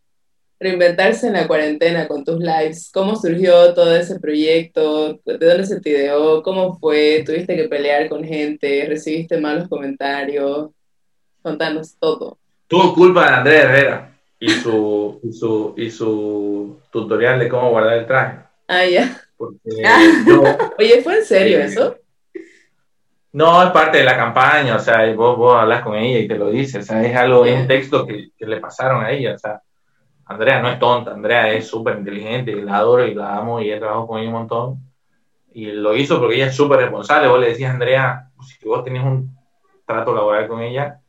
Reinventarse 0.60 1.28
en 1.28 1.34
la 1.34 1.48
cuarentena 1.48 2.08
con 2.08 2.24
tus 2.24 2.38
lives. 2.40 2.90
¿Cómo 2.92 3.16
surgió 3.16 3.74
todo 3.74 3.96
ese 3.96 4.20
proyecto? 4.20 5.14
¿De 5.24 5.38
dónde 5.38 5.66
se 5.66 5.80
te 5.80 5.90
ideó? 5.90 6.42
¿Cómo 6.42 6.78
fue? 6.78 7.22
¿Tuviste 7.26 7.56
que 7.56 7.68
pelear 7.68 8.08
con 8.08 8.24
gente? 8.24 8.86
¿Recibiste 8.88 9.38
malos 9.40 9.68
comentarios? 9.68 10.70
Contanos 11.42 11.96
todo. 11.98 12.38
Tuvo 12.68 12.94
culpa 12.94 13.28
de 13.28 13.34
Andrés 13.36 13.64
Herrera 13.64 14.12
y 14.38 14.48
su, 14.50 15.20
y 15.22 15.32
su, 15.32 15.74
y 15.76 15.90
su 15.90 16.80
tutorial 16.90 17.38
de 17.38 17.48
cómo 17.48 17.70
guardar 17.70 17.98
el 17.98 18.06
traje. 18.06 18.38
Ah, 18.68 18.84
ya. 18.84 19.20
Porque 19.36 19.58
yo, 20.26 20.42
Oye, 20.78 21.02
¿fue 21.02 21.18
en 21.18 21.24
serio 21.24 21.58
Sí. 21.58 21.64
eso? 21.64 21.96
No, 23.32 23.62
es 23.62 23.70
parte 23.70 23.98
de 23.98 24.04
la 24.04 24.16
campaña, 24.16 24.76
o 24.76 24.78
sea, 24.78 25.10
vos, 25.14 25.38
vos 25.38 25.56
hablas 25.58 25.82
con 25.82 25.94
ella 25.96 26.18
y 26.18 26.28
te 26.28 26.36
lo 26.36 26.50
dice, 26.50 26.78
o 26.78 26.82
sea, 26.82 27.02
es 27.02 27.16
algo, 27.16 27.46
es 27.46 27.58
un 27.60 27.66
texto 27.66 28.06
que, 28.06 28.28
que 28.36 28.46
le 28.46 28.60
pasaron 28.60 29.02
a 29.02 29.10
ella, 29.10 29.34
o 29.34 29.38
sea, 29.38 29.62
Andrea 30.26 30.60
no 30.60 30.68
es 30.70 30.78
tonta, 30.78 31.12
Andrea 31.12 31.50
es 31.50 31.66
súper 31.66 31.96
inteligente, 31.98 32.54
la 32.56 32.76
adoro 32.76 33.06
y 33.06 33.14
la 33.14 33.36
amo 33.38 33.58
y 33.60 33.70
he 33.70 33.78
trabajado 33.78 34.06
con 34.06 34.18
ella 34.18 34.28
un 34.28 34.34
montón, 34.34 34.76
y 35.54 35.64
lo 35.72 35.96
hizo 35.96 36.20
porque 36.20 36.36
ella 36.36 36.46
es 36.48 36.54
súper 36.56 36.80
responsable, 36.80 37.28
vos 37.28 37.40
le 37.40 37.48
decías 37.48 37.70
a 37.70 37.74
Andrea, 37.74 38.28
si 38.42 38.68
vos 38.68 38.84
tenés 38.84 39.02
un 39.02 39.34
trato 39.86 40.14
laboral 40.14 40.46
con 40.46 40.60
ella, 40.60 41.00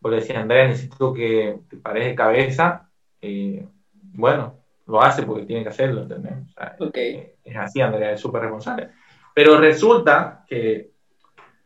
vos 0.00 0.10
le 0.12 0.18
decías, 0.20 0.38
Andrea, 0.38 0.68
necesito 0.68 1.12
que 1.12 1.60
te 1.68 1.76
pares 1.76 2.06
de 2.06 2.14
cabeza, 2.14 2.88
eh, 3.20 3.66
bueno, 3.92 4.54
lo 4.86 5.02
hace 5.02 5.22
porque 5.24 5.44
tiene 5.46 5.62
que 5.62 5.70
hacerlo, 5.70 6.02
¿entendés? 6.02 6.34
O 6.48 6.52
sea, 6.52 6.76
Ok. 6.78 6.96
es 6.96 7.56
así, 7.56 7.80
Andrea, 7.80 8.12
es 8.12 8.20
súper 8.20 8.42
responsable. 8.42 8.90
Pero 9.34 9.58
resulta 9.58 10.44
que, 10.46 10.90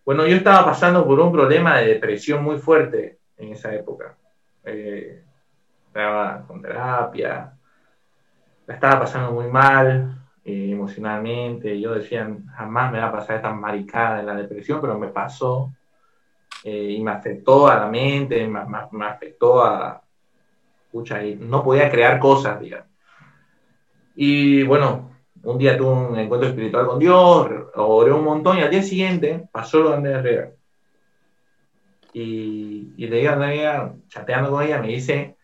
bueno, 0.05 0.27
yo 0.27 0.37
estaba 0.37 0.65
pasando 0.65 1.07
por 1.07 1.21
un 1.21 1.31
problema 1.33 1.79
de 1.79 1.87
depresión 1.87 2.43
muy 2.43 2.59
fuerte 2.59 3.19
en 3.37 3.53
esa 3.53 3.75
época. 3.75 4.17
Eh, 4.65 5.23
estaba 5.87 6.47
con 6.47 6.63
terapia, 6.63 7.53
la 8.67 8.75
estaba 8.75 9.01
pasando 9.01 9.33
muy 9.33 9.49
mal 9.49 10.17
eh, 10.45 10.71
emocionalmente. 10.73 11.79
Yo 11.81 11.95
decía, 11.95 12.29
jamás 12.57 12.93
me 12.93 13.01
va 13.01 13.07
a 13.07 13.13
pasar 13.13 13.37
esta 13.37 13.53
maricada 13.53 14.19
de 14.19 14.23
la 14.25 14.35
depresión, 14.35 14.81
pero 14.81 14.99
me 14.99 15.09
pasó 15.09 15.73
eh, 16.65 16.91
y 16.99 17.03
me 17.03 17.13
afectó 17.13 17.69
a 17.69 17.77
la 17.81 17.87
mente, 17.89 18.47
me, 18.49 18.65
me- 18.67 18.79
me 18.93 19.07
afectó 19.07 19.63
a. 19.65 20.03
Pucha, 20.91 21.25
y 21.25 21.37
no 21.37 21.63
podía 21.65 21.91
crear 21.91 22.19
cosas, 22.21 22.61
digamos. 22.61 22.89
Y 24.15 24.63
bueno, 24.65 25.11
un 25.43 25.59
día 25.59 25.77
tuve 25.77 25.91
un 25.93 26.19
encuentro 26.19 26.49
espiritual 26.49 26.87
con 26.87 26.99
Dios, 26.99 27.49
oré 27.77 28.13
un 28.13 28.25
montón 28.25 28.59
y 28.59 28.63
al 28.63 28.71
día 28.71 28.83
siguiente 28.83 29.49
pasó 29.53 29.81
lo 29.81 29.91
de 29.91 29.97
Andrea 29.97 30.19
Herrera. 30.19 30.53
Y, 32.13 32.95
y 32.97 33.07
le 33.07 33.19
digo 33.19 33.31
a 33.31 33.35
Andrea, 33.35 33.95
chateando 34.09 34.51
con 34.51 34.63
ella, 34.65 34.81
me 34.81 34.89
dice, 34.89 35.37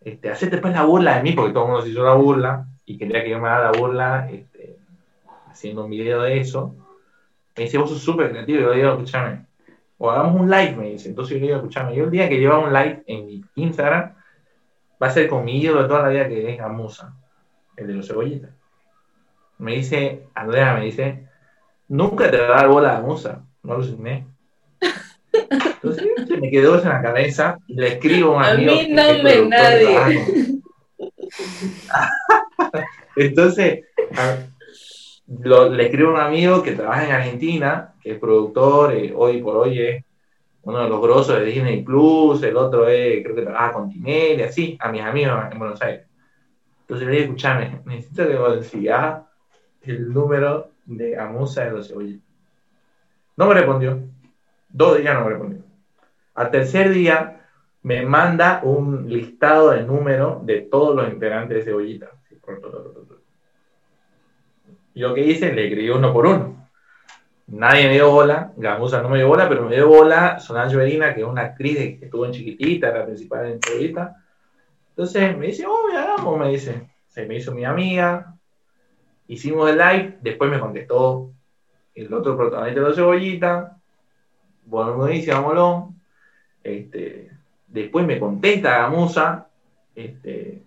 este, 0.00 0.30
hacete 0.30 0.58
pues 0.58 0.74
la 0.74 0.84
burla 0.84 1.16
de 1.16 1.22
mí, 1.22 1.32
porque 1.32 1.52
todo 1.52 1.64
el 1.64 1.70
mundo 1.70 1.84
se 1.84 1.90
hizo 1.92 2.04
la 2.04 2.14
burla 2.14 2.66
y 2.84 2.98
quería 2.98 3.22
que 3.24 3.30
yo 3.30 3.40
me 3.40 3.48
haga 3.48 3.72
la 3.72 3.78
burla 3.78 4.28
este, 4.30 4.76
haciendo 5.50 5.84
un 5.84 5.90
video 5.90 6.22
de 6.22 6.40
eso. 6.40 6.74
Me 7.56 7.64
dice, 7.64 7.78
vos 7.78 7.90
sos 7.90 8.00
súper 8.02 8.30
creativo. 8.30 8.60
Y 8.60 8.62
yo 8.62 8.72
digo, 8.72 8.90
escúchame, 8.92 9.46
o 10.04 10.10
hagamos 10.10 10.40
un 10.40 10.50
live, 10.50 10.74
me 10.76 10.90
dice. 10.90 11.08
Entonces 11.08 11.34
yo 11.34 11.40
le 11.40 11.46
digo, 11.46 11.56
escúchame, 11.58 11.94
yo 11.94 12.02
el 12.04 12.10
día 12.10 12.28
que 12.28 12.38
lleva 12.40 12.58
un 12.58 12.72
live 12.72 13.04
en 13.06 13.24
mi 13.24 13.44
Instagram 13.54 14.14
va 15.00 15.06
a 15.06 15.10
ser 15.10 15.28
con 15.28 15.44
mi 15.44 15.60
ídolo 15.60 15.82
de 15.82 15.88
toda 15.88 16.02
la 16.02 16.08
vida 16.08 16.26
que 16.28 16.50
es 16.50 16.58
Gamusa, 16.58 17.14
el 17.76 17.86
de 17.86 17.94
los 17.94 18.08
cebollitas. 18.08 18.50
Me 19.58 19.76
dice, 19.76 20.24
Andrea 20.34 20.74
me 20.74 20.86
dice, 20.86 21.28
nunca 21.86 22.28
te 22.32 22.36
va 22.38 22.46
a 22.46 22.56
dar 22.62 22.68
bola 22.68 22.90
a 22.90 23.00
Gamusa, 23.00 23.44
no 23.62 23.70
lo 23.70 23.74
aluciné. 23.76 24.26
Entonces 25.40 26.04
se 26.26 26.36
me 26.36 26.50
quedó 26.50 26.74
eso 26.74 26.84
en 26.84 26.94
la 26.94 27.02
cabeza 27.02 27.58
y 27.68 27.74
le 27.74 27.88
escribo 27.94 28.32
a 28.34 28.36
un 28.38 28.42
A 28.42 28.50
amigo. 28.50 28.72
mí 28.72 28.86
que 28.86 28.92
no 28.92 29.22
me 29.22 29.48
nadie. 29.48 29.98
Entonces, 33.16 33.84
a- 34.16 34.36
lo- 35.40 35.68
le 35.70 35.84
escribo 35.84 36.10
a 36.10 36.14
un 36.14 36.20
amigo 36.20 36.62
que 36.62 36.72
trabaja 36.72 37.06
en 37.06 37.12
Argentina, 37.12 37.94
que 38.00 38.12
es 38.12 38.18
productor, 38.18 38.92
eh, 38.94 39.12
hoy 39.16 39.42
por 39.42 39.56
hoy 39.56 39.80
es 39.80 40.04
uno 40.64 40.78
de 40.82 40.88
los 40.88 41.00
grosos 41.00 41.38
de 41.38 41.44
Disney 41.46 41.82
Plus, 41.82 42.42
el 42.42 42.56
otro 42.56 42.86
es, 42.88 43.22
creo 43.22 43.34
que 43.34 43.42
trabaja 43.42 43.72
con 43.72 43.88
Tinelli, 43.90 44.42
así, 44.42 44.76
a 44.80 44.90
mis 44.92 45.02
amigos 45.02 45.38
en 45.50 45.58
Buenos 45.58 45.82
Aires. 45.82 46.06
Entonces 46.82 47.06
le 47.08 47.12
digo, 47.14 47.24
escúchame, 47.24 47.80
necesito 47.86 48.26
que 48.28 48.36
consigas 48.36 49.22
el 49.82 50.12
número 50.12 50.70
de 50.84 51.18
Amusa 51.18 51.64
de 51.64 51.70
los 51.72 51.88
cebollitos. 51.88 52.28
No 53.36 53.46
me 53.46 53.54
respondió. 53.54 53.98
Dos 54.68 54.98
días 54.98 55.14
no 55.14 55.24
me 55.24 55.30
respondió. 55.30 55.62
Al 56.34 56.50
tercer 56.50 56.90
día 56.90 57.40
me 57.82 58.04
manda 58.06 58.60
un 58.62 59.08
listado 59.08 59.70
de 59.70 59.82
números 59.82 60.46
de 60.46 60.60
todos 60.62 60.94
los 60.94 61.12
integrantes 61.12 61.58
de 61.58 61.64
Cebollita. 61.64 62.10
Yo 64.94 65.14
qué 65.14 65.22
hice, 65.22 65.52
le 65.52 65.64
escribí 65.64 65.88
uno 65.90 66.12
por 66.12 66.26
uno. 66.26 66.68
Nadie 67.46 67.86
me 67.88 67.94
dio 67.94 68.10
bola, 68.10 68.52
Gamusa 68.56 69.02
no 69.02 69.08
me 69.08 69.18
dio 69.18 69.28
bola, 69.28 69.48
pero 69.48 69.68
me 69.68 69.74
dio 69.74 69.88
bola 69.88 70.38
Solange 70.38 70.76
Verina, 70.76 71.14
que 71.14 71.20
es 71.20 71.26
una 71.26 71.42
actriz 71.42 71.76
que 71.98 72.04
estuvo 72.06 72.24
en 72.24 72.32
Chiquitita, 72.32 72.90
la 72.92 73.04
principal 73.04 73.46
en 73.46 73.60
Cebollita. 73.60 74.16
Entonces 74.90 75.36
me 75.36 75.46
dice, 75.46 75.66
oh, 75.66 75.90
ya 75.92 76.02
hagamos, 76.02 76.38
me 76.38 76.48
dice. 76.48 76.88
Se 77.08 77.26
me 77.26 77.36
hizo 77.36 77.52
mi 77.52 77.64
amiga, 77.64 78.34
hicimos 79.26 79.68
el 79.68 79.76
live, 79.76 80.18
después 80.22 80.50
me 80.50 80.60
contestó 80.60 81.30
el 81.94 82.12
otro 82.14 82.36
protagonista 82.36 82.80
de 82.80 82.88
la 82.88 82.94
Cebollita, 82.94 83.76
buenísimo, 84.64 85.42
molón. 85.42 86.00
Este, 86.64 87.30
después 87.66 88.06
me 88.06 88.18
contesta 88.18 88.78
Gamusa, 88.78 89.48
este, 89.94 90.62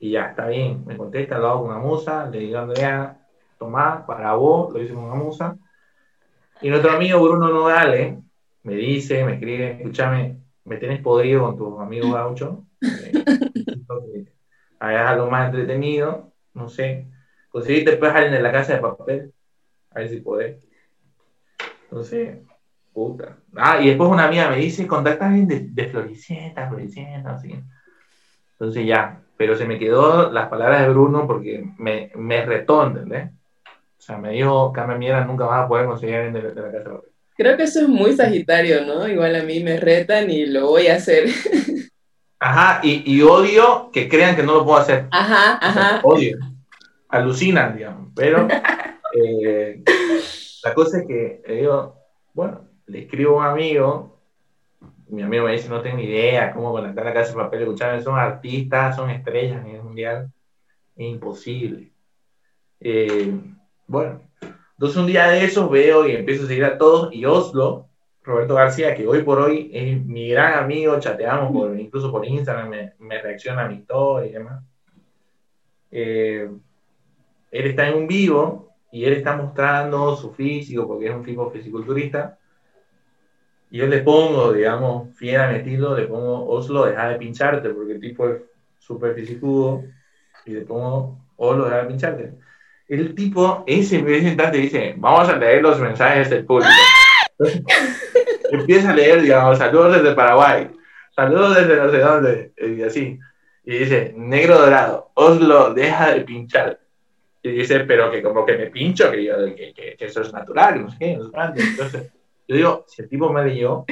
y 0.00 0.12
ya, 0.12 0.30
está 0.30 0.48
bien, 0.48 0.84
me 0.86 0.96
contesta, 0.96 1.38
lo 1.38 1.48
hago 1.48 1.66
con 1.66 1.70
Gamusa, 1.70 2.28
le 2.30 2.38
digo 2.38 2.58
a 2.58 2.62
Andrea, 2.62 3.19
tomá, 3.60 4.06
para 4.06 4.32
vos, 4.32 4.72
lo 4.72 4.82
hice 4.82 4.94
con 4.94 5.08
Gamusa. 5.08 5.56
Y 6.62 6.70
nuestro 6.70 6.92
amigo 6.92 7.22
Bruno 7.22 7.48
Nogales 7.48 8.16
me 8.62 8.74
dice, 8.74 9.22
me 9.22 9.34
escribe, 9.34 9.72
escúchame, 9.72 10.38
me 10.64 10.78
tenés 10.78 11.00
podrido 11.02 11.42
con 11.42 11.56
tu 11.58 11.78
amigo 11.78 12.10
gaucho. 12.12 12.64
Eh, 12.80 13.12
hagas 14.80 15.10
algo 15.10 15.30
más 15.30 15.46
entretenido, 15.46 16.32
no 16.54 16.68
sé. 16.70 17.06
Conseguiste 17.50 17.90
después 17.90 18.12
alguien 18.14 18.34
en 18.34 18.42
la 18.42 18.52
casa 18.52 18.74
de 18.74 18.80
papel, 18.80 19.34
a 19.90 19.98
ver 19.98 20.08
si 20.08 20.20
podés. 20.20 20.66
Entonces, 21.84 22.38
puta. 22.94 23.36
Ah, 23.56 23.78
y 23.82 23.88
después 23.88 24.08
una 24.08 24.24
amiga 24.26 24.48
me 24.48 24.56
dice, 24.56 24.86
contacta 24.86 25.26
a 25.26 25.28
alguien 25.28 25.46
de, 25.46 25.60
de 25.68 25.88
Floricienta, 25.88 26.66
Floricienta, 26.66 27.34
así. 27.34 27.62
Entonces 28.52 28.86
ya, 28.86 29.20
pero 29.36 29.54
se 29.54 29.66
me 29.66 29.78
quedó 29.78 30.30
las 30.32 30.48
palabras 30.48 30.80
de 30.80 30.88
Bruno 30.88 31.26
porque 31.26 31.62
me, 31.76 32.10
me 32.14 32.44
retó, 32.46 32.86
¿entendés? 32.86 33.30
O 34.00 34.02
sea, 34.02 34.16
me 34.16 34.30
dijo, 34.30 34.72
cambia 34.72 34.96
mierda, 34.96 35.24
nunca 35.26 35.44
vas 35.44 35.64
a 35.64 35.68
poder 35.68 35.84
conseguir 35.84 36.14
a 36.16 36.24
alguien 36.24 36.42
de, 36.42 36.54
de 36.54 36.60
la 36.62 36.72
casa 36.72 36.88
de 36.88 36.94
papel. 36.96 37.10
Creo 37.36 37.56
que 37.58 37.64
eso 37.64 37.80
es 37.82 37.88
muy 37.88 38.14
sagitario, 38.14 38.86
¿no? 38.86 39.06
Igual 39.06 39.36
a 39.36 39.42
mí 39.42 39.62
me 39.62 39.78
retan 39.78 40.30
y 40.30 40.46
lo 40.46 40.68
voy 40.68 40.86
a 40.86 40.96
hacer. 40.96 41.28
Ajá, 42.40 42.80
y, 42.82 43.02
y 43.04 43.20
odio 43.20 43.90
que 43.92 44.08
crean 44.08 44.34
que 44.34 44.42
no 44.42 44.54
lo 44.54 44.64
puedo 44.64 44.78
hacer. 44.78 45.06
Ajá, 45.10 45.58
O 45.58 45.72
sea, 45.72 45.86
ajá. 45.88 46.00
odio. 46.02 46.38
Alucinan, 47.10 47.76
digamos. 47.76 48.10
Pero 48.16 48.48
eh, 49.14 49.82
la 50.64 50.72
cosa 50.74 51.00
es 51.00 51.06
que 51.06 51.42
le 51.46 51.56
digo, 51.56 51.96
bueno, 52.32 52.66
le 52.86 53.00
escribo 53.00 53.42
a 53.42 53.48
un 53.48 53.52
amigo. 53.52 54.18
Mi 55.08 55.22
amigo 55.22 55.44
me 55.44 55.52
dice, 55.52 55.68
no 55.68 55.82
tengo 55.82 55.98
ni 55.98 56.04
idea 56.04 56.52
cómo 56.52 56.72
conectar 56.72 57.04
la 57.04 57.12
casa 57.12 57.32
de 57.32 57.36
papel. 57.36 57.62
Escuchame, 57.62 58.00
son 58.00 58.18
artistas, 58.18 58.96
son 58.96 59.10
estrellas 59.10 59.60
a 59.60 59.64
nivel 59.64 59.82
mundial. 59.82 60.32
Es 60.96 61.06
imposible. 61.06 61.92
Eh, 62.80 63.34
bueno, 63.90 64.20
entonces 64.74 64.96
un 64.96 65.06
día 65.08 65.28
de 65.28 65.44
esos 65.44 65.68
veo 65.68 66.06
y 66.06 66.12
empiezo 66.12 66.44
a 66.44 66.46
seguir 66.46 66.64
a 66.64 66.78
todos. 66.78 67.12
Y 67.12 67.24
Oslo, 67.24 67.88
Roberto 68.22 68.54
García, 68.54 68.94
que 68.94 69.04
hoy 69.04 69.22
por 69.22 69.40
hoy 69.40 69.68
es 69.74 70.06
mi 70.06 70.28
gran 70.28 70.62
amigo, 70.62 71.00
chateamos 71.00 71.50
por, 71.50 71.78
incluso 71.78 72.12
por 72.12 72.24
Instagram, 72.24 72.68
me, 72.68 72.92
me 73.00 73.20
reacciona 73.20 73.64
a 73.64 73.68
mi 73.68 73.78
historia 73.78 74.30
y 74.30 74.32
demás. 74.32 74.62
Eh, 75.90 76.48
él 77.50 77.66
está 77.66 77.88
en 77.88 77.96
un 77.96 78.06
vivo 78.06 78.72
y 78.92 79.04
él 79.04 79.14
está 79.14 79.36
mostrando 79.36 80.14
su 80.14 80.32
físico 80.32 80.86
porque 80.86 81.08
es 81.08 81.14
un 81.14 81.24
tipo 81.24 81.50
fisiculturista. 81.50 82.38
Y 83.72 83.78
yo 83.78 83.88
le 83.88 84.02
pongo, 84.02 84.52
digamos, 84.52 85.16
fiel 85.16 85.40
a 85.40 85.50
mi 85.50 85.56
estilo, 85.56 85.96
le 85.96 86.06
pongo 86.06 86.48
Oslo, 86.48 86.86
deja 86.86 87.08
de 87.08 87.18
pincharte 87.18 87.70
porque 87.70 87.94
el 87.94 88.00
tipo 88.00 88.28
es 88.28 88.40
súper 88.78 89.16
fisicudo. 89.16 89.82
Y 90.46 90.52
le 90.52 90.60
pongo 90.60 91.18
Oslo, 91.36 91.64
deja 91.64 91.82
de 91.82 91.86
pincharte. 91.88 92.49
El 92.90 93.14
tipo, 93.14 93.62
ese 93.68 93.98
en 93.98 94.04
vez 94.04 94.22
de 94.22 94.28
sentarte, 94.30 94.58
dice, 94.58 94.94
vamos 94.98 95.28
a 95.28 95.36
leer 95.36 95.62
los 95.62 95.78
mensajes 95.80 96.28
del 96.28 96.44
público. 96.44 96.70
Empieza 98.50 98.90
a 98.90 98.94
leer, 98.94 99.22
digamos, 99.22 99.58
saludos 99.58 99.94
desde 100.02 100.14
Paraguay, 100.14 100.68
saludos 101.14 101.54
desde 101.56 101.76
no 101.76 101.90
sé 101.90 101.98
dónde, 101.98 102.52
y 102.58 102.82
así. 102.82 103.18
Y 103.64 103.78
dice, 103.78 104.12
negro 104.16 104.58
dorado, 104.58 105.10
Oslo, 105.14 105.72
deja 105.72 106.12
de 106.12 106.22
pinchar. 106.22 106.80
Y 107.42 107.52
dice, 107.52 107.80
pero 107.80 108.10
que 108.10 108.22
como 108.22 108.44
que 108.44 108.56
me 108.58 108.66
pincho, 108.66 109.10
que, 109.10 109.24
yo, 109.24 109.36
que, 109.54 109.72
que- 109.72 109.96
que 109.96 110.04
eso 110.04 110.22
es 110.22 110.32
natural, 110.32 110.82
no 110.82 110.90
sé 110.90 110.96
qué, 110.98 111.16
no 111.16 111.24
sé 111.26 111.30
cuánto. 111.30 111.62
Entonces, 111.62 112.12
yo 112.48 112.56
digo, 112.56 112.84
si 112.88 113.02
el 113.02 113.08
tipo 113.08 113.32
me 113.32 113.44
leyó, 113.44 113.84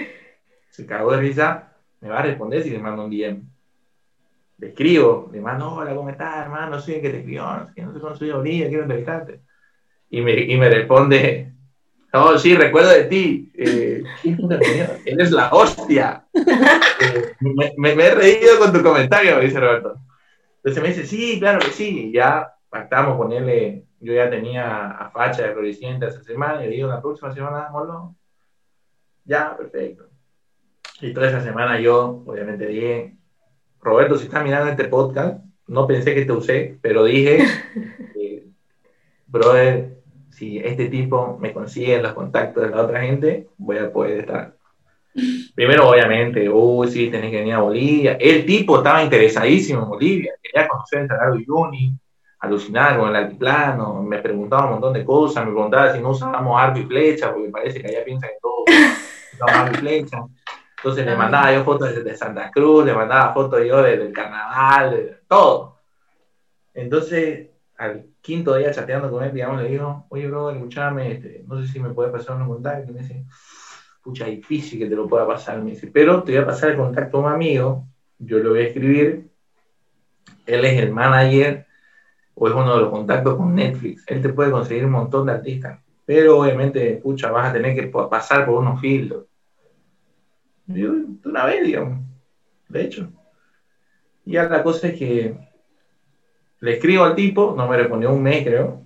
se 0.70 0.84
cagó 0.86 1.12
de 1.12 1.20
risa, 1.20 1.72
me 2.00 2.08
va 2.08 2.18
a 2.18 2.22
responder 2.22 2.62
si 2.64 2.70
le 2.70 2.78
mando 2.80 3.04
un 3.04 3.10
DM. 3.10 3.42
Le 4.58 4.68
escribo, 4.68 5.30
le 5.32 5.40
mando, 5.40 5.72
hola, 5.72 5.94
¿cómo 5.94 6.10
estás, 6.10 6.44
hermano? 6.44 6.80
Soy 6.80 6.94
el 6.94 7.02
que 7.02 7.10
te 7.10 7.18
escribió, 7.18 7.44
no 7.44 7.72
sé 7.72 7.82
no 7.82 7.92
sé 7.92 8.00
cómo 8.00 8.16
soy 8.16 8.30
Olivia, 8.30 8.68
quiero 8.68 8.82
entrevistarte. 8.82 9.40
Y 10.10 10.20
me, 10.20 10.32
y 10.32 10.56
me 10.56 10.68
responde, 10.68 11.52
oh, 12.12 12.36
sí, 12.38 12.56
recuerdo 12.56 12.90
de 12.90 13.04
ti. 13.04 13.52
Eh. 13.56 14.02
Eres 15.04 15.30
la 15.30 15.50
hostia. 15.52 16.24
Eh, 17.00 17.74
me, 17.76 17.92
he 17.92 18.14
reído 18.14 18.58
con 18.58 18.72
tu 18.72 18.82
comentario, 18.82 19.36
me 19.36 19.44
dice 19.44 19.60
Roberto. 19.60 20.00
Entonces 20.56 20.82
me 20.82 20.88
dice, 20.88 21.06
sí, 21.06 21.38
claro 21.38 21.60
que 21.60 21.70
sí. 21.70 22.08
Y 22.08 22.12
ya 22.12 22.54
pactamos 22.68 23.16
ponerle, 23.16 23.84
yo 24.00 24.12
ya 24.12 24.28
tenía 24.28 24.88
a 24.90 25.10
facha 25.10 25.44
de 25.44 25.52
Floricienta 25.52 26.08
esa 26.08 26.20
semana, 26.24 26.64
y 26.64 26.70
le 26.70 26.74
digo, 26.74 26.88
la 26.88 27.00
próxima 27.00 27.32
semana, 27.32 27.68
molo. 27.70 28.16
Ya, 29.24 29.56
perfecto. 29.56 30.08
Y 31.00 31.12
toda 31.12 31.28
esa 31.28 31.40
semana 31.40 31.78
yo, 31.78 32.24
obviamente, 32.26 32.66
dije, 32.66 33.17
Roberto, 33.80 34.16
si 34.16 34.24
estás 34.24 34.44
mirando 34.44 34.70
este 34.70 34.84
podcast, 34.84 35.44
no 35.66 35.86
pensé 35.86 36.14
que 36.14 36.24
te 36.24 36.32
usé, 36.32 36.78
pero 36.80 37.04
dije, 37.04 37.44
eh, 38.20 38.46
brother, 39.26 39.98
si 40.30 40.58
este 40.58 40.86
tipo 40.88 41.38
me 41.40 41.52
consigue 41.52 42.00
los 42.00 42.12
contactos 42.12 42.64
de 42.64 42.70
la 42.70 42.82
otra 42.82 43.02
gente, 43.02 43.48
voy 43.58 43.78
a 43.78 43.92
poder 43.92 44.20
estar. 44.20 44.54
Primero, 45.54 45.88
obviamente, 45.88 46.48
uy, 46.48 46.88
sí, 46.88 47.10
tenés 47.10 47.30
que 47.30 47.38
venir 47.38 47.54
a 47.54 47.60
Bolivia. 47.60 48.16
El 48.20 48.46
tipo 48.46 48.78
estaba 48.78 49.02
interesadísimo 49.02 49.82
en 49.82 49.88
Bolivia, 49.88 50.32
quería 50.42 50.68
conocer 50.68 51.00
el 51.00 51.08
Sagrado 51.08 51.34
Uyuni, 51.34 51.92
alucinar 52.40 52.98
con 52.98 53.10
el 53.10 53.16
altiplano, 53.16 54.02
me 54.02 54.18
preguntaba 54.18 54.66
un 54.66 54.72
montón 54.72 54.92
de 54.92 55.04
cosas, 55.04 55.44
me 55.44 55.52
preguntaba 55.52 55.92
si 55.92 56.00
no 56.00 56.10
usábamos 56.10 56.60
arco 56.60 56.78
y 56.78 56.84
flecha, 56.84 57.32
porque 57.32 57.48
parece 57.48 57.80
que 57.80 57.88
allá 57.88 58.04
piensan 58.04 58.30
que 58.30 58.36
todos 58.40 58.64
usamos 59.34 59.54
arco 59.56 59.74
y 59.74 59.78
flecha. 59.78 60.18
Entonces 60.78 61.04
le 61.06 61.16
mandaba 61.16 61.52
yo 61.52 61.64
fotos 61.64 62.04
de, 62.04 62.16
Santa 62.16 62.50
Cruz, 62.50 62.84
le 62.84 62.94
mandaba 62.94 63.34
fotos 63.34 63.60
yo 63.66 63.82
de- 63.82 63.96
del 63.96 64.12
carnaval, 64.12 64.90
de 64.90 65.18
todo. 65.26 65.78
Entonces, 66.74 67.48
al 67.76 68.06
quinto 68.20 68.54
día 68.54 68.70
chateando 68.70 69.10
con 69.10 69.24
él, 69.24 69.32
digamos, 69.32 69.60
le 69.62 69.68
digo, 69.68 70.06
oye, 70.08 70.28
bro, 70.28 70.50
escuchame, 70.50 71.12
este, 71.12 71.44
no 71.46 71.60
sé 71.60 71.66
si 71.66 71.80
me 71.80 71.90
puedes 71.90 72.12
pasar 72.12 72.36
unos 72.36 72.48
contactos. 72.48 72.88
Y 72.90 72.92
me 72.92 73.00
dice, 73.00 73.24
pucha, 74.02 74.26
difícil 74.26 74.78
que 74.78 74.86
te 74.86 74.94
lo 74.94 75.08
pueda 75.08 75.26
pasar. 75.26 75.60
Me 75.60 75.70
dice, 75.70 75.88
pero 75.92 76.22
te 76.22 76.32
voy 76.32 76.42
a 76.42 76.46
pasar 76.46 76.70
el 76.70 76.76
contacto 76.76 77.18
a 77.18 77.20
un 77.20 77.32
amigo, 77.32 77.84
yo 78.18 78.38
lo 78.38 78.50
voy 78.50 78.60
a 78.60 78.66
escribir. 78.68 79.28
Él 80.46 80.64
es 80.64 80.80
el 80.80 80.92
manager 80.92 81.66
o 82.34 82.48
es 82.48 82.54
uno 82.54 82.74
de 82.74 82.80
los 82.82 82.90
contactos 82.90 83.36
con 83.36 83.54
Netflix. 83.54 84.04
Él 84.06 84.22
te 84.22 84.28
puede 84.28 84.50
conseguir 84.50 84.84
un 84.84 84.92
montón 84.92 85.26
de 85.26 85.32
artistas, 85.32 85.80
pero 86.06 86.38
obviamente, 86.38 87.00
pucha, 87.02 87.30
vas 87.30 87.50
a 87.50 87.52
tener 87.52 87.74
que 87.74 87.88
pa- 87.88 88.08
pasar 88.08 88.46
por 88.46 88.54
unos 88.54 88.80
filtros. 88.80 89.24
Yo, 90.68 90.92
de 90.92 91.28
una 91.28 91.46
vez, 91.46 91.64
digamos, 91.64 91.98
de 92.68 92.82
hecho. 92.82 93.10
Y 94.24 94.32
ya 94.32 94.48
la 94.48 94.62
cosa 94.62 94.88
es 94.88 94.98
que 94.98 95.36
le 96.60 96.72
escribo 96.74 97.04
al 97.04 97.14
tipo, 97.14 97.54
no 97.56 97.66
me 97.66 97.76
respondió 97.76 98.12
un 98.12 98.22
mes, 98.22 98.44
creo. 98.44 98.82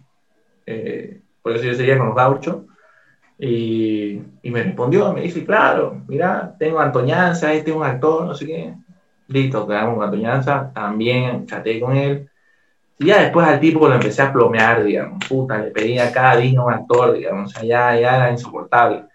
Eh, 0.64 1.20
por 1.43 1.53
eso 1.53 1.64
yo 1.64 1.74
seguía 1.74 1.99
con 1.99 2.09
los 2.09 2.16
gauchos. 2.16 2.57
Y, 3.39 4.22
y 4.43 4.51
me 4.51 4.62
respondió, 4.62 5.12
me 5.12 5.22
dice, 5.22 5.45
claro, 5.45 6.01
mira, 6.07 6.55
tengo 6.59 6.78
Antoñanza, 6.78 7.53
este 7.53 7.70
es 7.70 7.76
un 7.76 7.83
actor, 7.83 8.24
no 8.24 8.35
sé 8.35 8.47
qué. 8.47 8.74
Listo, 9.26 9.66
quedamos 9.66 9.97
con 9.97 10.05
Antoñanza, 10.05 10.70
también 10.72 11.47
chateé 11.47 11.80
con 11.80 11.97
él. 11.97 12.28
Y 12.99 13.07
ya 13.07 13.22
después 13.22 13.47
al 13.49 13.59
tipo 13.59 13.89
lo 13.89 13.95
empecé 13.95 14.22
a 14.22 14.33
plomear, 14.33 14.85
digamos, 14.85 15.26
puta, 15.26 15.59
le 15.59 15.72
pedía 15.72 16.12
cada 16.12 16.37
día 16.37 16.62
un 16.62 16.72
actor, 16.72 17.14
digamos, 17.14 17.51
o 17.51 17.59
sea, 17.59 17.64
ya, 17.64 18.01
ya 18.01 18.16
era 18.16 18.30
insoportable. 18.30 19.07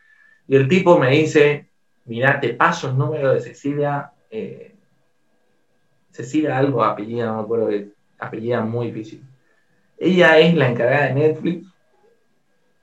Y 0.46 0.58
el 0.58 0.68
tipo 0.68 0.98
me 1.00 1.12
dice, 1.12 1.67
mira, 2.08 2.40
te 2.40 2.54
paso 2.54 2.90
el 2.90 2.98
número 2.98 3.34
de 3.34 3.42
Cecilia, 3.42 4.12
eh, 4.30 4.76
Cecilia 6.12 6.58
algo, 6.58 6.84
apellida, 6.84 7.28
no 7.28 7.36
me 7.38 7.42
acuerdo, 7.44 7.68
de- 7.68 7.92
apellida 8.20 8.62
muy 8.62 8.88
difícil. 8.88 9.24
Ella 10.00 10.40
es 10.40 10.56
la 10.56 10.70
encargada 10.70 11.08
de 11.08 11.14
Netflix, 11.14 11.68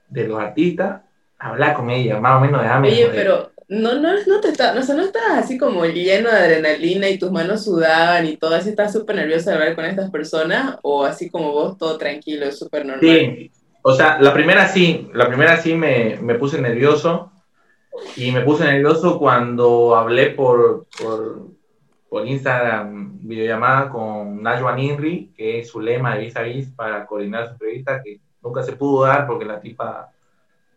de 0.09 0.29
los 0.29 0.41
artistas, 0.41 1.03
hablar 1.39 1.75
con 1.75 1.91
ella, 1.91 2.21
más 2.21 2.37
o 2.37 2.41
menos 2.41 2.63
de 2.63 2.91
Oye, 2.91 3.11
pero 3.15 3.51
no, 3.69 3.95
no, 3.95 4.13
no 4.27 4.41
te 4.41 4.49
está, 4.49 4.75
no, 4.75 4.81
o 4.81 4.83
sea, 4.83 4.95
no 4.95 5.03
estabas 5.03 5.45
así 5.45 5.59
como 5.59 5.85
lleno 5.87 6.31
de 6.31 6.37
adrenalina 6.37 7.09
y 7.09 7.19
tus 7.19 7.31
manos 7.33 7.65
sudaban 7.65 8.27
y 8.27 8.37
todo, 8.37 8.55
así 8.55 8.71
estás 8.71 8.93
súper 8.93 9.17
nervioso 9.17 9.51
de 9.51 9.57
hablar 9.57 9.75
con 9.75 9.85
estas 9.85 10.11
personas 10.11 10.77
o 10.83 11.05
así 11.05 11.31
como 11.31 11.53
vos, 11.53 11.79
todo 11.79 11.99
tranquilo, 11.99 12.51
súper 12.53 12.87
normal. 12.87 13.03
Sí, 13.03 13.51
o 13.83 13.93
sea, 13.93 14.21
la 14.21 14.33
primera 14.33 14.69
sí, 14.69 15.09
la 15.15 15.27
primera 15.27 15.57
sí 15.57 15.75
me, 15.75 16.19
me 16.21 16.35
puse 16.37 16.61
nervioso. 16.61 17.33
Y 18.17 18.33
me 18.33 18.43
puse 18.43 18.65
nervioso 18.65 19.19
cuando 19.19 19.95
hablé 19.95 20.31
por, 20.31 20.87
por, 21.01 21.49
por 22.09 22.27
Instagram, 22.27 23.19
videollamada 23.21 23.89
con 23.89 24.43
Najwa 24.43 24.75
Ninri, 24.75 25.33
que 25.37 25.61
es 25.61 25.69
su 25.69 25.81
lema 25.81 26.15
de 26.15 26.25
vis 26.25 26.37
a 26.37 26.43
vis 26.43 26.71
para 26.71 27.07
coordinar 27.07 27.47
su 27.47 27.53
entrevista, 27.53 28.03
que 28.03 28.21
nunca 28.43 28.63
se 28.63 28.73
pudo 28.73 29.05
dar 29.05 29.27
porque 29.27 29.45
la 29.45 29.61
tipa 29.61 30.11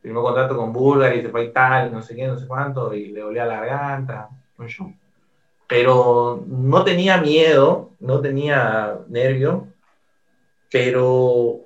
firmó 0.01 0.21
contrato 0.21 0.55
con 0.55 0.71
Bulgari 0.71 1.21
se 1.21 1.29
fue 1.29 1.41
a 1.41 1.45
Italia, 1.45 1.91
no 1.91 2.01
sé 2.01 2.15
qué, 2.15 2.27
no 2.27 2.37
sé 2.37 2.47
cuánto, 2.47 2.93
y 2.93 3.07
le 3.07 3.21
dolía 3.21 3.45
la 3.45 3.59
garganta, 3.59 4.29
un 4.57 4.67
show. 4.67 4.93
Pero 5.67 6.43
no 6.47 6.83
tenía 6.83 7.17
miedo, 7.17 7.91
no 7.99 8.21
tenía 8.21 8.99
nervio, 9.09 9.67
pero 10.71 11.59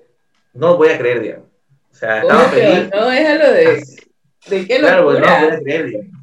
no 0.53 0.67
lo 0.69 0.77
voy 0.77 0.89
a 0.89 0.97
creer, 0.97 1.21
digamos. 1.21 1.47
O 1.91 1.93
sea, 1.93 2.21
estaba 2.21 2.43
feliz. 2.45 2.89
no, 2.93 3.09
déjalo 3.09 3.51
de. 3.51 4.00
¿De 4.49 4.67
qué 4.67 4.79
Claro, 4.79 5.05
pues 5.05 5.19
no 5.19 5.25
lo 5.25 5.31
locura? 5.31 5.47
voy 5.47 5.55
a 5.55 5.59
creer, 5.59 5.85
digamos. 5.85 6.21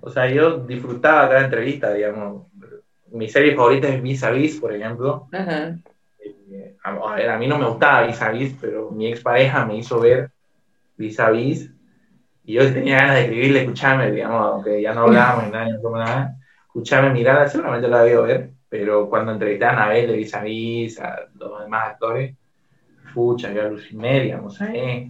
O 0.00 0.10
sea, 0.10 0.30
yo 0.30 0.58
disfrutaba 0.58 1.28
cada 1.28 1.44
entrevista, 1.44 1.92
digamos. 1.92 2.46
Mi 3.10 3.28
serie 3.28 3.54
favorita 3.56 3.88
es 3.88 4.02
Vis 4.02 4.22
a 4.22 4.30
Vis, 4.30 4.60
por 4.60 4.72
ejemplo. 4.74 5.28
Ajá. 5.32 5.76
Eh, 6.50 6.76
a, 6.82 7.14
ver, 7.14 7.30
a 7.30 7.38
mí 7.38 7.46
no 7.46 7.58
me 7.58 7.66
gustaba 7.66 8.06
Vis 8.06 8.22
a 8.22 8.30
Vis, 8.30 8.54
pero 8.60 8.90
mi 8.90 9.08
expareja 9.08 9.64
me 9.64 9.76
hizo 9.76 9.98
ver 10.00 10.30
Vis 10.96 11.18
a 11.20 11.30
Vis. 11.30 11.70
Y 12.44 12.54
yo 12.54 12.72
tenía 12.72 12.98
ganas 12.98 13.16
de 13.16 13.22
escribirle, 13.24 13.60
escucharme, 13.60 14.10
digamos, 14.10 14.46
aunque 14.46 14.80
ya 14.80 14.94
no 14.94 15.02
hablábamos 15.02 15.44
ni 15.46 15.50
nada, 15.50 15.82
como 15.82 15.98
nada. 15.98 16.36
Escucharme, 16.66 17.10
mirarla, 17.10 17.48
seguramente 17.48 17.88
la 17.88 18.00
había 18.00 18.20
ver, 18.20 18.50
pero 18.68 19.08
cuando 19.08 19.32
entrevistaban 19.32 19.78
a 19.78 19.84
Abel 19.86 20.06
de 20.06 20.16
Vis 20.16 20.34
a 20.34 20.42
Vis, 20.42 21.00
a 21.00 21.26
los 21.34 21.60
demás 21.60 21.88
actores, 21.90 22.34
pucha, 23.12 23.52
yo 23.52 23.62
aluciné, 23.62 24.20
digamos, 24.20 24.60
eh. 24.62 25.08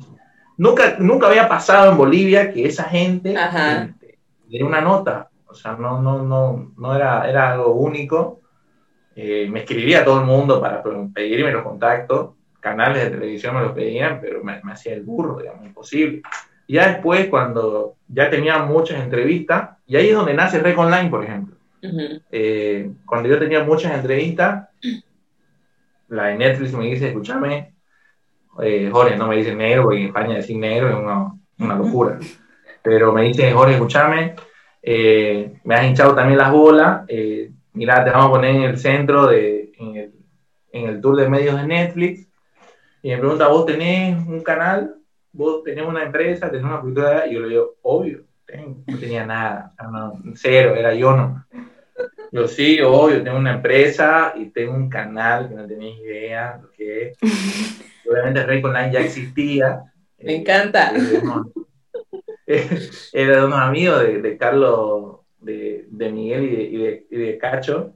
Nunca, 0.59 0.96
nunca 0.98 1.28
había 1.28 1.48
pasado 1.48 1.90
en 1.90 1.96
Bolivia 1.96 2.52
que 2.52 2.66
esa 2.66 2.84
gente 2.84 3.34
diera 4.46 4.66
una 4.66 4.80
nota. 4.80 5.30
O 5.46 5.54
sea, 5.54 5.72
no, 5.72 6.02
no, 6.02 6.22
no, 6.22 6.72
no 6.76 6.94
era, 6.94 7.28
era 7.30 7.52
algo 7.52 7.72
único. 7.74 8.40
Eh, 9.16 9.48
me 9.50 9.61
escribía 9.61 10.04
todo 10.04 10.20
el 10.20 10.26
mundo 10.26 10.61
para 10.61 10.82
pe- 10.82 10.90
pedirme 11.14 11.52
los 11.52 11.62
contactos. 11.62 12.30
Canales 12.61 13.04
de 13.04 13.11
televisión 13.11 13.54
me 13.54 13.62
los 13.62 13.72
pedían, 13.72 14.20
pero 14.20 14.42
me, 14.44 14.61
me 14.62 14.72
hacía 14.72 14.92
el 14.94 15.02
burro, 15.02 15.38
digamos, 15.38 15.64
imposible. 15.64 16.22
Y 16.66 16.74
ya 16.74 16.88
después, 16.88 17.28
cuando 17.28 17.94
ya 18.09 18.28
tenía 18.28 18.59
muchas 18.59 19.00
entrevistas, 19.02 19.70
y 19.86 19.96
ahí 19.96 20.09
es 20.09 20.14
donde 20.14 20.34
nace 20.34 20.59
Rec 20.59 20.76
Online, 20.76 21.09
por 21.09 21.24
ejemplo. 21.24 21.56
Eh, 22.30 22.90
cuando 23.06 23.28
yo 23.28 23.38
tenía 23.38 23.62
muchas 23.64 23.92
entrevistas, 23.94 24.68
la 26.09 26.24
de 26.26 26.34
Netflix 26.36 26.72
me 26.74 26.86
dice, 26.86 27.09
escúchame, 27.09 27.72
eh, 28.62 28.88
Jorge, 28.90 29.16
no 29.16 29.28
me 29.28 29.36
dice 29.36 29.54
negro, 29.54 29.84
porque 29.84 30.00
en 30.00 30.06
España 30.06 30.34
decir 30.36 30.56
negro 30.56 30.88
es 30.90 30.96
una, 30.96 31.32
una 31.59 31.76
locura. 31.76 32.18
Pero 32.82 33.12
me 33.12 33.22
dice, 33.22 33.52
Jorge, 33.52 33.74
escúchame, 33.74 34.34
eh, 34.82 35.59
me 35.64 35.74
has 35.74 35.86
hinchado 35.86 36.14
también 36.14 36.38
las 36.38 36.52
bolas, 36.52 37.04
eh, 37.09 37.50
mira, 37.72 38.04
te 38.04 38.11
vamos 38.11 38.28
a 38.28 38.32
poner 38.32 38.54
en 38.56 38.62
el 38.62 38.78
centro, 38.78 39.26
de, 39.26 39.72
en, 39.78 39.96
el, 39.96 40.12
en 40.72 40.88
el 40.88 41.00
tour 41.00 41.16
de 41.16 41.28
medios 41.28 41.56
de 41.56 41.66
Netflix, 41.66 42.28
y 43.02 43.11
me 43.11 43.18
pregunta, 43.18 43.48
¿vos 43.48 43.66
tenés 43.66 44.16
un 44.26 44.42
canal? 44.42 44.96
¿Vos 45.32 45.62
tenés 45.62 45.86
una 45.86 46.02
empresa? 46.02 46.50
¿Tenés 46.50 46.64
una 46.64 46.80
cultura? 46.80 47.26
Y 47.26 47.34
yo 47.34 47.40
le 47.40 47.48
digo, 47.48 47.76
obvio, 47.82 48.24
tengo. 48.44 48.82
no 48.86 48.98
tenía 48.98 49.24
nada, 49.24 49.72
no, 49.90 50.14
cero, 50.34 50.74
era 50.74 50.94
yo 50.94 51.16
no. 51.16 51.44
Yo 52.32 52.46
sí, 52.46 52.80
obvio, 52.80 53.22
tengo 53.22 53.38
una 53.38 53.54
empresa 53.54 54.34
y 54.36 54.46
tengo 54.46 54.74
un 54.74 54.88
canal 54.88 55.48
que 55.48 55.54
no 55.54 55.66
tenéis 55.66 55.98
idea 56.00 56.59
lo 56.61 56.70
que 56.70 57.09
es. 57.09 57.18
Obviamente 58.11 58.44
Rey 58.46 58.62
Online 58.62 58.92
ya 58.92 59.00
existía. 59.00 59.82
Me 60.18 60.32
Eh, 60.32 60.36
encanta. 60.36 60.90
era 60.94 61.02
de 61.04 61.18
unos- 61.18 61.46
Era 63.12 63.36
de 63.40 63.44
unos 63.44 63.59
amigos 63.61 64.02
de, 64.02 64.22
de 64.22 64.36
Carlos, 64.38 65.18
de, 65.40 65.84
de 65.88 66.12
Miguel 66.12 66.44
y 66.44 66.56
de, 66.56 66.62
y 66.62 66.76
de- 66.78 67.06
y 67.11 67.16
de 67.16 67.38
Cacho. 67.38 67.94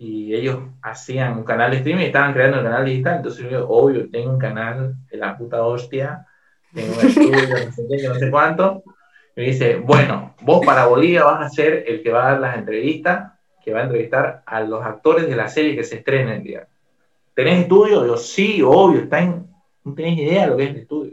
Y 0.00 0.32
ellos 0.34 0.60
hacían 0.82 1.36
un 1.38 1.42
canal 1.44 1.72
de 1.72 1.78
streaming 1.78 2.04
y 2.04 2.06
estaban 2.06 2.32
creando 2.32 2.58
el 2.58 2.64
canal 2.64 2.84
digital. 2.84 3.16
Entonces 3.16 3.50
yo, 3.50 3.68
obvio, 3.68 4.08
tengo 4.10 4.30
un 4.30 4.38
canal 4.38 4.94
de 5.10 5.18
la 5.18 5.36
puta 5.36 5.62
hostia. 5.62 6.24
Tengo 6.72 6.94
un 6.94 7.06
estudio, 7.06 7.32
no 7.66 7.72
sé 7.72 7.82
qué, 7.90 8.08
no 8.08 8.14
sé 8.14 8.30
cuánto. 8.30 8.84
Me 9.34 9.42
dice, 9.44 9.76
bueno, 9.76 10.34
vos 10.42 10.64
para 10.64 10.86
Bolivia 10.86 11.24
vas 11.24 11.44
a 11.44 11.48
ser 11.48 11.84
el 11.88 12.02
que 12.02 12.12
va 12.12 12.28
a 12.28 12.32
dar 12.32 12.40
las 12.40 12.56
entrevistas, 12.58 13.32
que 13.64 13.72
va 13.72 13.80
a 13.80 13.84
entrevistar 13.84 14.42
a 14.46 14.60
los 14.60 14.84
actores 14.84 15.28
de 15.28 15.34
la 15.36 15.48
serie 15.48 15.74
que 15.74 15.84
se 15.84 15.96
estrena 15.96 16.36
el 16.36 16.42
día. 16.44 16.68
¿Tenés 17.38 17.60
estudio? 17.60 18.04
Yo, 18.04 18.16
sí, 18.16 18.60
obvio, 18.62 19.02
está 19.02 19.20
en- 19.20 19.46
no 19.84 19.94
tenés 19.94 20.18
idea 20.18 20.42
de 20.42 20.46
lo 20.48 20.56
que 20.56 20.64
es 20.64 20.70
el 20.70 20.76
estudio. 20.78 21.12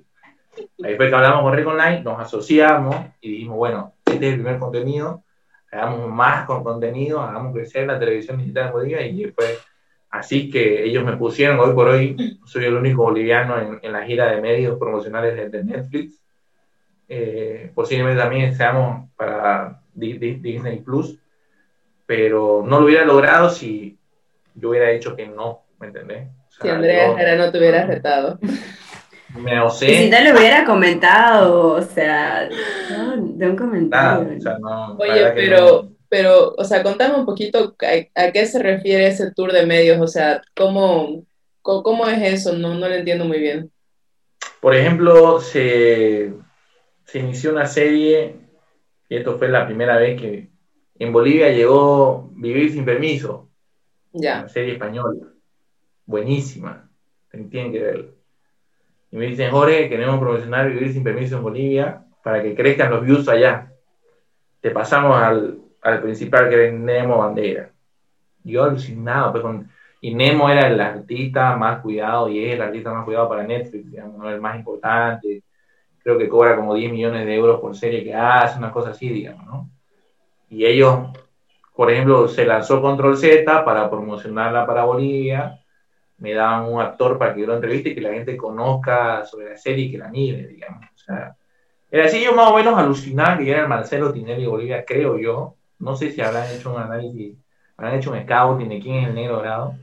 Ahí 0.83 0.95
fue 0.95 1.07
que 1.07 1.13
hablamos 1.13 1.43
con 1.43 1.53
Rec 1.53 1.67
Online, 1.67 2.01
nos 2.01 2.19
asociamos 2.19 2.95
y 3.21 3.29
dijimos, 3.29 3.57
bueno, 3.57 3.93
este 4.03 4.29
es 4.29 4.33
el 4.33 4.39
primer 4.41 4.57
contenido, 4.57 5.23
hagamos 5.71 6.09
más 6.09 6.47
con 6.47 6.63
contenido, 6.63 7.21
hagamos 7.21 7.53
crecer 7.53 7.85
la 7.85 7.99
televisión 7.99 8.39
digital 8.39 8.65
en 8.65 8.71
Bolivia 8.73 9.05
y 9.05 9.25
fue 9.25 9.45
así 10.09 10.49
que 10.49 10.83
ellos 10.85 11.05
me 11.05 11.15
pusieron, 11.15 11.59
hoy 11.59 11.75
por 11.75 11.89
hoy 11.89 12.39
soy 12.43 12.65
el 12.65 12.73
único 12.73 13.03
boliviano 13.03 13.59
en, 13.61 13.79
en 13.83 13.91
la 13.91 14.03
gira 14.03 14.25
de 14.31 14.41
medios 14.41 14.79
promocionales 14.79 15.35
de, 15.35 15.49
de 15.49 15.63
Netflix. 15.63 16.19
Eh, 17.07 17.71
posiblemente 17.75 18.19
también 18.19 18.55
seamos 18.55 19.11
para 19.15 19.79
Di- 19.93 20.17
Di- 20.17 20.39
Disney 20.39 20.79
Plus, 20.79 21.19
pero 22.07 22.63
no 22.65 22.79
lo 22.79 22.85
hubiera 22.87 23.05
logrado 23.05 23.51
si 23.51 23.99
yo 24.55 24.69
hubiera 24.71 24.89
dicho 24.89 25.15
que 25.15 25.27
no, 25.27 25.64
¿me 25.79 25.87
entendés? 25.87 26.29
O 26.49 26.51
sea, 26.51 26.67
Si 26.67 26.69
Andrea 26.69 27.07
yo 27.07 27.13
Jara 27.13 27.35
no 27.37 27.51
te 27.51 27.57
hubiera 27.59 27.85
retado. 27.85 28.39
me 29.29 29.59
Y 29.83 29.95
si 29.95 30.07
osé, 30.07 30.09
no 30.09 30.21
lo 30.23 30.33
hubiera 30.37 30.65
comentado, 30.65 31.73
o 31.73 31.81
sea, 31.81 32.49
no, 32.89 33.17
de 33.17 33.49
un 33.49 33.55
comentario. 33.55 34.25
nada, 34.25 34.35
o 34.37 34.39
sea, 34.39 34.57
no, 34.59 35.01
la 35.03 35.03
Oye, 35.03 35.31
pero, 35.33 35.83
no. 35.83 35.95
pero, 36.09 36.53
o 36.57 36.63
sea, 36.63 36.83
contame 36.83 37.15
un 37.15 37.25
poquito 37.25 37.75
a, 37.81 38.21
a 38.27 38.31
qué 38.31 38.45
se 38.45 38.59
refiere 38.61 39.07
ese 39.07 39.31
tour 39.31 39.51
de 39.51 39.65
medios, 39.65 39.99
o 40.01 40.07
sea, 40.07 40.41
cómo, 40.55 41.25
cómo, 41.61 41.83
cómo 41.83 42.07
es 42.07 42.21
eso, 42.33 42.53
no, 42.57 42.75
no 42.75 42.87
lo 42.87 42.95
entiendo 42.95 43.25
muy 43.25 43.39
bien. 43.39 43.71
Por 44.59 44.75
ejemplo, 44.75 45.39
se, 45.41 46.33
se 47.05 47.19
inició 47.19 47.51
una 47.51 47.65
serie, 47.67 48.35
y 49.09 49.15
esto 49.17 49.37
fue 49.37 49.49
la 49.49 49.65
primera 49.65 49.97
vez 49.97 50.19
que 50.19 50.51
en 50.99 51.13
Bolivia 51.13 51.49
llegó 51.51 52.29
Vivir 52.35 52.71
sin 52.71 52.85
Permiso, 52.85 53.51
Ya, 54.13 54.39
una 54.39 54.49
serie 54.49 54.73
española, 54.73 55.13
buenísima, 56.05 56.89
tienen 57.49 57.71
que 57.71 57.79
verla. 57.79 58.05
Y 59.11 59.17
me 59.17 59.27
dicen, 59.27 59.51
Jorge, 59.51 59.89
queremos 59.89 60.19
promocionar 60.19 60.69
Vivir 60.69 60.91
sin 60.91 61.03
Permiso 61.03 61.37
en 61.37 61.43
Bolivia 61.43 62.03
para 62.23 62.41
que 62.41 62.55
crezcan 62.55 62.91
los 62.91 63.03
views 63.03 63.27
allá. 63.29 63.71
Te 64.61 64.71
pasamos 64.71 65.17
al, 65.17 65.59
al 65.81 66.01
principal 66.01 66.49
que 66.49 66.67
es 66.67 66.73
Nemo 66.73 67.19
Bandera. 67.19 67.71
Yo 68.43 68.63
alucinado, 68.63 69.31
pues 69.31 69.41
con, 69.43 69.69
y 70.01 70.13
Nemo 70.13 70.49
era 70.49 70.67
el 70.67 70.79
artista 70.79 71.55
más 71.55 71.81
cuidado 71.81 72.29
y 72.29 72.45
es 72.45 72.53
el 72.53 72.61
artista 72.61 72.93
más 72.93 73.05
cuidado 73.05 73.27
para 73.27 73.43
Netflix, 73.43 73.89
digamos, 73.89 74.17
¿no? 74.17 74.29
el 74.29 74.39
más 74.39 74.55
importante. 74.55 75.43
Creo 76.03 76.17
que 76.17 76.29
cobra 76.29 76.55
como 76.55 76.75
10 76.75 76.91
millones 76.91 77.25
de 77.25 77.35
euros 77.35 77.59
por 77.59 77.75
serie 77.75 78.03
que 78.03 78.13
hace, 78.13 78.59
una 78.59 78.71
cosa 78.71 78.91
así, 78.91 79.09
digamos, 79.09 79.45
¿no? 79.47 79.69
Y 80.47 80.65
ellos, 80.65 81.09
por 81.75 81.91
ejemplo, 81.91 82.27
se 82.27 82.45
lanzó 82.45 82.81
Control 82.81 83.17
Z 83.17 83.65
para 83.65 83.89
promocionarla 83.89 84.67
para 84.67 84.85
Bolivia. 84.85 85.59
Me 86.25 86.33
daban 86.33 86.73
un 86.73 86.81
actor 86.81 87.19
para 87.19 87.35
que 87.35 87.41
yo 87.41 87.45
lo 87.45 87.53
entreviste 87.53 87.89
y 87.89 87.95
que 87.95 88.01
la 88.01 88.13
gente 88.13 88.35
conozca 88.35 89.23
sobre 89.25 89.51
la 89.51 89.57
serie 89.57 89.85
y 89.85 89.91
que 89.91 89.99
la 89.99 90.07
mire, 90.07 90.47
digamos. 90.47 90.83
O 90.83 90.97
sea, 90.97 91.35
era 91.91 92.05
así, 92.05 92.23
yo 92.23 92.33
más 92.33 92.49
o 92.49 92.55
menos 92.55 92.75
alucinaba 92.75 93.37
que 93.37 93.51
era 93.51 93.61
el 93.61 93.67
Marcelo 93.67 94.11
Tinelli 94.11 94.47
Bolivia, 94.47 94.83
creo 94.83 95.19
yo. 95.19 95.55
No 95.77 95.95
sé 95.95 96.09
si 96.09 96.21
habrán 96.21 96.51
hecho 96.51 96.73
un 96.73 96.81
análisis, 96.81 97.37
habrán 97.77 97.99
hecho 97.99 98.11
un 98.11 98.23
scouting 98.23 98.69
de 98.69 98.79
quién 98.79 98.95
es 98.95 99.09
el 99.09 99.13
negro 99.13 99.35
dorado, 99.35 99.75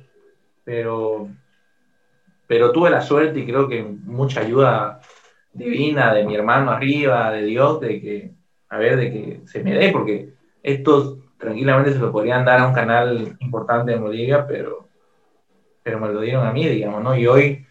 pero, 0.64 1.28
pero 2.48 2.72
tuve 2.72 2.90
la 2.90 3.02
suerte 3.02 3.38
y 3.38 3.46
creo 3.46 3.68
que 3.68 3.84
mucha 3.84 4.40
ayuda 4.40 5.00
divina 5.52 6.12
de 6.12 6.24
mi 6.24 6.34
hermano 6.34 6.72
arriba, 6.72 7.30
de 7.30 7.44
Dios, 7.44 7.80
de 7.80 8.00
que, 8.00 8.32
a 8.68 8.78
ver, 8.78 8.96
de 8.96 9.12
que 9.12 9.40
se 9.46 9.62
me 9.62 9.74
dé, 9.74 9.92
porque 9.92 10.34
estos 10.60 11.18
tranquilamente 11.38 11.92
se 11.92 12.00
lo 12.00 12.10
podrían 12.10 12.44
dar 12.44 12.58
a 12.58 12.66
un 12.66 12.74
canal 12.74 13.36
importante 13.38 13.92
en 13.92 14.00
Bolivia, 14.02 14.44
pero, 14.44 14.88
pero 15.82 15.98
me 15.98 16.08
lo 16.08 16.20
dieron 16.20 16.46
a 16.46 16.52
mí, 16.52 16.66
digamos, 16.68 17.02
¿no? 17.02 17.16
Y 17.16 17.26
hoy, 17.26 17.66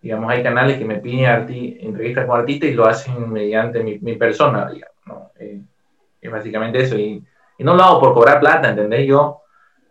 digamos, 0.00 0.30
hay 0.30 0.42
canales 0.42 0.78
que 0.78 0.84
me 0.84 0.96
piden 0.96 1.26
arti- 1.26 1.76
entrevistas 1.80 2.26
con 2.26 2.40
artistas 2.40 2.70
y 2.70 2.74
lo 2.74 2.86
hacen 2.86 3.30
mediante 3.30 3.82
mi, 3.82 3.98
mi 4.00 4.16
persona, 4.16 4.70
digamos, 4.70 4.96
¿no? 5.06 5.30
Eh, 5.38 5.60
es 6.20 6.30
básicamente 6.30 6.80
eso. 6.80 6.98
Y, 6.98 7.22
y 7.58 7.64
no 7.64 7.74
lo 7.74 7.82
hago 7.82 8.00
por 8.00 8.14
cobrar 8.14 8.40
plata, 8.40 8.70
¿entendés? 8.70 9.06
Yo 9.06 9.42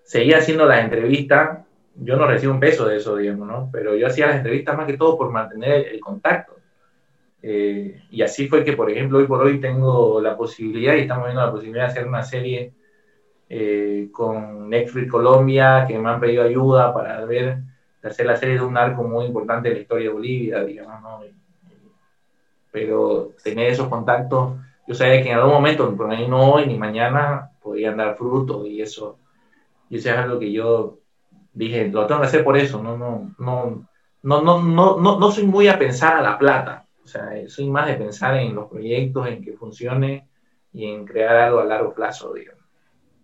seguía 0.04 0.38
haciendo 0.38 0.66
las 0.66 0.84
entrevistas, 0.84 1.60
yo 1.96 2.16
no 2.16 2.26
recibo 2.26 2.54
un 2.54 2.60
peso 2.60 2.86
de 2.88 2.98
eso, 2.98 3.16
digamos, 3.18 3.48
¿no? 3.48 3.70
Pero 3.72 3.96
yo 3.96 4.08
hacía 4.08 4.28
las 4.28 4.38
entrevistas 4.38 4.76
más 4.76 4.88
que 4.88 4.98
todo 4.98 5.18
por 5.18 5.32
mantener 5.32 5.72
el, 5.72 5.86
el 5.96 6.00
contacto. 6.00 6.56
Eh, 7.44 8.04
y 8.12 8.22
así 8.22 8.48
fue 8.48 8.64
que, 8.64 8.74
por 8.74 8.92
ejemplo, 8.92 9.18
hoy 9.18 9.26
por 9.26 9.42
hoy 9.42 9.60
tengo 9.60 10.22
la 10.22 10.38
posibilidad 10.38 10.96
y 10.96 11.02
estamos 11.02 11.26
viendo 11.26 11.44
la 11.44 11.52
posibilidad 11.52 11.86
de 11.86 11.92
hacer 11.92 12.08
una 12.08 12.24
serie 12.24 12.74
eh, 13.54 14.08
con 14.14 14.70
Netflix 14.70 15.12
Colombia, 15.12 15.84
que 15.86 16.00
me 16.00 16.10
han 16.10 16.22
pedido 16.22 16.44
ayuda 16.44 16.94
para 16.94 17.26
ver, 17.26 17.58
hacer 18.02 18.26
la 18.26 18.38
serie 18.38 18.56
de 18.56 18.62
un 18.62 18.78
arco 18.78 19.04
muy 19.04 19.26
importante 19.26 19.68
de 19.68 19.76
la 19.76 19.82
historia 19.82 20.08
de 20.08 20.14
Bolivia, 20.14 20.64
digamos, 20.64 21.02
¿no? 21.02 21.20
Pero 22.72 23.34
tener 23.44 23.72
esos 23.72 23.90
contactos 23.90 24.54
yo 24.88 24.96
sabía 24.96 25.22
que 25.22 25.30
en 25.30 25.38
algún 25.38 25.54
momento, 25.54 25.94
por 25.98 26.10
ahí 26.10 26.28
no 26.30 26.54
hoy 26.54 26.66
ni 26.66 26.78
mañana, 26.78 27.52
podían 27.62 27.98
dar 27.98 28.16
fruto 28.16 28.66
y 28.66 28.82
eso, 28.82 29.18
y 29.90 29.98
eso 29.98 30.10
es 30.10 30.18
algo 30.18 30.40
que 30.40 30.52
yo 30.52 31.00
dije, 31.54 31.90
lo 31.90 32.08
tengo 32.08 32.22
que 32.22 32.28
hacer 32.28 32.46
por 32.46 32.58
eso, 32.58 32.82
no, 32.82 32.98
no, 32.98 33.36
no, 33.38 33.86
no, 34.24 34.42
no, 34.42 34.62
no, 34.62 34.98
no, 34.98 35.20
no 35.20 35.32
soy 35.32 35.46
muy 35.46 35.68
a 35.68 35.78
pensar 35.78 36.16
a 36.16 36.22
la 36.22 36.38
plata, 36.38 36.86
o 37.04 37.08
sea, 37.08 37.30
soy 37.48 37.70
más 37.70 37.88
de 37.88 37.96
pensar 37.96 38.38
en 38.38 38.56
los 38.56 38.70
proyectos, 38.70 39.28
en 39.28 39.44
que 39.44 39.54
funcione 39.54 40.30
y 40.72 40.90
en 40.90 41.06
crear 41.06 41.36
algo 41.36 41.60
a 41.60 41.66
largo 41.66 41.94
plazo, 41.94 42.34
digamos. 42.34 42.61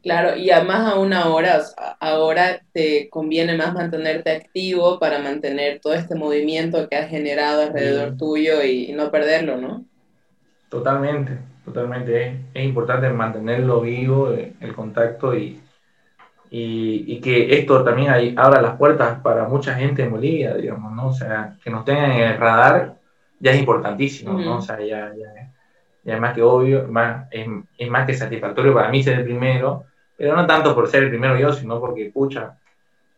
Claro, 0.03 0.37
y 0.37 0.49
además 0.51 0.93
a 0.93 0.99
una 0.99 1.27
hora, 1.27 1.59
ahora 1.99 2.61
te 2.71 3.09
conviene 3.09 3.57
más 3.57 3.73
mantenerte 3.73 4.31
activo 4.31 4.99
para 4.99 5.19
mantener 5.19 5.79
todo 5.81 5.93
este 5.93 6.15
movimiento 6.15 6.87
que 6.87 6.95
has 6.95 7.09
generado 7.09 7.63
alrededor 7.63 8.15
tuyo 8.15 8.63
y, 8.63 8.93
no 8.93 9.11
perderlo, 9.11 9.57
¿no? 9.57 9.85
Totalmente, 10.69 11.37
totalmente. 11.65 12.39
Es, 12.53 12.63
importante 12.63 13.09
mantenerlo 13.09 13.81
vivo, 13.81 14.31
eh, 14.31 14.53
el 14.61 14.73
contacto 14.73 15.35
y, 15.35 15.59
y, 16.49 17.19
que 17.19 17.57
esto 17.57 17.83
también 17.83 18.37
abra 18.37 18.61
las 18.61 18.77
puertas 18.77 19.19
para 19.21 19.47
mucha 19.47 19.73
gente 19.75 20.03
en 20.03 20.11
Bolivia, 20.11 20.53
digamos, 20.53 20.93
¿no? 20.93 21.07
O 21.07 21.13
sea, 21.13 21.57
que 21.63 21.69
nos 21.69 21.83
tengan 21.83 22.11
en 22.11 22.21
el 22.21 22.37
radar 22.37 22.97
ya 23.39 23.51
es 23.51 23.59
importantísimo, 23.59 24.33
¿no? 24.39 24.57
O 24.57 24.61
sea, 24.61 24.79
ya, 24.79 25.13
ya, 25.13 25.33
ya, 25.35 25.46
es 26.15 26.21
más 26.21 26.33
que 26.33 26.41
obvio, 26.41 26.87
es, 27.31 27.47
es 27.77 27.89
más 27.89 28.05
que 28.05 28.13
satisfactorio 28.13 28.73
para 28.73 28.89
mí 28.89 29.03
ser 29.03 29.19
el 29.19 29.25
primero 29.25 29.85
pero 30.17 30.35
no 30.35 30.47
tanto 30.47 30.73
por 30.73 30.89
ser 30.89 31.03
el 31.03 31.09
primero 31.09 31.37
yo, 31.37 31.53
sino 31.53 31.79
porque, 31.79 32.09
pucha, 32.11 32.57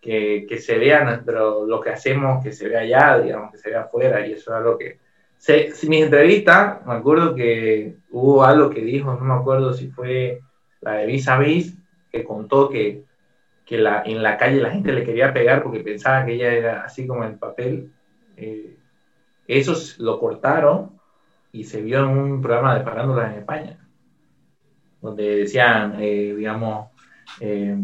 que, 0.01 0.45
que 0.47 0.59
se 0.59 0.77
vea 0.77 1.03
nuestro, 1.03 1.65
lo 1.65 1.79
que 1.79 1.91
hacemos, 1.91 2.43
que 2.43 2.51
se 2.51 2.67
vea 2.67 2.81
allá, 2.81 3.19
digamos, 3.19 3.51
que 3.51 3.57
se 3.57 3.69
vea 3.69 3.81
afuera, 3.81 4.27
y 4.27 4.33
eso 4.33 4.51
es 4.51 4.57
algo 4.57 4.77
que... 4.77 4.99
Se, 5.37 5.71
si 5.71 5.87
mi 5.87 6.01
entrevista, 6.01 6.81
me 6.85 6.95
acuerdo 6.95 7.33
que 7.33 7.95
hubo 8.11 8.43
algo 8.43 8.69
que 8.69 8.81
dijo, 8.81 9.13
no 9.13 9.21
me 9.21 9.33
acuerdo 9.33 9.73
si 9.73 9.87
fue 9.89 10.41
la 10.81 10.95
de 10.95 11.05
Vis 11.05 11.29
a 11.29 11.39
Vis, 11.39 11.77
que 12.11 12.25
contó 12.25 12.69
que, 12.69 13.03
que 13.65 13.77
la, 13.77 14.03
en 14.05 14.21
la 14.21 14.35
calle 14.35 14.59
la 14.59 14.71
gente 14.71 14.91
le 14.91 15.05
quería 15.05 15.31
pegar 15.31 15.63
porque 15.63 15.79
pensaba 15.79 16.25
que 16.25 16.33
ella 16.33 16.51
era 16.51 16.83
así 16.83 17.07
como 17.07 17.23
el 17.23 17.35
papel. 17.35 17.89
Eh, 18.35 18.75
eso 19.47 19.73
lo 19.99 20.19
cortaron 20.19 20.99
y 21.52 21.64
se 21.64 21.82
vio 21.82 22.00
en 22.00 22.10
un 22.10 22.41
programa 22.41 22.78
de 22.78 22.84
parándolas 22.84 23.34
en 23.34 23.39
España 23.39 23.80
donde 25.02 25.38
decían, 25.38 25.95
eh, 26.00 26.34
digamos, 26.36 26.89
eh, 27.39 27.78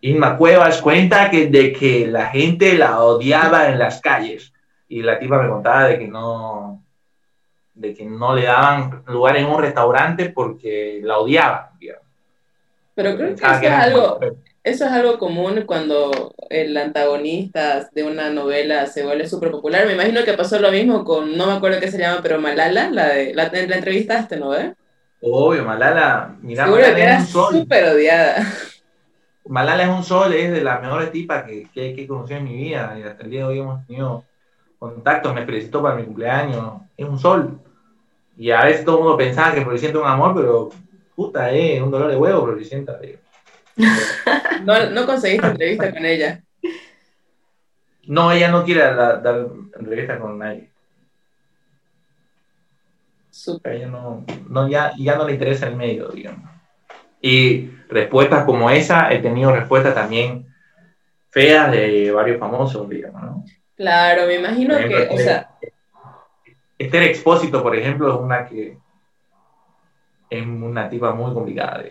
Inma 0.00 0.36
Cuevas 0.36 0.80
cuenta 0.82 1.30
que, 1.30 1.46
de 1.46 1.72
que 1.72 2.06
la 2.06 2.26
gente 2.26 2.76
la 2.76 3.00
odiaba 3.00 3.68
en 3.68 3.78
las 3.78 4.00
calles 4.00 4.52
y 4.88 5.02
la 5.02 5.18
tipa 5.18 5.42
me 5.42 5.48
contaba 5.48 5.84
de 5.84 5.98
que 5.98 6.08
no 6.08 6.82
de 7.74 7.92
que 7.92 8.06
no 8.06 8.34
le 8.34 8.44
daban 8.44 9.02
lugar 9.06 9.36
en 9.36 9.46
un 9.46 9.60
restaurante 9.60 10.30
porque 10.30 11.00
la 11.02 11.18
odiaban. 11.18 11.66
Pero 12.94 13.14
creo 13.14 13.34
que 13.36 13.66
es, 13.66 13.70
algo, 13.70 14.18
eso 14.66 14.84
es 14.84 14.90
algo 14.90 15.16
común 15.16 15.62
cuando 15.64 16.34
el 16.50 16.76
antagonista 16.76 17.88
de 17.92 18.02
una 18.02 18.30
novela 18.30 18.86
se 18.86 19.04
vuelve 19.04 19.28
súper 19.28 19.52
popular. 19.52 19.86
Me 19.86 19.92
imagino 19.92 20.24
que 20.24 20.32
pasó 20.32 20.58
lo 20.58 20.72
mismo 20.72 21.04
con, 21.04 21.36
no 21.36 21.46
me 21.46 21.52
acuerdo 21.52 21.78
qué 21.78 21.88
se 21.88 21.98
llama, 21.98 22.18
pero 22.20 22.40
Malala, 22.40 22.90
la 22.90 23.10
de 23.10 23.32
la, 23.32 23.44
la 23.44 23.76
entrevistaste, 23.76 24.36
¿no? 24.38 24.56
Eh? 24.56 24.74
Obvio, 25.20 25.64
Malala, 25.64 26.34
mira, 26.42 26.66
Malala 26.66 27.14
es 27.14 27.20
un 27.20 27.26
sol. 27.28 27.54
súper 27.60 27.84
odiada. 27.84 28.44
Malala 29.46 29.84
es 29.84 29.88
un 29.88 30.02
sol, 30.02 30.34
es 30.34 30.50
de 30.50 30.64
las 30.64 30.82
mejores 30.82 31.12
tipas 31.12 31.44
que, 31.44 31.68
que, 31.72 31.94
que 31.94 32.02
he 32.02 32.06
conocido 32.08 32.40
en 32.40 32.44
mi 32.46 32.56
vida 32.56 32.96
y 32.98 33.04
hasta 33.04 33.22
el 33.22 33.30
día 33.30 33.42
de 33.42 33.46
hoy 33.46 33.58
hemos 33.60 33.86
tenido 33.86 34.24
contactos, 34.80 35.32
me 35.32 35.46
felicitó 35.46 35.80
para 35.80 35.94
mi 35.94 36.02
cumpleaños, 36.02 36.82
es 36.96 37.08
un 37.08 37.20
sol. 37.20 37.60
Y 38.36 38.50
a 38.50 38.64
veces 38.64 38.84
todo 38.84 38.96
el 38.96 39.02
mundo 39.04 39.16
pensaba 39.16 39.54
que 39.54 39.62
Floricienta 39.62 40.00
es 40.00 40.04
un 40.04 40.10
amor, 40.10 40.34
pero 40.34 40.70
puta, 41.14 41.52
es 41.52 41.80
un 41.80 41.92
dolor 41.92 42.10
de 42.10 42.16
huevo 42.16 42.46
Floricienta. 42.46 42.98
No, 44.64 44.90
no 44.90 45.06
conseguiste 45.06 45.46
entrevista 45.46 45.92
con 45.92 46.04
ella. 46.04 46.42
No, 48.06 48.32
ella 48.32 48.50
no 48.50 48.64
quiere 48.64 48.80
dar, 48.80 49.22
dar 49.22 49.46
entrevista 49.78 50.18
con 50.18 50.38
nadie. 50.38 50.70
Super. 53.30 53.86
no, 53.88 54.24
no, 54.48 54.68
ya, 54.68 54.92
ya 54.98 55.16
no 55.16 55.26
le 55.26 55.34
interesa 55.34 55.66
el 55.66 55.76
medio, 55.76 56.08
digamos. 56.08 56.48
Y 57.20 57.70
respuestas 57.88 58.44
como 58.44 58.70
esa, 58.70 59.12
he 59.12 59.18
tenido 59.18 59.54
respuestas 59.54 59.94
también 59.94 60.46
feas 61.30 61.70
de 61.70 62.10
varios 62.12 62.38
famosos, 62.38 62.88
digamos, 62.88 63.22
¿no? 63.22 63.44
Claro, 63.76 64.26
me 64.26 64.36
imagino 64.36 64.76
que, 64.78 65.08
o 65.10 65.18
sea... 65.18 65.50
Esther 66.78 67.04
Expósito, 67.04 67.62
por 67.62 67.74
ejemplo, 67.76 68.14
es 68.14 68.20
una 68.20 68.46
que 68.46 68.78
es 70.28 70.46
una 70.46 70.88
tipa 70.88 71.12
muy 71.12 71.32
complicada. 71.32 71.84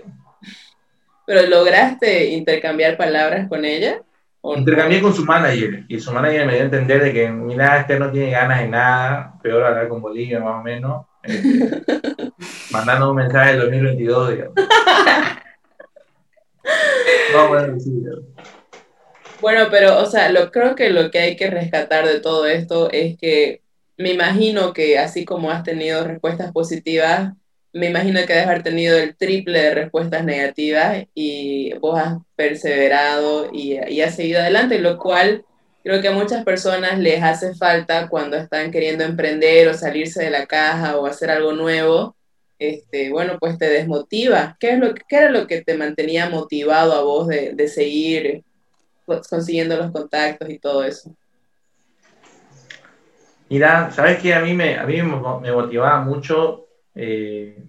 ¿Pero 1.25 1.47
lograste 1.47 2.27
intercambiar 2.27 2.97
palabras 2.97 3.49
con 3.49 3.65
ella? 3.65 4.01
Intercambié 4.43 5.01
con 5.01 5.13
su 5.13 5.25
manager 5.25 5.85
y 5.87 5.99
su 5.99 6.11
manager 6.11 6.45
me 6.45 6.53
dio 6.53 6.61
a 6.61 6.65
entender 6.65 7.03
de 7.03 7.13
que, 7.13 7.29
mira, 7.29 7.79
Esther 7.79 7.99
no 7.99 8.11
tiene 8.11 8.31
ganas 8.31 8.61
de 8.61 8.67
nada, 8.67 9.33
peor 9.41 9.63
hablar 9.63 9.87
con 9.87 10.01
Bolivia 10.01 10.39
más 10.39 10.59
o 10.59 10.63
menos, 10.63 11.05
mandando 12.71 13.09
un 13.09 13.15
mensaje 13.15 13.53
del 13.53 13.61
2022, 13.61 14.29
digamos. 14.29 14.53
bueno, 17.49 17.77
bueno, 19.41 19.67
pero, 19.69 19.99
o 19.99 20.05
sea, 20.05 20.31
lo, 20.31 20.51
creo 20.51 20.75
que 20.75 20.91
lo 20.91 21.09
que 21.09 21.19
hay 21.19 21.35
que 21.35 21.49
rescatar 21.49 22.07
de 22.07 22.19
todo 22.19 22.45
esto 22.45 22.91
es 22.91 23.17
que 23.17 23.61
me 23.97 24.11
imagino 24.11 24.73
que 24.73 24.99
así 24.99 25.25
como 25.25 25.51
has 25.51 25.63
tenido 25.63 26.03
respuestas 26.03 26.51
positivas, 26.51 27.33
me 27.75 27.87
imagino 27.87 28.21
que 28.21 28.31
debes 28.31 28.47
haber 28.47 28.63
tenido 28.63 28.97
el 28.97 29.17
triple 29.17 29.59
de 29.59 29.75
respuestas 29.75 30.23
negativas 30.23 31.03
y 31.13 31.73
vos 31.79 31.99
has 31.99 32.17
perseverado 32.33 33.49
y, 33.51 33.77
y 33.89 33.99
has 33.99 34.15
seguido 34.15 34.39
adelante, 34.39 34.79
lo 34.79 34.97
cual 34.97 35.43
creo 35.83 36.01
que 36.01 36.07
a 36.07 36.13
muchas 36.13 36.45
personas 36.45 36.97
les 36.97 37.21
hace 37.21 37.53
falta 37.53 38.07
cuando 38.07 38.37
están 38.37 38.71
queriendo 38.71 39.03
emprender 39.03 39.67
o 39.67 39.73
salirse 39.73 40.23
de 40.23 40.29
la 40.29 40.45
caja 40.45 40.95
o 40.97 41.05
hacer 41.05 41.29
algo 41.29 41.51
nuevo, 41.51 42.15
este, 42.59 43.09
bueno, 43.11 43.37
pues 43.41 43.57
te 43.57 43.69
desmotiva. 43.69 44.55
¿Qué, 44.57 44.69
es 44.69 44.79
lo, 44.79 44.93
qué 44.93 45.17
era 45.17 45.29
lo 45.29 45.45
que 45.45 45.61
te 45.61 45.75
mantenía 45.75 46.29
motivado 46.29 46.93
a 46.93 47.01
vos 47.01 47.27
de, 47.27 47.55
de 47.55 47.67
seguir 47.67 48.41
consiguiendo 49.29 49.75
los 49.75 49.91
contactos 49.91 50.49
y 50.49 50.59
todo 50.59 50.85
eso? 50.85 51.13
Mira, 53.49 53.91
sabes 53.91 54.19
que 54.19 54.33
a 54.33 54.39
mí 54.39 54.53
me, 54.53 54.77
a 54.77 54.85
mí 54.85 55.01
me 55.01 55.51
motivaba 55.51 55.99
mucho 55.99 56.64
eh, 56.95 57.63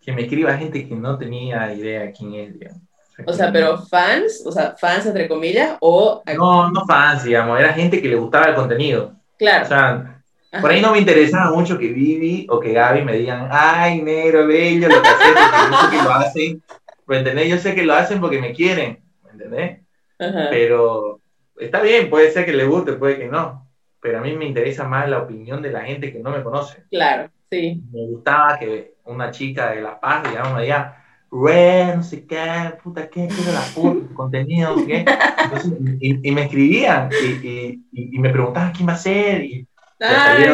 que 0.00 0.12
me 0.12 0.22
escriba 0.22 0.56
gente 0.56 0.86
que 0.86 0.94
no 0.94 1.18
tenía 1.18 1.72
idea 1.72 2.12
quién 2.12 2.34
es, 2.34 2.58
digamos. 2.58 2.82
O 3.26 3.32
sea, 3.32 3.52
pero 3.52 3.78
fans, 3.78 4.42
o 4.44 4.52
sea, 4.52 4.74
fans 4.78 5.06
entre 5.06 5.28
comillas, 5.28 5.76
o... 5.80 6.22
No, 6.36 6.70
no 6.70 6.86
fans, 6.86 7.24
digamos, 7.24 7.58
era 7.58 7.72
gente 7.72 8.00
que 8.00 8.08
le 8.08 8.16
gustaba 8.16 8.46
el 8.46 8.54
contenido. 8.54 9.14
Claro. 9.38 9.64
O 9.64 9.68
sea, 9.68 10.22
por 10.60 10.70
ahí 10.70 10.80
no 10.80 10.92
me 10.92 10.98
interesaba 10.98 11.50
mucho 11.50 11.78
que 11.78 11.88
Vivi 11.88 12.46
o 12.50 12.60
que 12.60 12.72
Gaby 12.72 13.02
me 13.04 13.16
digan, 13.16 13.48
ay, 13.50 14.02
negro, 14.02 14.46
bello, 14.46 14.88
lo 14.88 15.00
que 15.00 15.08
haces, 15.08 15.34
porque 15.34 15.70
yo 15.70 15.78
sé 15.80 15.90
que 15.90 16.02
lo 16.02 16.12
hacen, 16.12 16.62
¿me 17.06 17.18
entendés? 17.18 17.48
Yo 17.48 17.58
sé 17.58 17.74
que 17.74 17.82
lo 17.84 17.94
hacen 17.94 18.20
porque 18.20 18.40
me 18.40 18.52
quieren, 18.52 19.02
¿me 19.24 19.30
entendés? 19.30 19.80
Pero 20.18 21.20
está 21.58 21.80
bien, 21.80 22.10
puede 22.10 22.30
ser 22.30 22.44
que 22.44 22.52
le 22.52 22.64
guste, 22.64 22.92
puede 22.94 23.18
que 23.18 23.28
no, 23.28 23.66
pero 24.00 24.18
a 24.18 24.20
mí 24.20 24.34
me 24.34 24.44
interesa 24.44 24.84
más 24.84 25.08
la 25.08 25.20
opinión 25.20 25.62
de 25.62 25.70
la 25.70 25.82
gente 25.82 26.12
que 26.12 26.18
no 26.18 26.30
me 26.30 26.42
conoce. 26.42 26.84
Claro, 26.90 27.30
sí. 27.52 27.82
Me 27.92 28.06
gustaba 28.06 28.58
que 28.58 28.94
una 29.04 29.30
chica 29.30 29.70
de 29.70 29.82
La 29.82 30.00
Paz, 30.00 30.28
digamos, 30.28 30.54
me 30.54 30.62
diga, 30.62 31.04
Red, 31.30 31.96
no 31.96 32.02
sé 32.02 32.26
qué, 32.26 32.74
puta, 32.82 33.08
qué, 33.08 33.28
qué 33.28 33.42
de 33.42 33.52
la 33.52 33.62
puta, 33.74 34.14
contenido, 34.14 34.76
qué. 34.86 35.04
Entonces, 35.44 35.72
y, 36.00 36.30
me 36.30 36.44
escribían 36.44 37.10
y, 37.12 37.82
y, 37.92 38.18
me 38.18 38.30
preguntaban 38.30 38.72
quién 38.72 38.88
va 38.88 38.94
a 38.94 38.96
ser. 38.96 39.44
Y, 39.44 39.68
hasta 40.00 40.32
el 40.32 40.42
día 40.42 40.52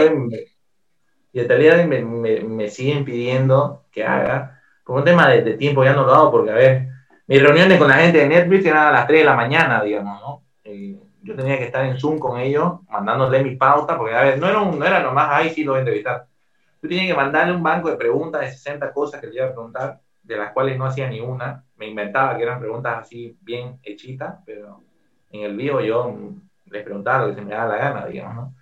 de 1.77 1.83
hoy, 1.83 1.87
me, 1.87 2.41
me, 2.43 2.69
siguen 2.69 3.05
pidiendo 3.05 3.85
que 3.91 4.05
haga. 4.05 4.61
Por 4.85 4.99
un 4.99 5.05
tema 5.05 5.29
de, 5.29 5.55
tiempo 5.55 5.85
ya 5.85 5.93
no 5.93 6.05
lo 6.05 6.15
hago 6.15 6.31
porque, 6.31 6.51
a 6.51 6.55
ver, 6.55 6.89
mis 7.27 7.43
reuniones 7.43 7.79
con 7.79 7.89
la 7.89 7.95
gente 7.95 8.19
de 8.19 8.29
Netflix 8.29 8.67
eran 8.67 8.89
a 8.89 8.93
las 8.93 9.07
3 9.07 9.21
de 9.21 9.25
la 9.25 9.37
mañana, 9.37 9.83
digamos, 9.83 10.21
¿no? 10.21 10.43
yo 11.23 11.35
tenía 11.35 11.59
que 11.59 11.65
estar 11.65 11.85
en 11.85 11.99
Zoom 11.99 12.19
con 12.19 12.41
ellos, 12.41 12.81
mandándole 12.89 13.43
mi 13.43 13.57
pauta, 13.57 13.99
porque, 13.99 14.15
a 14.15 14.23
ver, 14.23 14.39
no 14.39 14.49
era, 14.49 14.65
no 14.65 14.85
era 14.85 15.03
nomás, 15.03 15.29
ahí 15.31 15.51
sí 15.51 15.65
lo 15.65 15.73
voy 15.73 15.79
a 15.79 15.81
entrevistar. 15.81 16.27
Yo 16.83 16.89
tenía 16.89 17.07
que 17.07 17.15
mandarle 17.15 17.55
un 17.55 17.63
banco 17.63 17.91
de 17.91 17.97
preguntas 17.97 18.41
de 18.41 18.51
60 18.51 18.93
cosas 18.93 19.21
que 19.21 19.27
le 19.27 19.35
iba 19.35 19.47
a 19.47 19.53
preguntar 19.53 20.01
de 20.23 20.37
las 20.37 20.53
cuales 20.53 20.79
no 20.79 20.85
hacía 20.85 21.09
ni 21.09 21.21
una. 21.21 21.65
Me 21.77 21.87
inventaba 21.87 22.37
que 22.37 22.43
eran 22.43 22.61
preguntas 22.61 22.99
así 23.01 23.37
bien 23.41 23.79
hechitas, 23.83 24.37
pero 24.45 24.83
en 25.31 25.43
el 25.43 25.57
vivo 25.57 25.81
yo 25.81 26.15
les 26.67 26.85
preguntaba 26.85 27.25
lo 27.25 27.29
que 27.31 27.41
se 27.41 27.45
me 27.45 27.55
daba 27.55 27.77
la 27.77 27.83
gana, 27.83 28.07
digamos, 28.07 28.35
¿no? 28.35 28.55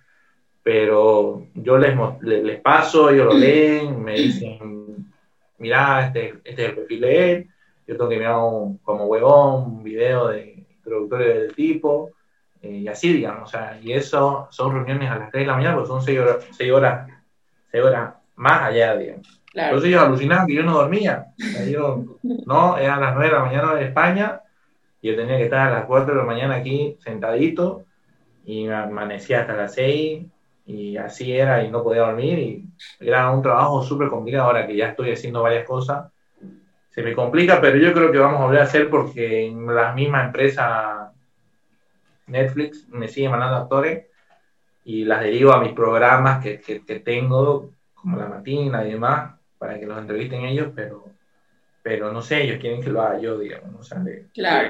Pero 0.63 1.47
yo 1.53 1.77
les, 1.77 1.95
les, 2.21 2.59
paso, 2.59 3.09
ellos 3.09 3.25
lo 3.25 3.33
leen, 3.33 4.03
me 4.03 4.15
dicen, 4.15 5.13
mira, 5.59 6.07
este, 6.07 6.41
este 6.43 6.63
es 6.63 6.69
el 6.69 6.75
perfil 6.75 7.01
de 7.01 7.31
él, 7.31 7.49
yo 7.87 7.95
tengo 7.95 8.09
que 8.09 8.17
mirar 8.17 8.35
como 8.83 9.05
huevón 9.05 9.63
un 9.63 9.83
video 9.83 10.27
de 10.27 10.65
introductorio 10.69 11.27
del 11.27 11.55
tipo, 11.55 12.11
eh, 12.61 12.69
y 12.69 12.87
así, 12.89 13.13
digamos, 13.13 13.43
o 13.43 13.51
sea, 13.51 13.79
y 13.81 13.93
eso 13.93 14.49
son 14.51 14.73
reuniones 14.73 15.09
a 15.09 15.17
las 15.17 15.31
3 15.31 15.43
de 15.43 15.47
la 15.47 15.55
mañana, 15.55 15.75
porque 15.75 15.87
son 15.87 16.01
6 16.01 16.19
horas, 16.19 16.47
6 16.51 16.71
horas, 16.73 17.09
6 17.77 17.83
horas 17.83 18.13
más 18.35 18.63
allá, 18.63 18.95
digamos. 18.95 19.41
Entonces 19.53 19.89
ellos 19.89 20.03
alucinaban 20.03 20.47
que 20.47 20.53
yo 20.53 20.63
no 20.63 20.73
dormía. 20.73 21.27
no, 22.45 22.77
eran 22.77 23.01
las 23.01 23.15
9 23.15 23.29
de 23.29 23.35
la 23.35 23.45
mañana 23.45 23.75
de 23.75 23.85
España 23.85 24.41
y 25.01 25.09
yo 25.09 25.15
tenía 25.15 25.37
que 25.37 25.45
estar 25.45 25.67
a 25.67 25.71
las 25.71 25.85
4 25.85 26.13
de 26.13 26.19
la 26.19 26.25
mañana 26.25 26.55
aquí 26.55 26.95
sentadito 26.99 27.85
y 28.45 28.67
amanecía 28.67 29.41
hasta 29.41 29.53
las 29.53 29.73
6 29.73 30.25
y 30.67 30.97
así 30.97 31.31
era 31.31 31.63
y 31.63 31.71
no 31.71 31.83
podía 31.83 32.01
dormir 32.01 32.39
y 32.39 32.69
era 32.99 33.31
un 33.31 33.41
trabajo 33.41 33.81
súper 33.81 34.09
complicado 34.09 34.45
ahora 34.45 34.67
que 34.67 34.75
ya 34.75 34.89
estoy 34.89 35.11
haciendo 35.11 35.41
varias 35.41 35.65
cosas. 35.65 36.11
Se 36.89 37.03
me 37.03 37.13
complica, 37.13 37.61
pero 37.61 37.77
yo 37.77 37.93
creo 37.93 38.11
que 38.11 38.17
vamos 38.17 38.41
a 38.41 38.45
volver 38.45 38.59
a 38.59 38.63
hacer 38.63 38.89
porque 38.89 39.45
en 39.45 39.65
la 39.67 39.93
misma 39.93 40.25
empresa 40.25 41.11
Netflix 42.27 42.87
me 42.89 43.07
sigue 43.07 43.29
mandando 43.29 43.57
actores 43.57 44.07
y 44.87 45.03
las 45.03 45.21
derivo 45.21 45.51
a 45.51 45.59
mis 45.59 45.73
programas 45.73 46.41
que, 46.41 46.61
que, 46.61 46.85
que 46.85 47.01
tengo, 47.01 47.73
como 47.93 48.15
La 48.15 48.27
Matina 48.27 48.85
y 48.87 48.91
demás, 48.91 49.37
para 49.57 49.77
que 49.77 49.85
los 49.85 49.97
entrevisten 49.97 50.45
ellos, 50.45 50.71
pero, 50.73 51.03
pero 51.83 52.13
no 52.13 52.21
sé, 52.21 52.43
ellos 52.43 52.57
quieren 52.61 52.81
que 52.81 52.89
lo 52.89 53.01
haga 53.01 53.19
yo, 53.19 53.37
digamos, 53.37 53.81
o 53.81 53.83
sea, 53.83 53.99
les, 53.99 54.27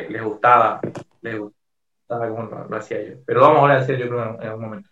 les, 0.09 0.23
gustaba, 0.23 0.81
les 1.21 1.37
gustaba 1.37 2.29
como 2.29 2.65
lo, 2.67 2.77
hacía 2.77 3.03
yo. 3.03 3.17
Pero 3.27 3.41
vamos 3.41 3.69
a 3.69 3.75
hacer 3.75 3.99
yo 3.99 4.09
creo 4.09 4.39
en, 4.41 4.47
algún 4.47 4.65
momento. 4.65 4.89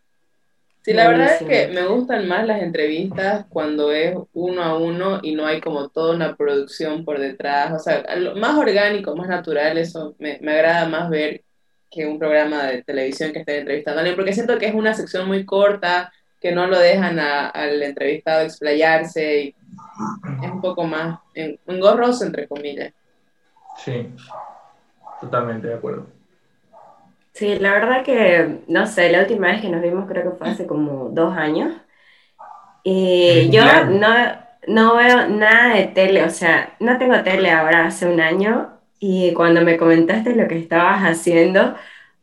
Sí, 0.83 0.93
la 0.93 1.09
verdad 1.09 1.37
es 1.41 1.47
que 1.47 1.73
me 1.73 1.87
gustan 1.87 2.27
más 2.27 2.45
las 2.45 2.61
entrevistas 2.61 3.47
cuando 3.49 3.91
es 3.91 4.15
uno 4.33 4.61
a 4.61 4.77
uno 4.77 5.21
y 5.23 5.33
no 5.33 5.47
hay 5.47 5.59
como 5.59 5.89
toda 5.89 6.13
una 6.13 6.35
producción 6.35 7.03
por 7.03 7.17
detrás. 7.17 7.73
O 7.73 7.79
sea, 7.79 8.05
más 8.35 8.55
orgánico, 8.59 9.15
más 9.15 9.27
natural, 9.27 9.79
eso 9.79 10.15
me, 10.19 10.37
me 10.43 10.51
agrada 10.51 10.87
más 10.87 11.09
ver 11.09 11.41
que 11.95 12.05
un 12.05 12.19
programa 12.19 12.65
de 12.65 12.83
televisión 12.83 13.31
que 13.31 13.39
esté 13.39 13.59
entrevistando 13.59 13.99
a 13.99 14.01
alguien, 14.01 14.17
porque 14.17 14.33
siento 14.33 14.57
que 14.57 14.67
es 14.67 14.75
una 14.75 14.93
sección 14.93 15.27
muy 15.27 15.45
corta, 15.45 16.11
que 16.41 16.51
no 16.51 16.67
lo 16.67 16.77
dejan 16.77 17.17
al 17.17 17.81
entrevistado 17.81 18.41
explayarse 18.41 19.41
y 19.41 19.55
es 20.43 20.51
un 20.51 20.61
poco 20.61 20.83
más 20.83 21.19
engorroso, 21.33 22.25
entre 22.25 22.47
comillas. 22.47 22.93
Sí, 23.77 24.09
totalmente 25.21 25.69
de 25.69 25.75
acuerdo. 25.75 26.07
Sí, 27.31 27.55
la 27.59 27.71
verdad 27.71 28.03
que, 28.03 28.59
no 28.67 28.85
sé, 28.87 29.09
la 29.09 29.21
última 29.21 29.47
vez 29.47 29.61
que 29.61 29.69
nos 29.69 29.81
vimos 29.81 30.07
creo 30.07 30.31
que 30.31 30.37
fue 30.37 30.49
hace 30.49 30.67
como 30.67 31.09
dos 31.09 31.35
años. 31.35 31.73
Y 32.83 33.49
yo 33.51 33.63
no, 33.85 34.07
no 34.67 34.95
veo 34.97 35.27
nada 35.29 35.75
de 35.75 35.87
tele, 35.87 36.23
o 36.23 36.29
sea, 36.29 36.75
no 36.79 36.97
tengo 36.97 37.23
tele 37.23 37.49
ahora 37.51 37.85
hace 37.85 38.07
un 38.07 38.19
año 38.19 38.74
y 39.07 39.33
cuando 39.33 39.61
me 39.61 39.77
comentaste 39.77 40.35
lo 40.35 40.47
que 40.47 40.57
estabas 40.57 41.03
haciendo, 41.03 41.75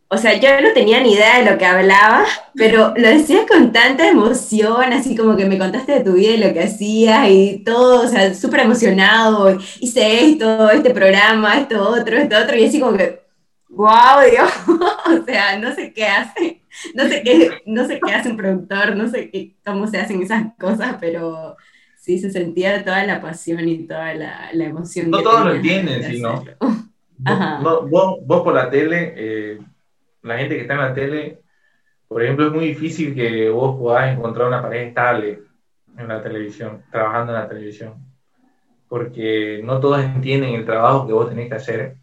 o 0.09 0.18
sea, 0.18 0.35
yo 0.35 0.61
no 0.61 0.72
tenía 0.74 1.01
ni 1.01 1.12
idea 1.12 1.39
de 1.39 1.51
lo 1.51 1.57
que 1.57 1.64
hablaba, 1.64 2.24
pero 2.55 2.93
lo 2.97 3.09
decías 3.09 3.47
con 3.49 3.72
tanta 3.72 4.09
emoción, 4.09 4.93
así 4.93 5.16
como 5.16 5.37
que 5.37 5.47
me 5.47 5.59
contaste 5.59 5.93
de 5.93 6.01
tu 6.05 6.14
vida 6.14 6.33
y 6.33 6.39
lo 6.39 6.53
que 6.53 6.64
hacías 6.64 7.28
y 7.30 7.62
todo, 7.64 8.03
o 8.05 8.09
sea, 8.09 8.35
súper 8.35 8.61
emocionado, 8.61 9.57
hice 9.80 10.24
esto, 10.24 10.70
este 10.70 10.91
programa, 10.91 11.61
esto 11.61 11.89
otro, 11.89 12.16
esto 12.18 12.37
otro, 12.37 12.57
y 12.57 12.64
así 12.64 12.80
como 12.80 12.97
que, 12.97 13.22
wow, 13.68 14.28
Dios, 14.28 14.51
o 14.66 15.24
sea, 15.24 15.57
no 15.59 15.72
sé 15.74 15.93
qué 15.93 16.07
hace, 16.07 16.62
no 16.95 17.05
sé 17.09 17.22
qué, 17.22 17.62
no 17.66 17.87
sé 17.87 18.01
qué 18.05 18.12
hace 18.12 18.30
un 18.30 18.37
productor, 18.37 18.97
no 18.97 19.09
sé 19.09 19.30
cómo 19.64 19.87
se 19.87 19.99
hacen 19.99 20.20
esas 20.20 20.47
cosas, 20.59 20.97
pero 21.01 21.57
sí 22.03 22.19
se 22.19 22.31
sentía 22.31 22.85
toda 22.85 23.07
la 23.07 23.23
pasión 23.23 23.67
y 23.69 23.87
toda 23.87 24.15
la, 24.15 24.51
la 24.53 24.65
emoción. 24.65 25.11
No 25.11 25.23
todos 25.23 25.47
lo 25.47 25.55
entienden, 25.55 26.03
sí, 26.05 26.21
¿no? 26.21 26.45
Vos, 27.63 28.19
vos, 28.27 28.43
por 28.43 28.53
la 28.53 28.69
tele... 28.69 29.15
Eh 29.17 29.61
la 30.23 30.39
gente 30.39 30.55
que 30.55 30.63
está 30.63 30.75
en 30.75 30.81
la 30.81 30.95
tele, 30.95 31.39
por 32.09 32.23
ejemplo, 32.23 32.47
es 32.47 32.53
muy 32.53 32.67
difícil 32.69 33.15
que 33.15 33.49
vos 33.51 33.79
puedas 33.79 34.17
encontrar 34.17 34.49
una 34.49 34.63
pareja 34.63 34.89
estable 34.89 35.41
en 35.99 36.09
la 36.09 36.23
televisión, 36.23 36.85
trabajando 36.91 37.33
en 37.33 37.41
la 37.41 37.49
televisión, 37.49 37.95
porque 38.89 39.61
no 39.65 39.81
todos 39.81 40.03
entienden 40.03 40.55
el 40.55 40.65
trabajo 40.65 41.07
que 41.07 41.13
vos 41.13 41.29
tenés 41.29 41.49
que 41.49 41.55
hacer. 41.55 41.97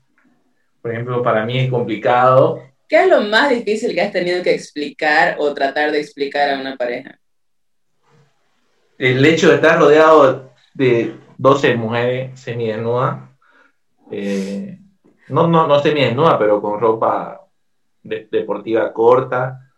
Por 0.82 0.92
ejemplo, 0.92 1.24
para 1.24 1.46
mí 1.46 1.60
es 1.60 1.70
complicado. 1.70 2.62
¿Qué 2.88 3.04
es 3.04 3.10
lo 3.10 3.22
más 3.22 3.50
difícil 3.50 3.94
que 3.94 4.02
has 4.02 4.12
tenido 4.12 4.42
que 4.44 4.54
explicar 4.54 5.36
o 5.40 5.54
tratar 5.54 5.92
de 5.92 6.00
explicar 6.00 6.50
a 6.50 6.60
una 6.60 6.76
pareja? 6.76 7.19
El 9.00 9.26
hecho 9.26 9.48
de 9.48 9.56
estar 9.56 9.80
rodeado 9.80 10.52
de 10.74 11.16
12 11.38 11.78
mujeres 11.78 12.38
semidesnudas, 12.38 13.30
eh, 14.12 14.78
no, 15.30 15.48
no, 15.48 15.68
no 15.68 15.80
semidesnudas, 15.80 16.36
pero 16.38 16.62
con 16.62 16.82
ropa 16.82 17.48
deportiva 18.04 18.92
corta, 18.92 19.72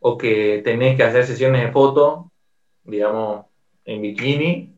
o 0.00 0.18
que 0.18 0.60
tenés 0.64 0.96
que 0.96 1.04
hacer 1.04 1.24
sesiones 1.24 1.62
de 1.62 1.70
foto, 1.70 2.32
digamos, 2.82 3.46
en 3.84 4.02
bikini, 4.02 4.74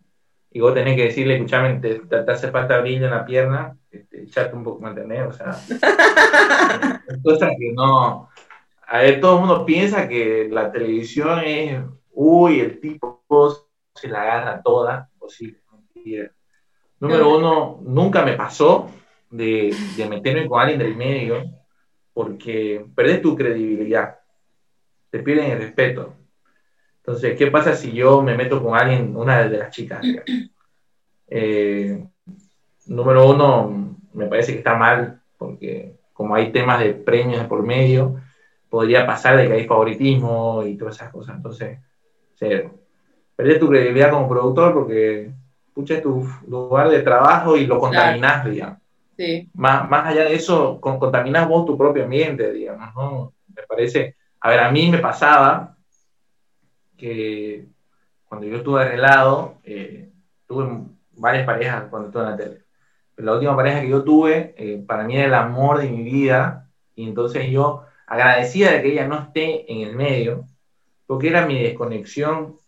y 0.50 0.60
vos 0.60 0.74
tenés 0.74 0.94
que 0.94 1.04
decirle, 1.04 1.36
escuchame, 1.36 1.80
te, 1.80 2.00
te, 2.00 2.16
hace 2.30 2.50
falta 2.50 2.80
brillo 2.80 3.06
en 3.06 3.12
la 3.12 3.24
pierna, 3.24 3.78
este, 3.90 4.24
echate 4.24 4.54
un 4.54 4.62
poco, 4.62 4.82
¿me 4.82 4.90
entendés? 4.90 5.26
O 5.26 5.32
sea, 5.32 5.52
cosas 7.24 7.52
que 7.58 7.72
no... 7.72 8.28
A 8.86 8.98
ver, 8.98 9.20
todo 9.20 9.36
el 9.36 9.40
mundo 9.40 9.64
piensa 9.64 10.06
que 10.06 10.48
la 10.50 10.70
televisión 10.70 11.40
es, 11.46 11.80
uy, 12.12 12.60
el 12.60 12.78
tipo 12.78 13.24
se 13.94 14.08
la 14.08 14.22
agarra 14.22 14.62
toda, 14.62 15.10
posible, 15.18 15.60
Número 16.98 17.36
uno, 17.36 17.80
nunca 17.82 18.24
me 18.24 18.34
pasó 18.34 18.90
de, 19.30 19.74
de 19.96 20.08
meterme 20.08 20.46
con 20.46 20.60
alguien 20.60 20.78
del 20.78 20.96
medio, 20.96 21.42
porque 22.12 22.84
perdés 22.94 23.22
tu 23.22 23.34
credibilidad, 23.34 24.18
te 25.08 25.20
pierden 25.20 25.52
el 25.52 25.58
respeto. 25.58 26.14
Entonces, 26.98 27.36
¿qué 27.38 27.50
pasa 27.50 27.74
si 27.74 27.92
yo 27.92 28.22
me 28.22 28.36
meto 28.36 28.62
con 28.62 28.76
alguien, 28.76 29.16
una 29.16 29.48
de 29.48 29.58
las 29.58 29.74
chicas? 29.74 30.04
Eh, 31.32 32.04
número 32.86 33.30
uno, 33.30 33.96
me 34.14 34.26
parece 34.26 34.50
que 34.50 34.58
está 34.58 34.74
mal, 34.74 35.22
porque 35.38 35.94
como 36.12 36.34
hay 36.34 36.50
temas 36.50 36.80
de 36.80 36.92
premios 36.92 37.46
por 37.46 37.62
medio, 37.62 38.20
podría 38.68 39.06
pasar 39.06 39.36
de 39.36 39.46
que 39.46 39.52
hay 39.52 39.64
favoritismo 39.64 40.64
y 40.66 40.76
todas 40.76 40.96
esas 40.96 41.12
cosas. 41.12 41.36
Entonces, 41.36 41.78
perdés 43.40 43.58
tu 43.58 43.68
credibilidad 43.68 44.10
como 44.10 44.28
productor 44.28 44.74
porque 44.74 45.30
pucha 45.72 46.02
tu 46.02 46.28
lugar 46.46 46.90
de 46.90 47.00
trabajo 47.00 47.56
y 47.56 47.66
lo 47.66 47.78
contaminás, 47.78 48.44
digamos. 48.44 48.78
Más, 49.54 49.88
más 49.88 50.08
allá 50.08 50.24
de 50.24 50.34
eso, 50.34 50.78
con, 50.78 50.98
contaminas 50.98 51.48
vos 51.48 51.64
tu 51.64 51.76
propio 51.76 52.04
ambiente, 52.04 52.52
digamos, 52.52 52.94
¿no? 52.94 53.32
Me 53.54 53.62
parece, 53.62 54.16
a 54.40 54.50
ver, 54.50 54.60
a 54.60 54.70
mí 54.70 54.90
me 54.90 54.98
pasaba 54.98 55.74
que 56.98 57.64
cuando 58.26 58.46
yo 58.46 58.58
estuve 58.58 58.82
arreglado, 58.82 59.54
eh, 59.64 60.10
tuve 60.46 60.84
varias 61.16 61.46
parejas 61.46 61.84
cuando 61.88 62.08
estuve 62.08 62.24
en 62.24 62.30
la 62.30 62.36
tele. 62.36 62.58
Pero 63.14 63.26
la 63.26 63.32
última 63.32 63.56
pareja 63.56 63.80
que 63.80 63.88
yo 63.88 64.04
tuve, 64.04 64.54
eh, 64.58 64.84
para 64.86 65.04
mí 65.04 65.16
era 65.16 65.26
el 65.26 65.34
amor 65.34 65.78
de 65.78 65.88
mi 65.88 66.02
vida, 66.02 66.68
y 66.94 67.08
entonces 67.08 67.50
yo 67.50 67.84
agradecía 68.06 68.70
de 68.72 68.82
que 68.82 68.92
ella 68.92 69.08
no 69.08 69.18
esté 69.18 69.72
en 69.72 69.88
el 69.88 69.96
medio, 69.96 70.44
porque 71.06 71.28
era 71.28 71.46
mi 71.46 71.62
desconexión 71.62 72.60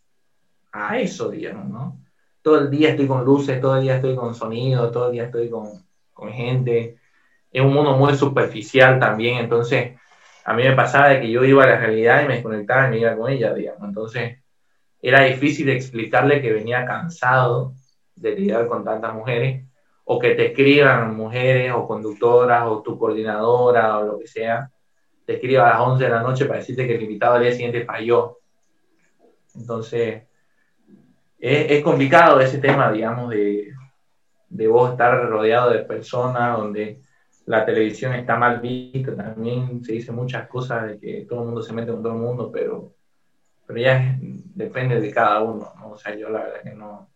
a 0.72 0.98
eso, 0.98 1.30
digamos, 1.30 1.68
¿no? 1.68 2.00
Todo 2.42 2.58
el 2.60 2.70
día 2.70 2.90
estoy 2.90 3.06
con 3.06 3.24
luces, 3.24 3.60
todo 3.60 3.76
el 3.76 3.82
día 3.82 3.96
estoy 3.96 4.16
con 4.16 4.34
sonido, 4.34 4.90
todo 4.90 5.06
el 5.06 5.12
día 5.12 5.24
estoy 5.24 5.48
con, 5.48 5.68
con 6.12 6.32
gente. 6.32 6.96
Es 7.50 7.62
un 7.62 7.72
mundo 7.72 7.96
muy 7.96 8.14
superficial 8.16 8.98
también, 8.98 9.38
entonces 9.38 9.96
a 10.44 10.54
mí 10.54 10.64
me 10.64 10.74
pasaba 10.74 11.10
de 11.10 11.20
que 11.20 11.30
yo 11.30 11.44
iba 11.44 11.64
a 11.64 11.68
la 11.68 11.78
realidad 11.78 12.22
y 12.22 12.26
me 12.26 12.34
desconectaba 12.34 12.88
y 12.88 12.90
me 12.90 12.98
iba 12.98 13.16
con 13.16 13.30
ella, 13.30 13.54
digamos. 13.54 13.88
Entonces 13.88 14.38
era 15.00 15.24
difícil 15.24 15.68
explicarle 15.68 16.40
que 16.40 16.52
venía 16.52 16.84
cansado 16.84 17.74
de 18.16 18.34
lidiar 18.34 18.66
con 18.66 18.84
tantas 18.84 19.14
mujeres 19.14 19.64
o 20.04 20.18
que 20.18 20.34
te 20.34 20.46
escriban 20.46 21.16
mujeres 21.16 21.72
o 21.72 21.86
conductoras 21.86 22.64
o 22.66 22.82
tu 22.82 22.98
coordinadora 22.98 23.98
o 23.98 24.04
lo 24.04 24.18
que 24.18 24.26
sea, 24.26 24.70
te 25.24 25.34
escriba 25.34 25.68
a 25.68 25.78
las 25.78 25.88
11 25.88 26.04
de 26.04 26.10
la 26.10 26.22
noche 26.22 26.44
para 26.46 26.58
decirte 26.58 26.86
que 26.86 26.96
el 26.96 27.02
invitado 27.02 27.34
al 27.34 27.42
día 27.42 27.52
siguiente 27.52 27.84
falló. 27.84 28.38
Entonces, 29.54 30.24
es, 31.42 31.82
complicado 31.82 32.40
ese 32.40 32.58
tema, 32.58 32.92
digamos, 32.92 33.30
de, 33.30 33.72
de 34.48 34.68
vos 34.68 34.92
estar 34.92 35.28
rodeado 35.28 35.70
de 35.70 35.80
personas 35.80 36.56
donde 36.56 37.00
la 37.46 37.64
televisión 37.64 38.14
está 38.14 38.36
mal 38.36 38.60
vista, 38.60 39.16
también 39.16 39.82
se 39.82 39.94
dice 39.94 40.12
muchas 40.12 40.46
cosas 40.48 40.88
de 40.88 41.00
que 41.00 41.26
todo 41.28 41.40
el 41.40 41.46
mundo 41.46 41.62
se 41.62 41.72
mete 41.72 41.90
con 41.90 42.02
todo 42.02 42.12
el 42.12 42.20
mundo, 42.20 42.50
pero, 42.52 42.94
pero 43.66 43.80
ya 43.80 44.16
depende 44.20 45.00
de 45.00 45.10
cada 45.10 45.40
uno, 45.40 45.72
¿no? 45.80 45.90
O 45.90 45.98
sea, 45.98 46.14
yo 46.14 46.28
la 46.28 46.44
verdad 46.44 46.62
que 46.62 46.74
no, 46.74 47.10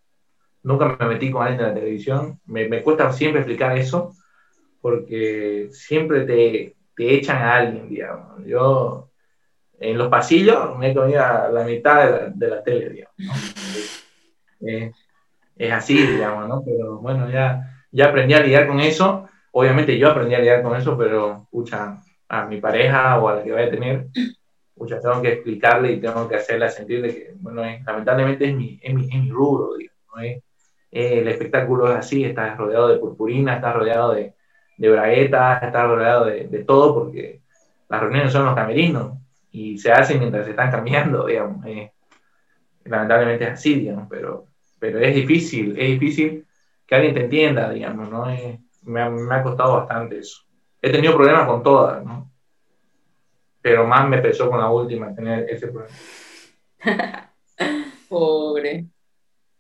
nunca 0.65 0.97
me 0.99 1.07
metí 1.07 1.31
con 1.31 1.43
alguien 1.43 1.61
de 1.61 1.69
la 1.69 1.75
televisión, 1.75 2.41
me, 2.47 2.69
me 2.69 2.83
cuesta 2.83 3.13
siempre 3.13 3.43
explicar 3.43 3.79
eso, 3.79 4.13
porque 4.81 5.69
siempre 5.71 6.23
te, 6.23 6.75
te, 6.97 7.15
echan 7.15 7.39
a 7.39 7.57
alguien, 7.57 7.89
digamos. 7.89 8.45
Yo 8.45 9.11
en 9.79 9.97
los 9.97 10.09
pasillos 10.09 10.77
me 10.77 10.91
he 10.91 10.95
comido 10.95 11.23
a 11.25 11.49
la 11.49 11.65
mitad 11.65 12.31
de 12.35 12.49
la, 12.49 12.63
tele, 12.65 12.91
digamos. 12.91 13.15
Eh, 14.67 14.93
es 15.57 15.73
así, 15.73 15.97
digamos, 15.97 16.49
¿no? 16.49 16.63
Pero 16.65 16.99
bueno, 16.99 17.31
ya, 17.31 17.85
ya 17.91 18.07
aprendí 18.07 18.35
a 18.35 18.41
lidiar 18.41 18.67
con 18.67 18.81
eso. 18.81 19.29
Obviamente 19.53 19.99
yo 19.99 20.11
aprendí 20.11 20.35
a 20.35 20.39
lidiar 20.39 20.63
con 20.63 20.77
eso, 20.77 20.97
pero, 20.99 21.43
escucha, 21.45 21.99
a 22.29 22.47
mi 22.47 22.61
pareja 22.61 23.19
o 23.19 23.29
a 23.29 23.37
la 23.37 23.43
que 23.45 23.53
vaya 23.53 23.69
a 23.69 23.71
tener, 23.71 24.07
escucha, 24.75 25.01
tengo 25.01 25.23
que 25.23 25.33
explicarle 25.33 25.93
y 25.93 26.01
tengo 26.01 26.29
que 26.29 26.37
hacerle 26.37 26.69
sentir 26.71 27.03
de 27.03 27.09
que, 27.09 27.35
bueno, 27.37 27.63
lamentablemente 27.85 28.49
es 28.49 28.55
mi, 28.55 28.79
es 28.83 28.95
mi, 28.95 29.05
es 29.05 29.23
mi 29.23 29.31
rubro, 29.31 29.75
digamos, 29.77 30.01
¿no? 30.15 30.23
es, 30.23 30.43
el 30.91 31.29
espectáculo 31.29 31.91
es 31.91 31.99
así, 31.99 32.25
estás 32.25 32.57
rodeado 32.57 32.89
de 32.89 32.99
purpurina, 32.99 33.57
estás 33.57 33.75
rodeado 33.75 34.13
de, 34.13 34.35
de 34.79 34.91
braguetas, 34.91 35.63
estás 35.63 35.87
rodeado 35.87 36.25
de, 36.27 36.49
de, 36.49 36.65
todo, 36.65 36.95
porque 36.95 37.41
las 37.89 38.01
reuniones 38.01 38.33
son 38.33 38.47
los 38.47 38.55
camerinos 38.55 39.19
y 39.51 39.79
se 39.79 39.93
hacen 39.93 40.19
mientras 40.19 40.45
se 40.45 40.51
están 40.51 40.71
cambiando, 40.71 41.27
digamos. 41.27 41.65
Eh, 41.67 41.93
lamentablemente 42.85 43.45
es 43.45 43.51
así, 43.51 43.75
digamos, 43.75 44.07
pero, 44.09 44.47
pero 44.79 45.01
es 45.01 45.15
difícil, 45.15 45.79
es 45.79 45.99
difícil 45.99 46.47
que 46.87 46.95
alguien 46.95 47.15
te 47.15 47.25
entienda, 47.25 47.71
digamos, 47.71 48.09
¿no? 48.09 48.27
me, 48.83 49.01
ha, 49.01 49.11
me 49.11 49.35
ha 49.35 49.43
costado 49.43 49.75
bastante 49.75 50.19
eso. 50.19 50.43
He 50.81 50.91
tenido 50.91 51.15
problemas 51.15 51.47
con 51.47 51.63
todas, 51.63 52.05
¿no? 52.05 52.31
Pero 53.61 53.87
más 53.87 54.09
me 54.09 54.19
pesó 54.19 54.49
con 54.49 54.61
la 54.61 54.71
última 54.71 55.15
tener 55.15 55.51
ese 55.51 55.69
problema. 55.69 55.97
Pobre. 58.09 58.87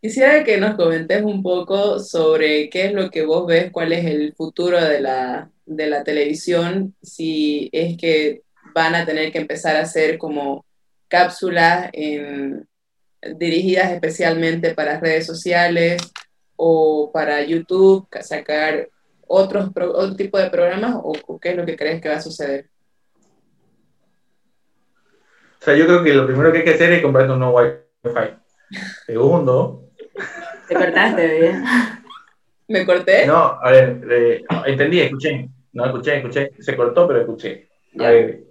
Quisiera 0.00 0.44
que 0.44 0.58
nos 0.58 0.76
comentes 0.76 1.22
un 1.24 1.42
poco 1.42 1.98
sobre 1.98 2.70
qué 2.70 2.86
es 2.86 2.92
lo 2.92 3.10
que 3.10 3.24
vos 3.24 3.46
ves, 3.46 3.72
cuál 3.72 3.92
es 3.92 4.04
el 4.04 4.34
futuro 4.34 4.80
de 4.80 5.00
la, 5.00 5.50
de 5.64 5.86
la 5.88 6.04
televisión, 6.04 6.94
si 7.02 7.68
es 7.72 7.96
que 7.96 8.42
van 8.72 8.94
a 8.94 9.04
tener 9.04 9.32
que 9.32 9.38
empezar 9.38 9.74
a 9.74 9.80
hacer 9.80 10.18
como 10.18 10.64
cápsulas 11.08 11.90
en, 11.92 12.68
dirigidas 13.34 13.92
especialmente 13.92 14.74
para 14.74 15.00
redes 15.00 15.26
sociales 15.26 16.00
o 16.56 17.10
para 17.12 17.42
YouTube, 17.42 18.06
sacar 18.20 18.88
otros 19.26 19.70
otro 19.76 20.16
tipo 20.16 20.38
de 20.38 20.50
programas 20.50 20.94
o, 21.02 21.38
qué 21.40 21.50
es 21.50 21.56
lo 21.56 21.66
que 21.66 21.76
crees 21.76 22.00
que 22.00 22.08
va 22.08 22.16
a 22.16 22.20
suceder? 22.20 22.68
O 25.60 25.64
sea, 25.64 25.74
yo 25.74 25.86
creo 25.86 26.04
que 26.04 26.14
lo 26.14 26.26
primero 26.26 26.52
que 26.52 26.58
hay 26.58 26.64
que 26.64 26.74
hacer 26.74 26.92
es 26.92 27.02
comprar 27.02 27.30
un 27.30 27.40
nuevo 27.40 27.58
Wi-Fi. 27.58 28.36
Segundo, 29.06 29.86
te 30.68 30.74
cortaste, 30.74 31.40
bien. 31.40 31.64
¿Me 32.68 32.84
corté? 32.84 33.26
No, 33.26 33.58
a 33.62 33.70
ver, 33.70 34.00
eh, 34.10 34.44
entendí, 34.66 35.00
escuché. 35.00 35.48
No, 35.72 35.86
escuché, 35.86 36.16
escuché. 36.16 36.50
Se 36.58 36.76
cortó, 36.76 37.06
pero 37.06 37.20
escuché. 37.20 37.68
A 38.00 38.10
ver, 38.10 38.44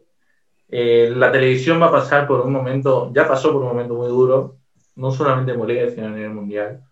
eh, 0.70 1.12
la 1.16 1.32
televisión 1.32 1.82
va 1.82 1.88
a 1.88 1.92
pasar 1.92 2.28
por 2.28 2.42
un 2.42 2.54
momento, 2.54 3.12
ya 3.14 3.28
pasó 3.28 3.52
por 3.52 3.62
un 3.62 3.68
momento 3.68 3.96
muy 3.96 4.08
duro, 4.08 4.58
no 4.96 5.12
solamente 5.12 5.52
en 5.52 5.60
Bolivia, 5.60 5.90
sino 5.90 6.08
a 6.08 6.12
nivel 6.12 6.34
mundial. 6.34 6.84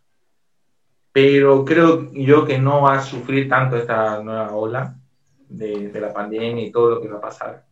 Pero 1.11 1.63
creo 1.63 2.11
yo 2.11 2.45
que 2.45 2.57
no 2.57 2.81
va 2.81 2.95
a 2.95 3.01
sufrir 3.01 3.47
tanto 3.47 3.77
esta 3.77 4.21
nueva 4.21 4.51
ola 4.55 4.95
de, 5.47 5.91
la 5.99 6.11
pandemia 6.11 6.65
y 6.65 6.71
todo 6.71 6.89
lo 6.91 7.01
que 7.01 7.07
va 7.07 7.17
a 7.17 7.21
pasar. 7.21 7.65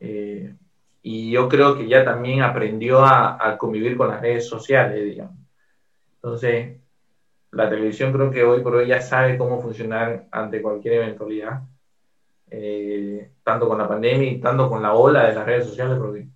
Eh, 0.00 0.54
y 1.02 1.30
yo 1.30 1.48
creo 1.48 1.76
que 1.76 1.88
ya 1.88 2.04
también 2.04 2.42
aprendió 2.42 3.04
a, 3.04 3.38
a 3.40 3.56
convivir 3.56 3.96
con 3.96 4.08
las 4.08 4.20
redes 4.20 4.48
sociales, 4.48 5.04
digamos 5.04 5.46
entonces, 6.26 6.80
la 7.52 7.70
televisión 7.70 8.12
creo 8.12 8.32
que 8.32 8.42
hoy 8.42 8.60
por 8.60 8.74
hoy 8.74 8.88
ya 8.88 9.00
sabe 9.00 9.38
cómo 9.38 9.62
funcionar 9.62 10.26
ante 10.32 10.60
cualquier 10.60 10.94
eventualidad, 10.94 11.62
eh, 12.50 13.30
tanto 13.44 13.68
con 13.68 13.78
la 13.78 13.86
pandemia 13.86 14.32
y 14.32 14.40
tanto 14.40 14.68
con 14.68 14.82
la 14.82 14.94
ola 14.94 15.28
de 15.28 15.36
las 15.36 15.46
redes 15.46 15.66
sociales, 15.66 15.96
porque 16.00 16.26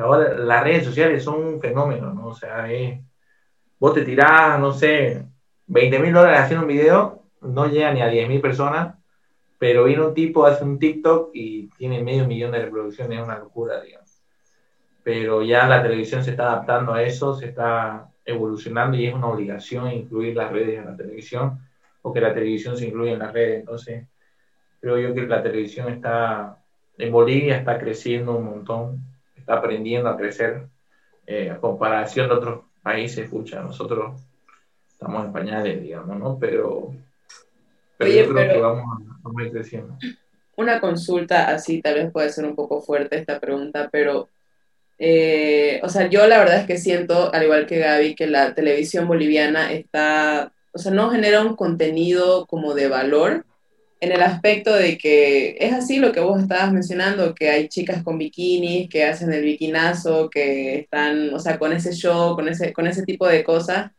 las 0.00 0.64
redes 0.64 0.84
sociales 0.84 1.22
son 1.22 1.42
un 1.44 1.60
fenómeno, 1.60 2.12
¿no? 2.12 2.28
O 2.28 2.34
sea, 2.34 2.66
vos 3.78 3.94
te 3.94 4.02
tirás, 4.02 4.58
no 4.60 4.72
sé, 4.72 5.26
20 5.66 5.98
mil 5.98 6.12
dólares 6.12 6.40
haciendo 6.40 6.66
un 6.66 6.72
video, 6.72 7.24
no 7.40 7.66
llega 7.66 7.92
ni 7.92 8.02
a 8.02 8.08
10 8.08 8.28
mil 8.28 8.40
personas, 8.40 8.96
pero 9.58 9.84
viene 9.84 10.04
un 10.06 10.14
tipo, 10.14 10.46
hace 10.46 10.64
un 10.64 10.78
TikTok 10.78 11.30
y 11.34 11.68
tiene 11.76 12.02
medio 12.02 12.26
millón 12.26 12.52
de 12.52 12.62
reproducciones, 12.62 13.18
es 13.18 13.24
una 13.24 13.38
locura, 13.38 13.80
digamos. 13.80 14.22
Pero 15.02 15.42
ya 15.42 15.66
la 15.66 15.82
televisión 15.82 16.24
se 16.24 16.30
está 16.32 16.44
adaptando 16.44 16.92
a 16.92 17.02
eso, 17.02 17.34
se 17.34 17.46
está 17.46 18.10
evolucionando 18.24 18.96
y 18.96 19.06
es 19.06 19.14
una 19.14 19.28
obligación 19.28 19.90
incluir 19.92 20.36
las 20.36 20.50
redes 20.50 20.78
en 20.78 20.86
la 20.86 20.96
televisión 20.96 21.58
o 22.02 22.12
que 22.12 22.20
la 22.20 22.32
televisión 22.32 22.76
se 22.76 22.86
incluya 22.86 23.12
en 23.12 23.18
las 23.18 23.32
redes. 23.32 23.60
Entonces, 23.60 24.06
creo 24.80 24.98
yo 24.98 25.14
que 25.14 25.26
la 25.26 25.42
televisión 25.42 25.88
está, 25.88 26.58
en 26.96 27.12
Bolivia 27.12 27.56
está 27.56 27.78
creciendo 27.78 28.36
un 28.36 28.44
montón, 28.44 29.09
está 29.50 29.58
aprendiendo 29.58 30.08
a 30.08 30.16
crecer 30.16 30.68
eh, 31.26 31.50
a 31.50 31.58
comparación 31.58 32.28
de 32.28 32.34
otros 32.34 32.64
países, 32.82 33.24
escucha, 33.24 33.60
nosotros 33.60 34.20
estamos 34.88 35.24
en 35.24 35.32
pañales, 35.32 35.82
digamos, 35.82 36.18
¿no? 36.18 36.38
Pero, 36.38 36.94
pero 37.96 38.10
yo 38.10 38.32
creo 38.32 38.52
que 38.52 38.60
vamos 38.60 38.84
a, 39.24 39.42
ir 39.42 39.50
creciendo. 39.50 39.96
Una 40.56 40.80
consulta 40.80 41.48
así, 41.48 41.82
tal 41.82 41.94
vez 41.94 42.12
puede 42.12 42.30
ser 42.30 42.44
un 42.44 42.54
poco 42.54 42.80
fuerte 42.80 43.18
esta 43.18 43.40
pregunta, 43.40 43.88
pero 43.90 44.28
eh, 44.98 45.80
o 45.82 45.88
sea, 45.88 46.08
yo 46.08 46.26
la 46.26 46.38
verdad 46.38 46.60
es 46.60 46.66
que 46.66 46.78
siento, 46.78 47.32
al 47.34 47.42
igual 47.42 47.66
que 47.66 47.78
Gaby, 47.78 48.14
que 48.14 48.26
la 48.28 48.54
televisión 48.54 49.08
boliviana 49.08 49.72
está, 49.72 50.52
o 50.72 50.78
sea, 50.78 50.92
no 50.92 51.10
genera 51.10 51.42
un 51.42 51.56
contenido 51.56 52.46
como 52.46 52.74
de 52.74 52.88
valor 52.88 53.46
en 54.00 54.12
el 54.12 54.22
aspecto 54.22 54.74
de 54.74 54.96
que 54.98 55.56
es 55.60 55.72
así 55.72 55.98
lo 55.98 56.12
que 56.12 56.20
vos 56.20 56.40
estabas 56.40 56.72
mencionando, 56.72 57.34
que 57.34 57.50
hay 57.50 57.68
chicas 57.68 58.02
con 58.02 58.18
bikinis 58.18 58.88
que 58.88 59.04
hacen 59.04 59.32
el 59.32 59.44
bikinazo, 59.44 60.30
que 60.30 60.80
están, 60.80 61.34
o 61.34 61.38
sea, 61.38 61.58
con 61.58 61.72
ese 61.72 61.92
show, 61.92 62.34
con 62.34 62.48
ese, 62.48 62.72
con 62.72 62.86
ese 62.86 63.04
tipo 63.04 63.28
de 63.28 63.44
cosas. 63.44 63.92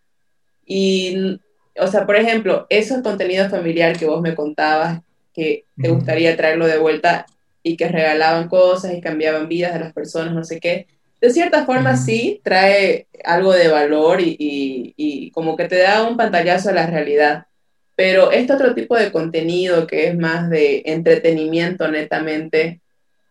Y, 0.66 1.40
o 1.78 1.88
sea, 1.88 2.06
por 2.06 2.16
ejemplo, 2.16 2.66
esos 2.70 3.02
contenidos 3.02 3.52
familiar 3.52 3.98
que 3.98 4.06
vos 4.06 4.22
me 4.22 4.36
contabas, 4.36 5.02
que 5.34 5.66
te 5.80 5.90
gustaría 5.90 6.36
traerlo 6.36 6.68
de 6.68 6.78
vuelta, 6.78 7.26
y 7.64 7.78
que 7.78 7.88
regalaban 7.88 8.48
cosas 8.48 8.94
y 8.94 9.02
cambiaban 9.02 9.48
vidas 9.48 9.74
de 9.74 9.80
las 9.80 9.94
personas, 9.94 10.34
no 10.34 10.44
sé 10.44 10.60
qué. 10.60 10.88
De 11.20 11.30
cierta 11.30 11.66
forma 11.66 11.98
sí 11.98 12.42
trae 12.44 13.08
algo 13.24 13.54
de 13.54 13.68
valor 13.68 14.22
y, 14.22 14.36
y, 14.40 15.32
como 15.32 15.56
que 15.56 15.68
te 15.68 15.78
da 15.78 16.08
un 16.08 16.18
pantallazo 16.18 16.70
a 16.70 16.74
la 16.74 16.88
realidad. 16.88 17.46
Pero 17.96 18.32
este 18.32 18.54
otro 18.54 18.74
tipo 18.74 18.96
de 18.96 19.12
contenido 19.12 19.86
que 19.86 20.08
es 20.08 20.18
más 20.18 20.50
de 20.50 20.84
entretenimiento 20.86 21.88
netamente, 21.88 22.82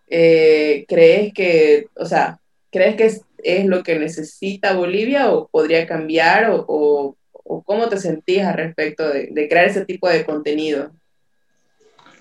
eh, 0.09 0.85
¿crees 0.89 1.33
que, 1.33 1.87
o 1.97 2.05
sea, 2.05 2.39
crees 2.71 2.97
que 2.97 3.07
es, 3.07 3.23
es, 3.43 3.67
lo 3.67 3.83
que 3.83 3.99
necesita 3.99 4.75
Bolivia 4.75 5.31
o 5.33 5.49
podría 5.49 5.87
cambiar 5.87 6.51
o, 6.51 6.65
o, 6.69 7.17
o 7.33 7.63
cómo 7.63 7.89
te 7.89 7.99
sentís 7.99 8.43
al 8.43 8.55
respecto 8.55 9.09
de, 9.09 9.29
de 9.31 9.49
crear 9.49 9.67
ese 9.67 9.85
tipo 9.85 10.09
de 10.09 10.25
contenido? 10.25 10.91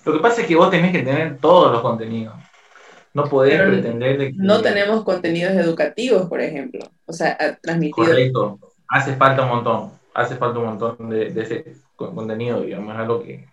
Lo 0.06 0.14
que 0.14 0.20
pasa 0.20 0.42
es 0.42 0.48
que 0.48 0.56
vos 0.56 0.72
tenés 0.72 0.92
que 0.92 1.04
tener 1.04 1.38
todos 1.38 1.72
los 1.72 1.82
contenidos. 1.82 2.34
No 3.14 3.26
podés 3.26 3.60
pretender 3.62 4.18
de 4.18 4.32
que... 4.32 4.38
No 4.38 4.62
tenemos 4.62 5.04
contenidos 5.04 5.54
educativos, 5.54 6.28
por 6.28 6.42
ejemplo. 6.42 6.82
O 7.06 7.14
sea, 7.14 7.38
transmitidos. 7.62 8.10
Correcto. 8.10 8.60
Hace 8.88 9.16
falta 9.16 9.44
un 9.44 9.50
montón. 9.50 9.92
Hace 10.14 10.36
falta 10.36 10.60
un 10.60 10.66
montón 10.66 11.10
de, 11.10 11.28
ese 11.28 11.76
contenido, 12.08 12.62
digamos. 12.62 12.93
Es 12.93 13.00
algo 13.00 13.24
que, 13.24 13.47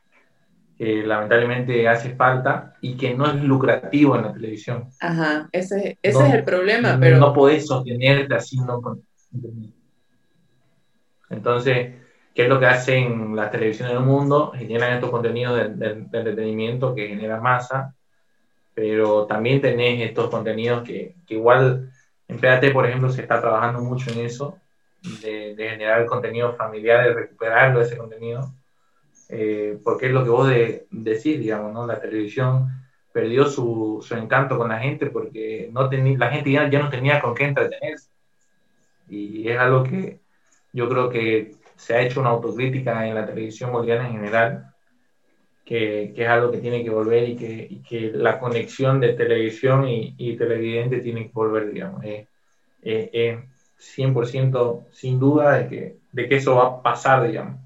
lamentablemente 0.78 1.88
hace 1.88 2.14
falta 2.14 2.74
y 2.80 2.96
que 2.96 3.14
no 3.14 3.26
es 3.26 3.42
lucrativo 3.42 4.16
en 4.16 4.22
la 4.22 4.32
televisión. 4.32 4.88
Ajá, 5.00 5.48
ese, 5.52 5.98
ese 6.02 6.28
es 6.28 6.34
el 6.34 6.44
problema, 6.44 6.98
pero... 7.00 7.18
No 7.18 7.32
podés 7.32 7.66
sostenerte 7.66 8.34
así, 8.34 8.58
no 8.58 8.80
Entonces, 11.30 11.94
qué 12.36 12.42
es 12.42 12.48
lo 12.50 12.60
que 12.60 12.66
hacen 12.66 13.34
las 13.34 13.50
televisiones 13.50 13.94
del 13.94 14.04
mundo, 14.04 14.52
generan 14.54 14.92
estos 14.92 15.10
contenidos 15.10 15.56
de, 15.78 15.88
entretenimiento 16.12 16.94
que 16.94 17.08
generan 17.08 17.42
masa, 17.42 17.94
pero 18.74 19.24
también 19.24 19.62
tenés 19.62 20.02
estos 20.02 20.28
contenidos 20.28 20.82
que, 20.82 21.14
igual 21.28 21.90
en 22.28 22.38
PAT, 22.38 22.70
por 22.74 22.86
ejemplo, 22.86 23.08
se 23.08 23.22
está 23.22 23.40
trabajando 23.40 23.80
mucho 23.80 24.10
en 24.10 24.26
eso, 24.26 24.58
de, 25.22 25.54
generar 25.56 26.06
contenido 26.06 26.54
familiar, 26.54 27.08
de 27.08 27.14
recuperarlo 27.14 27.80
ese 27.80 27.96
contenido, 27.96 28.52
eh, 29.28 29.78
porque 29.82 30.06
es 30.06 30.12
lo 30.12 30.24
que 30.24 30.30
vos 30.30 30.48
decís, 30.90 31.38
digamos, 31.38 31.72
¿no? 31.72 31.86
La 31.86 32.00
televisión 32.00 32.68
perdió 33.12 33.46
su, 33.46 34.06
encanto 34.10 34.58
con 34.58 34.68
la 34.68 34.78
gente 34.78 35.06
porque 35.06 35.70
no 35.72 35.88
la 35.90 36.30
gente 36.30 36.50
ya, 36.50 36.68
ya 36.68 36.80
no 36.80 36.90
tenía 36.90 37.20
con 37.20 37.34
qué 37.34 37.44
entretenerse. 37.44 38.10
Y 39.08 39.48
es 39.48 39.58
algo 39.58 39.84
que 39.84 40.20
yo 40.72 40.88
creo 40.88 41.08
que 41.08 41.54
se 41.76 41.94
ha 41.94 42.02
hecho 42.02 42.20
una 42.20 42.30
autocrítica 42.30 43.06
en 43.06 43.14
la 43.14 43.26
televisión 43.26 43.72
boliviana 43.72 44.06
en 44.06 44.12
general, 44.12 44.74
que, 45.64 46.12
que, 46.14 46.22
es 46.22 46.28
algo 46.28 46.50
que 46.50 46.58
tiene 46.58 46.84
que 46.84 46.90
volver 46.90 47.28
y 47.28 47.36
que, 47.36 47.80
que 47.88 48.12
la 48.12 48.38
conexión 48.38 49.00
de 49.00 49.14
televisión 49.14 49.88
y, 49.88 50.14
y, 50.16 50.36
televidente 50.36 51.00
tiene 51.00 51.26
que 51.26 51.32
volver, 51.32 51.72
digamos. 51.72 52.04
100% 53.78 54.86
sin 54.90 55.18
duda 55.18 55.58
de 55.58 55.68
que, 55.68 55.96
de 56.12 56.28
que 56.28 56.36
eso 56.36 56.56
va 56.56 56.66
a 56.66 56.82
pasar, 56.82 57.26
digamos. 57.26 57.60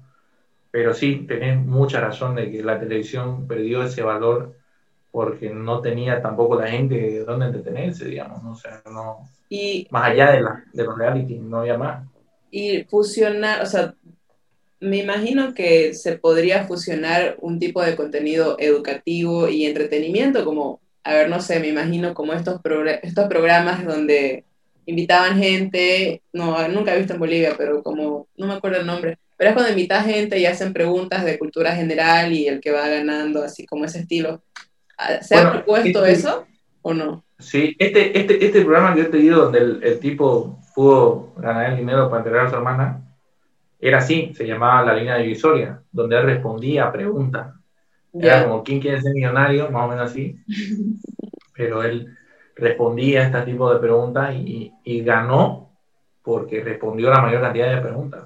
Pero 0.71 0.93
sí, 0.93 1.25
tenés 1.27 1.57
mucha 1.57 1.99
razón 1.99 2.35
de 2.35 2.49
que 2.49 2.63
la 2.63 2.79
televisión 2.79 3.47
perdió 3.47 3.83
ese 3.83 4.01
valor 4.01 4.55
porque 5.11 5.49
no 5.49 5.81
tenía 5.81 6.21
tampoco 6.21 6.59
la 6.59 6.67
gente 6.67 6.95
de 6.95 7.25
dónde 7.25 7.47
entretenerse, 7.47 8.05
digamos, 8.05 8.41
¿no? 8.41 8.51
O 8.51 8.55
sea, 8.55 8.81
no... 8.91 9.29
Y, 9.49 9.85
más 9.91 10.11
allá 10.11 10.31
de, 10.31 10.41
la, 10.41 10.63
de 10.71 10.83
los 10.85 10.97
reality, 10.97 11.35
no 11.39 11.59
había 11.59 11.77
más. 11.77 12.07
Y 12.49 12.85
fusionar, 12.85 13.61
o 13.61 13.65
sea, 13.65 13.93
me 14.79 14.97
imagino 14.97 15.53
que 15.53 15.93
se 15.93 16.17
podría 16.17 16.65
fusionar 16.65 17.35
un 17.39 17.59
tipo 17.59 17.83
de 17.83 17.97
contenido 17.97 18.55
educativo 18.59 19.49
y 19.49 19.65
entretenimiento, 19.65 20.45
como, 20.45 20.79
a 21.03 21.13
ver, 21.13 21.29
no 21.29 21.41
sé, 21.41 21.59
me 21.59 21.67
imagino 21.67 22.13
como 22.13 22.31
estos, 22.31 22.61
estos 23.03 23.27
programas 23.27 23.85
donde 23.85 24.45
invitaban 24.85 25.37
gente, 25.37 26.21
no, 26.33 26.67
nunca 26.67 26.93
he 26.93 26.97
visto 26.97 27.13
en 27.13 27.19
Bolivia, 27.19 27.55
pero 27.57 27.83
como, 27.83 28.27
no 28.37 28.47
me 28.47 28.53
acuerdo 28.53 28.79
el 28.79 28.85
nombre, 28.85 29.17
pero 29.37 29.49
es 29.49 29.55
cuando 29.55 29.71
invitas 29.71 30.05
gente 30.05 30.39
y 30.39 30.45
hacen 30.45 30.73
preguntas 30.73 31.25
de 31.25 31.39
cultura 31.39 31.75
general 31.75 32.31
y 32.31 32.47
el 32.47 32.59
que 32.61 32.71
va 32.71 32.87
ganando, 32.87 33.43
así 33.43 33.65
como 33.65 33.85
ese 33.85 33.99
estilo. 33.99 34.43
Ah, 34.97 35.21
¿Se 35.21 35.35
ha 35.35 35.51
propuesto 35.51 36.05
este 36.05 36.11
eso 36.11 36.45
o 36.81 36.93
no? 36.93 37.23
Sí, 37.39 37.75
este, 37.79 38.17
este, 38.19 38.45
este 38.45 38.61
programa 38.61 38.93
que 38.93 39.03
yo 39.03 39.09
te 39.09 39.17
digo, 39.17 39.37
donde 39.37 39.59
el, 39.59 39.83
el 39.83 39.99
tipo 39.99 40.59
pudo 40.75 41.33
ganar 41.37 41.71
el 41.71 41.77
dinero 41.77 42.09
para 42.09 42.19
enterrar 42.19 42.45
a 42.45 42.49
su 42.49 42.55
hermana, 42.55 43.01
era 43.79 43.97
así, 43.97 44.31
se 44.35 44.45
llamaba 44.45 44.85
la 44.85 44.93
línea 44.93 45.17
divisoria, 45.17 45.81
donde 45.91 46.17
él 46.17 46.23
respondía 46.23 46.85
a 46.85 46.91
preguntas. 46.91 47.55
Era 48.13 48.43
como, 48.43 48.63
¿quién 48.63 48.79
quiere 48.79 49.01
ser 49.01 49.13
millonario? 49.13 49.71
Más 49.71 49.85
o 49.85 49.87
menos 49.87 50.11
así. 50.11 50.35
Pero 51.55 51.81
él 51.81 52.15
respondía 52.61 53.21
a 53.21 53.23
este 53.25 53.41
tipo 53.41 53.73
de 53.73 53.79
preguntas 53.79 54.33
y, 54.35 54.71
y 54.83 55.03
ganó 55.03 55.71
porque 56.21 56.63
respondió 56.63 57.09
la 57.09 57.21
mayor 57.21 57.41
cantidad 57.41 57.75
de 57.75 57.81
preguntas. 57.81 58.25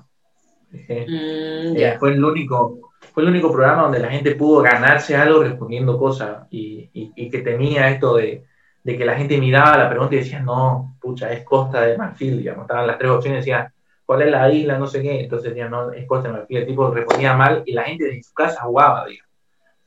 Mm, 0.71 1.77
eh, 1.77 1.95
fue, 1.97 2.11
el 2.11 2.23
único, 2.23 2.91
fue 3.13 3.23
el 3.23 3.29
único 3.29 3.49
programa 3.49 3.83
donde 3.83 3.99
la 3.99 4.09
gente 4.09 4.36
pudo 4.36 4.61
ganarse 4.61 5.15
algo 5.15 5.41
respondiendo 5.41 5.97
cosas 5.97 6.47
y, 6.51 6.89
y, 6.93 7.29
que 7.29 7.39
tenía 7.39 7.89
esto 7.89 8.17
de, 8.17 8.43
de, 8.83 8.97
que 8.97 9.05
la 9.05 9.15
gente 9.15 9.38
miraba 9.38 9.77
la 9.77 9.89
pregunta 9.89 10.15
y 10.15 10.19
decía, 10.19 10.41
no, 10.41 10.97
pucha, 10.99 11.31
es 11.31 11.45
Costa 11.45 11.81
de 11.81 11.97
Marfil, 11.97 12.39
digamos, 12.39 12.63
estaban 12.63 12.88
las 12.88 12.97
tres 12.97 13.11
opciones 13.11 13.38
y 13.38 13.49
decía, 13.49 13.73
¿cuál 14.05 14.23
es 14.23 14.31
la 14.31 14.51
isla? 14.51 14.77
No 14.77 14.88
sé 14.88 15.01
qué, 15.01 15.21
entonces 15.21 15.51
decía, 15.51 15.69
no, 15.69 15.93
es 15.93 16.05
Costa 16.05 16.27
de 16.27 16.33
Marfil, 16.33 16.57
el 16.57 16.67
tipo 16.67 16.91
respondía 16.91 17.38
mal 17.38 17.63
y 17.65 17.71
la 17.71 17.83
gente 17.83 18.03
de 18.03 18.21
su 18.21 18.33
casa 18.33 18.63
jugaba, 18.63 19.05
digamos. 19.05 19.31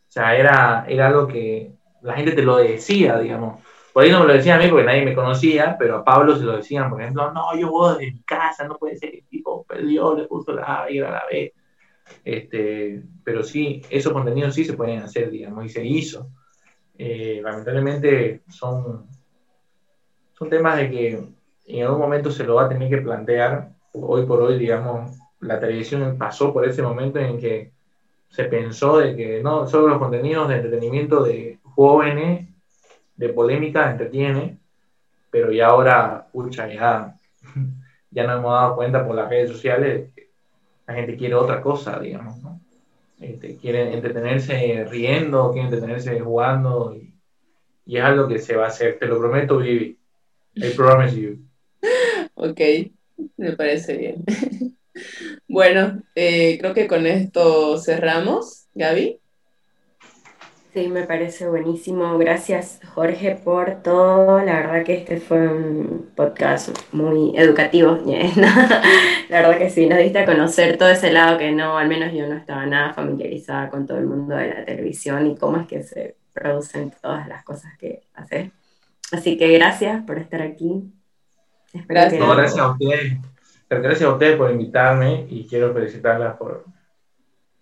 O 0.08 0.10
sea, 0.10 0.34
era, 0.34 0.86
era 0.88 1.08
algo 1.08 1.26
que 1.26 1.70
la 2.00 2.14
gente 2.14 2.32
te 2.32 2.42
lo 2.42 2.56
decía, 2.56 3.18
digamos. 3.18 3.60
Por 3.98 4.04
ahí 4.04 4.12
no 4.12 4.20
me 4.20 4.26
lo 4.28 4.34
decían 4.34 4.60
a 4.60 4.62
mí 4.62 4.70
porque 4.70 4.86
nadie 4.86 5.04
me 5.04 5.12
conocía, 5.12 5.74
pero 5.76 5.96
a 5.96 6.04
Pablo 6.04 6.36
se 6.36 6.44
lo 6.44 6.56
decían, 6.58 6.88
por 6.88 7.02
ejemplo, 7.02 7.32
no, 7.32 7.58
yo 7.58 7.68
voy 7.68 7.98
de 7.98 8.12
mi 8.12 8.22
casa, 8.22 8.64
no 8.64 8.76
puede 8.76 8.96
ser 8.96 9.10
que 9.10 9.18
el 9.18 9.26
tipo 9.26 9.64
perdió, 9.64 10.14
le 10.14 10.28
puso 10.28 10.52
la 10.52 10.84
a 10.84 10.88
la 10.88 11.24
B. 11.28 11.52
Este, 12.24 13.02
pero 13.24 13.42
sí, 13.42 13.82
esos 13.90 14.12
contenidos 14.12 14.54
sí 14.54 14.64
se 14.64 14.74
pueden 14.74 15.00
hacer, 15.00 15.32
digamos, 15.32 15.64
y 15.64 15.68
se 15.68 15.84
hizo. 15.84 16.30
Eh, 16.96 17.40
lamentablemente 17.42 18.42
son, 18.48 19.08
son 20.34 20.48
temas 20.48 20.76
de 20.76 20.90
que 20.92 21.28
en 21.66 21.82
algún 21.82 21.98
momento 21.98 22.30
se 22.30 22.44
lo 22.44 22.54
va 22.54 22.66
a 22.66 22.68
tener 22.68 22.88
que 22.88 22.98
plantear. 22.98 23.70
Hoy 23.94 24.24
por 24.26 24.40
hoy, 24.42 24.60
digamos, 24.60 25.18
la 25.40 25.58
televisión 25.58 26.16
pasó 26.16 26.52
por 26.52 26.68
ese 26.68 26.82
momento 26.82 27.18
en 27.18 27.36
que 27.36 27.72
se 28.28 28.44
pensó 28.44 28.98
de 28.98 29.16
que 29.16 29.42
no, 29.42 29.66
solo 29.66 29.88
los 29.88 29.98
contenidos 29.98 30.48
de 30.48 30.54
entretenimiento 30.54 31.24
de 31.24 31.58
jóvenes, 31.64 32.47
de 33.18 33.28
polémica, 33.30 33.90
entretiene, 33.90 34.58
pero 35.30 35.52
ya 35.52 35.66
ahora, 35.66 36.26
pucha, 36.32 36.72
ya, 36.72 37.14
ya 38.10 38.26
nos 38.26 38.38
hemos 38.38 38.52
dado 38.52 38.76
cuenta 38.76 39.06
por 39.06 39.14
las 39.14 39.28
redes 39.28 39.50
sociales 39.50 40.10
que 40.14 40.30
la 40.86 40.94
gente 40.94 41.16
quiere 41.16 41.34
otra 41.34 41.60
cosa, 41.60 41.98
digamos, 41.98 42.40
¿no? 42.42 42.60
Este, 43.20 43.56
quieren 43.56 43.92
entretenerse 43.92 44.86
riendo, 44.88 45.50
quieren 45.52 45.72
entretenerse 45.72 46.20
jugando, 46.20 46.96
y, 46.96 47.12
es 47.96 48.04
algo 48.04 48.28
que 48.28 48.38
se 48.38 48.54
va 48.54 48.66
a 48.66 48.68
hacer, 48.68 48.98
te 48.98 49.06
lo 49.06 49.18
prometo, 49.18 49.58
Vivi. 49.58 49.98
I 50.54 50.70
promise 50.74 51.20
you. 51.20 51.38
Ok, 52.40 52.60
me 53.36 53.56
parece 53.56 53.96
bien. 53.96 54.24
Bueno, 55.48 56.02
eh, 56.14 56.58
creo 56.58 56.74
que 56.74 56.88
con 56.88 57.06
esto 57.06 57.78
cerramos. 57.78 58.66
Gaby. 58.74 59.17
Sí, 60.78 60.86
me 60.86 61.02
parece 61.02 61.48
buenísimo. 61.48 62.16
Gracias, 62.18 62.78
Jorge, 62.94 63.34
por 63.34 63.82
todo. 63.82 64.38
La 64.44 64.60
verdad 64.60 64.84
que 64.84 64.94
este 64.94 65.18
fue 65.18 65.48
un 65.48 66.12
podcast 66.14 66.68
muy 66.92 67.36
educativo. 67.36 67.98
La 69.28 69.42
verdad 69.42 69.58
que 69.58 69.70
sí, 69.70 69.86
nos 69.86 69.98
diste 69.98 70.20
a 70.20 70.24
conocer 70.24 70.78
todo 70.78 70.88
ese 70.88 71.10
lado 71.10 71.36
que 71.36 71.50
no, 71.50 71.76
al 71.76 71.88
menos 71.88 72.12
yo 72.12 72.28
no 72.28 72.36
estaba 72.36 72.64
nada 72.64 72.94
familiarizada 72.94 73.70
con 73.70 73.88
todo 73.88 73.98
el 73.98 74.06
mundo 74.06 74.36
de 74.36 74.54
la 74.54 74.64
televisión 74.64 75.26
y 75.26 75.36
cómo 75.36 75.56
es 75.56 75.66
que 75.66 75.82
se 75.82 76.14
producen 76.32 76.92
todas 77.02 77.26
las 77.26 77.42
cosas 77.42 77.76
que 77.76 78.02
haces. 78.14 78.52
Así 79.10 79.36
que 79.36 79.50
gracias 79.54 80.04
por 80.04 80.18
estar 80.18 80.42
aquí. 80.42 80.92
gracias. 81.88 82.22
gracias 82.24 82.58
a 82.60 82.70
ustedes 82.70 83.18
gracias 83.68 84.02
a 84.02 84.12
ustedes 84.12 84.36
por 84.36 84.52
invitarme 84.52 85.26
y 85.28 85.44
quiero 85.44 85.74
felicitarlas 85.74 86.36
por, 86.36 86.64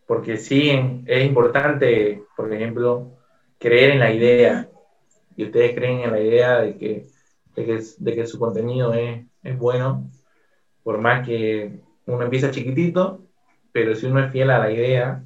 porque 0.06 0.36
sí 0.36 0.70
es 1.06 1.24
importante, 1.24 2.22
por 2.36 2.52
ejemplo, 2.52 3.12
creer 3.58 3.90
en 3.90 3.98
la 3.98 4.12
idea. 4.12 4.68
Y 5.36 5.44
ustedes 5.44 5.74
creen 5.74 6.00
en 6.00 6.12
la 6.12 6.20
idea 6.20 6.60
de 6.60 6.76
que, 6.76 7.06
de 7.56 8.14
que, 8.14 8.26
su 8.26 8.38
contenido 8.38 8.94
es, 8.94 9.26
es, 9.42 9.58
bueno, 9.58 10.08
por 10.82 10.98
más 10.98 11.26
que 11.26 11.80
uno 12.06 12.22
empieza 12.22 12.50
chiquitito, 12.50 13.20
pero 13.72 13.94
si 13.94 14.06
uno 14.06 14.20
es 14.20 14.30
fiel 14.30 14.50
a 14.50 14.58
la 14.58 14.70
idea 14.70 15.22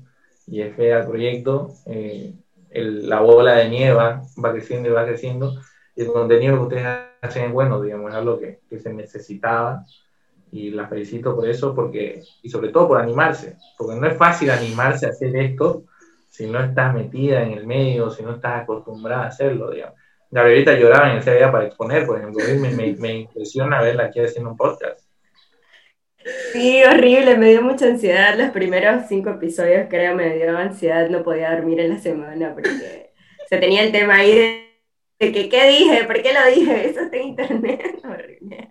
y 0.47 0.62
es 0.62 0.74
fiel 0.74 0.95
al 0.95 1.07
proyecto, 1.07 1.74
eh, 1.87 2.35
la 2.70 3.20
bola 3.20 3.57
de 3.57 3.68
nieve 3.68 3.95
va, 3.95 4.22
creciendo 4.53 4.89
y 4.89 4.93
va 4.93 5.05
creciendo, 5.05 5.61
y 5.95 6.03
el 6.03 6.12
contenido 6.12 6.57
que 6.57 6.62
ustedes 6.62 6.87
hacen 7.20 7.45
es 7.45 7.53
bueno, 7.53 7.81
digamos, 7.83 8.11
es 8.11 8.16
algo 8.16 8.39
que, 8.39 8.61
que 8.68 8.78
se 8.78 8.93
necesitaba 8.93 9.85
y 10.53 10.70
la 10.70 10.88
felicito 10.88 11.34
por 11.34 11.48
eso, 11.48 11.74
porque, 11.74 12.22
y 12.42 12.48
sobre 12.48 12.70
todo 12.70 12.88
por 12.88 13.01
animarse, 13.01 13.57
porque 13.78 14.01
no 14.01 14.07
es 14.07 14.16
fácil 14.16 14.51
animarse 14.51 15.07
a 15.07 15.11
hacer 15.11 15.34
esto 15.36 15.84
si 16.28 16.46
no 16.46 16.62
estás 16.62 16.94
metida 16.94 17.42
en 17.42 17.53
el 17.53 17.66
medio, 17.66 18.11
si 18.11 18.22
no 18.22 18.34
estás 18.34 18.62
acostumbrada 18.62 19.24
a 19.24 19.28
hacerlo, 19.28 19.70
digamos. 19.70 19.96
Gabrielita 20.30 20.74
lloraba 20.74 21.11
en 21.11 21.18
el 21.18 21.24
día 21.24 21.51
para 21.51 21.66
exponer, 21.66 22.07
por 22.07 22.18
ejemplo, 22.18 22.44
me, 22.61 22.70
me, 22.70 22.92
me 22.94 23.14
impresiona 23.18 23.82
verla 23.82 24.05
aquí 24.05 24.20
haciendo 24.20 24.51
un 24.51 24.57
podcast. 24.57 25.01
Sí, 26.53 26.82
horrible, 26.84 27.36
me 27.36 27.48
dio 27.48 27.62
mucha 27.62 27.86
ansiedad. 27.86 28.38
Los 28.38 28.51
primeros 28.51 29.05
cinco 29.09 29.30
episodios, 29.30 29.86
creo, 29.88 30.14
me 30.14 30.36
dio 30.36 30.57
ansiedad, 30.57 31.09
no 31.09 31.22
podía 31.22 31.55
dormir 31.55 31.80
en 31.80 31.90
la 31.90 31.98
semana 31.98 32.53
porque 32.55 33.11
se 33.48 33.59
tenía 33.59 33.82
el 33.82 33.92
tema 33.92 34.16
ahí 34.16 34.34
de, 35.18 35.32
que, 35.32 35.48
¿qué 35.48 35.68
dije? 35.68 36.05
¿Por 36.05 36.22
qué 36.22 36.32
lo 36.32 36.46
dije? 36.55 36.90
Eso 36.90 37.01
está 37.01 37.16
en 37.16 37.28
internet, 37.28 38.01
horrible. 38.05 38.70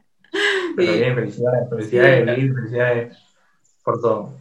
Pero 0.76 0.94
bien, 0.94 1.16
felicidades, 1.16 1.70
felicidades, 1.70 2.26
felicidades 2.26 3.18
por 3.84 4.02
todo. 4.02 4.40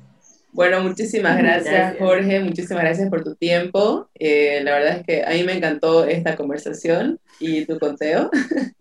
Bueno, 0.53 0.81
muchísimas 0.81 1.39
gracias, 1.39 1.97
Jorge, 1.99 2.41
muchísimas 2.41 2.83
gracias 2.83 3.09
por 3.11 3.23
tu 3.23 3.35
tiempo. 3.37 4.09
Eh, 4.15 4.61
la 4.65 4.73
verdad 4.73 4.97
es 4.99 5.07
que 5.07 5.23
a 5.25 5.31
mí 5.31 5.45
me 5.45 5.53
encantó 5.53 6.05
esta 6.05 6.37
conversación 6.37 7.21
y 7.39 7.65
tu 7.67 7.79
conteo. 7.79 8.31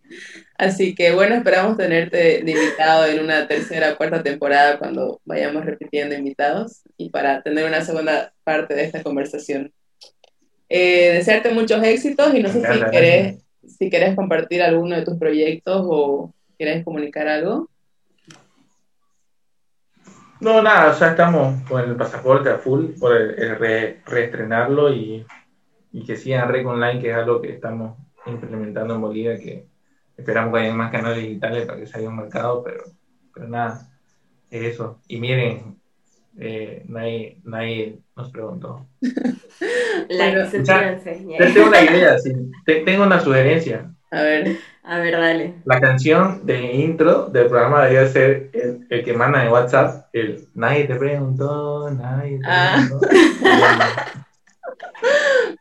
Así 0.58 0.96
que 0.96 1.12
bueno, 1.12 1.36
esperamos 1.36 1.78
tenerte 1.78 2.42
de 2.44 2.52
invitado 2.52 3.06
en 3.06 3.20
una 3.20 3.48
tercera 3.48 3.94
o 3.94 3.98
cuarta 3.98 4.24
temporada 4.24 4.80
cuando 4.80 5.22
vayamos 5.26 5.66
repitiendo 5.66 6.16
invitados 6.16 6.82
y 6.98 7.10
para 7.10 7.44
tener 7.44 7.66
una 7.66 7.82
segunda 7.82 8.34
parte 8.44 8.74
de 8.74 8.84
esta 8.86 9.04
conversación. 9.04 9.72
Eh, 10.70 11.14
desearte 11.14 11.52
muchos 11.52 11.84
éxitos 11.84 12.34
y 12.34 12.42
no 12.42 12.50
sé 12.50 12.62
si 12.62 12.80
querés, 12.90 13.44
si 13.68 13.90
querés 13.90 14.16
compartir 14.16 14.64
alguno 14.64 14.96
de 14.96 15.06
tus 15.06 15.18
proyectos 15.18 15.86
o 15.88 16.34
¿Quieres 16.58 16.84
comunicar 16.84 17.28
algo? 17.28 17.70
No, 20.40 20.62
nada, 20.62 20.92
o 20.92 20.94
sea, 20.94 21.12
estamos 21.12 21.62
con 21.64 21.82
el 21.82 21.96
pasaporte 21.96 22.50
a 22.50 22.58
full 22.58 22.94
por 23.00 23.12
reestrenarlo 23.12 24.94
y, 24.94 25.26
que 26.06 26.16
sigan 26.16 26.50
Rec 26.50 26.66
Online, 26.66 27.00
que 27.00 27.10
es 27.10 27.16
algo 27.16 27.42
que 27.42 27.54
estamos 27.54 27.98
implementando 28.26 28.96
en 28.96 29.02
Bolivia, 29.02 29.38
que 29.38 29.68
esperamos 30.16 30.54
que 30.54 30.60
haya 30.60 30.74
más 30.74 30.92
canales 30.92 31.24
digitales 31.24 31.66
para 31.66 31.80
que 31.80 31.88
se 31.88 31.98
haya 31.98 32.10
un 32.10 32.18
mercado, 32.18 32.64
pero, 32.64 32.84
pero 33.34 33.48
nada, 33.48 33.90
es 34.52 34.74
eso. 34.74 35.02
Y 35.08 35.20
miren, 35.20 35.80
eh, 36.40 36.84
nadie, 36.88 37.40
nadie, 37.44 38.00
nos 38.16 38.32
preguntó. 38.32 38.88
La 40.10 40.50
tengo 41.54 41.68
una 41.68 41.82
idea, 41.82 42.18
sí, 42.20 42.32
tengo 42.64 43.04
una 43.04 43.20
sugerencia. 43.20 43.92
A 44.12 44.22
ver. 44.22 44.58
A 44.84 45.00
ver, 45.00 45.14
dale. 45.20 45.54
La 45.66 45.82
canción 45.82 46.46
de 46.46 46.74
intro 46.74 47.26
del 47.26 47.48
programa 47.48 47.84
debería 47.84 48.08
ser 48.08 48.50
el, 48.90 49.04
que 49.04 49.14
manda 49.14 49.44
en 49.44 49.52
WhatsApp, 49.52 50.08
el 50.14 50.48
Nadie 50.56 50.86
te 50.86 50.96
preguntó, 50.96 51.90
nadie 51.92 52.40
te 52.40 52.46
ah. 52.48 52.88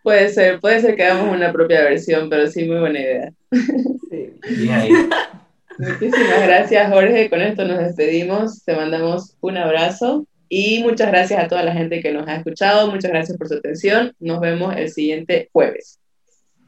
puede 0.04 0.28
ser, 0.28 0.60
puede 0.60 0.80
ser 0.80 0.94
que 0.94 1.04
hagamos 1.04 1.34
una 1.34 1.52
propia 1.52 1.82
versión, 1.82 2.30
pero 2.30 2.46
sí, 2.46 2.66
muy 2.66 2.78
buena 2.78 3.00
idea. 3.00 3.32
Muchísimas 5.78 6.42
gracias, 6.46 6.92
Jorge. 6.92 7.28
Con 7.28 7.42
esto 7.42 7.64
nos 7.64 7.78
despedimos. 7.78 8.64
Te 8.64 8.76
mandamos 8.76 9.36
un 9.40 9.56
abrazo 9.56 10.24
y 10.48 10.82
muchas 10.84 11.08
gracias 11.08 11.42
a 11.42 11.48
toda 11.48 11.64
la 11.64 11.72
gente 11.72 12.00
que 12.00 12.12
nos 12.12 12.28
ha 12.28 12.36
escuchado. 12.36 12.90
Muchas 12.90 13.10
gracias 13.10 13.36
por 13.36 13.48
su 13.48 13.54
atención. 13.54 14.14
Nos 14.20 14.40
vemos 14.40 14.74
el 14.76 14.88
siguiente 14.90 15.50
jueves. 15.52 15.98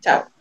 Chao. 0.01 0.38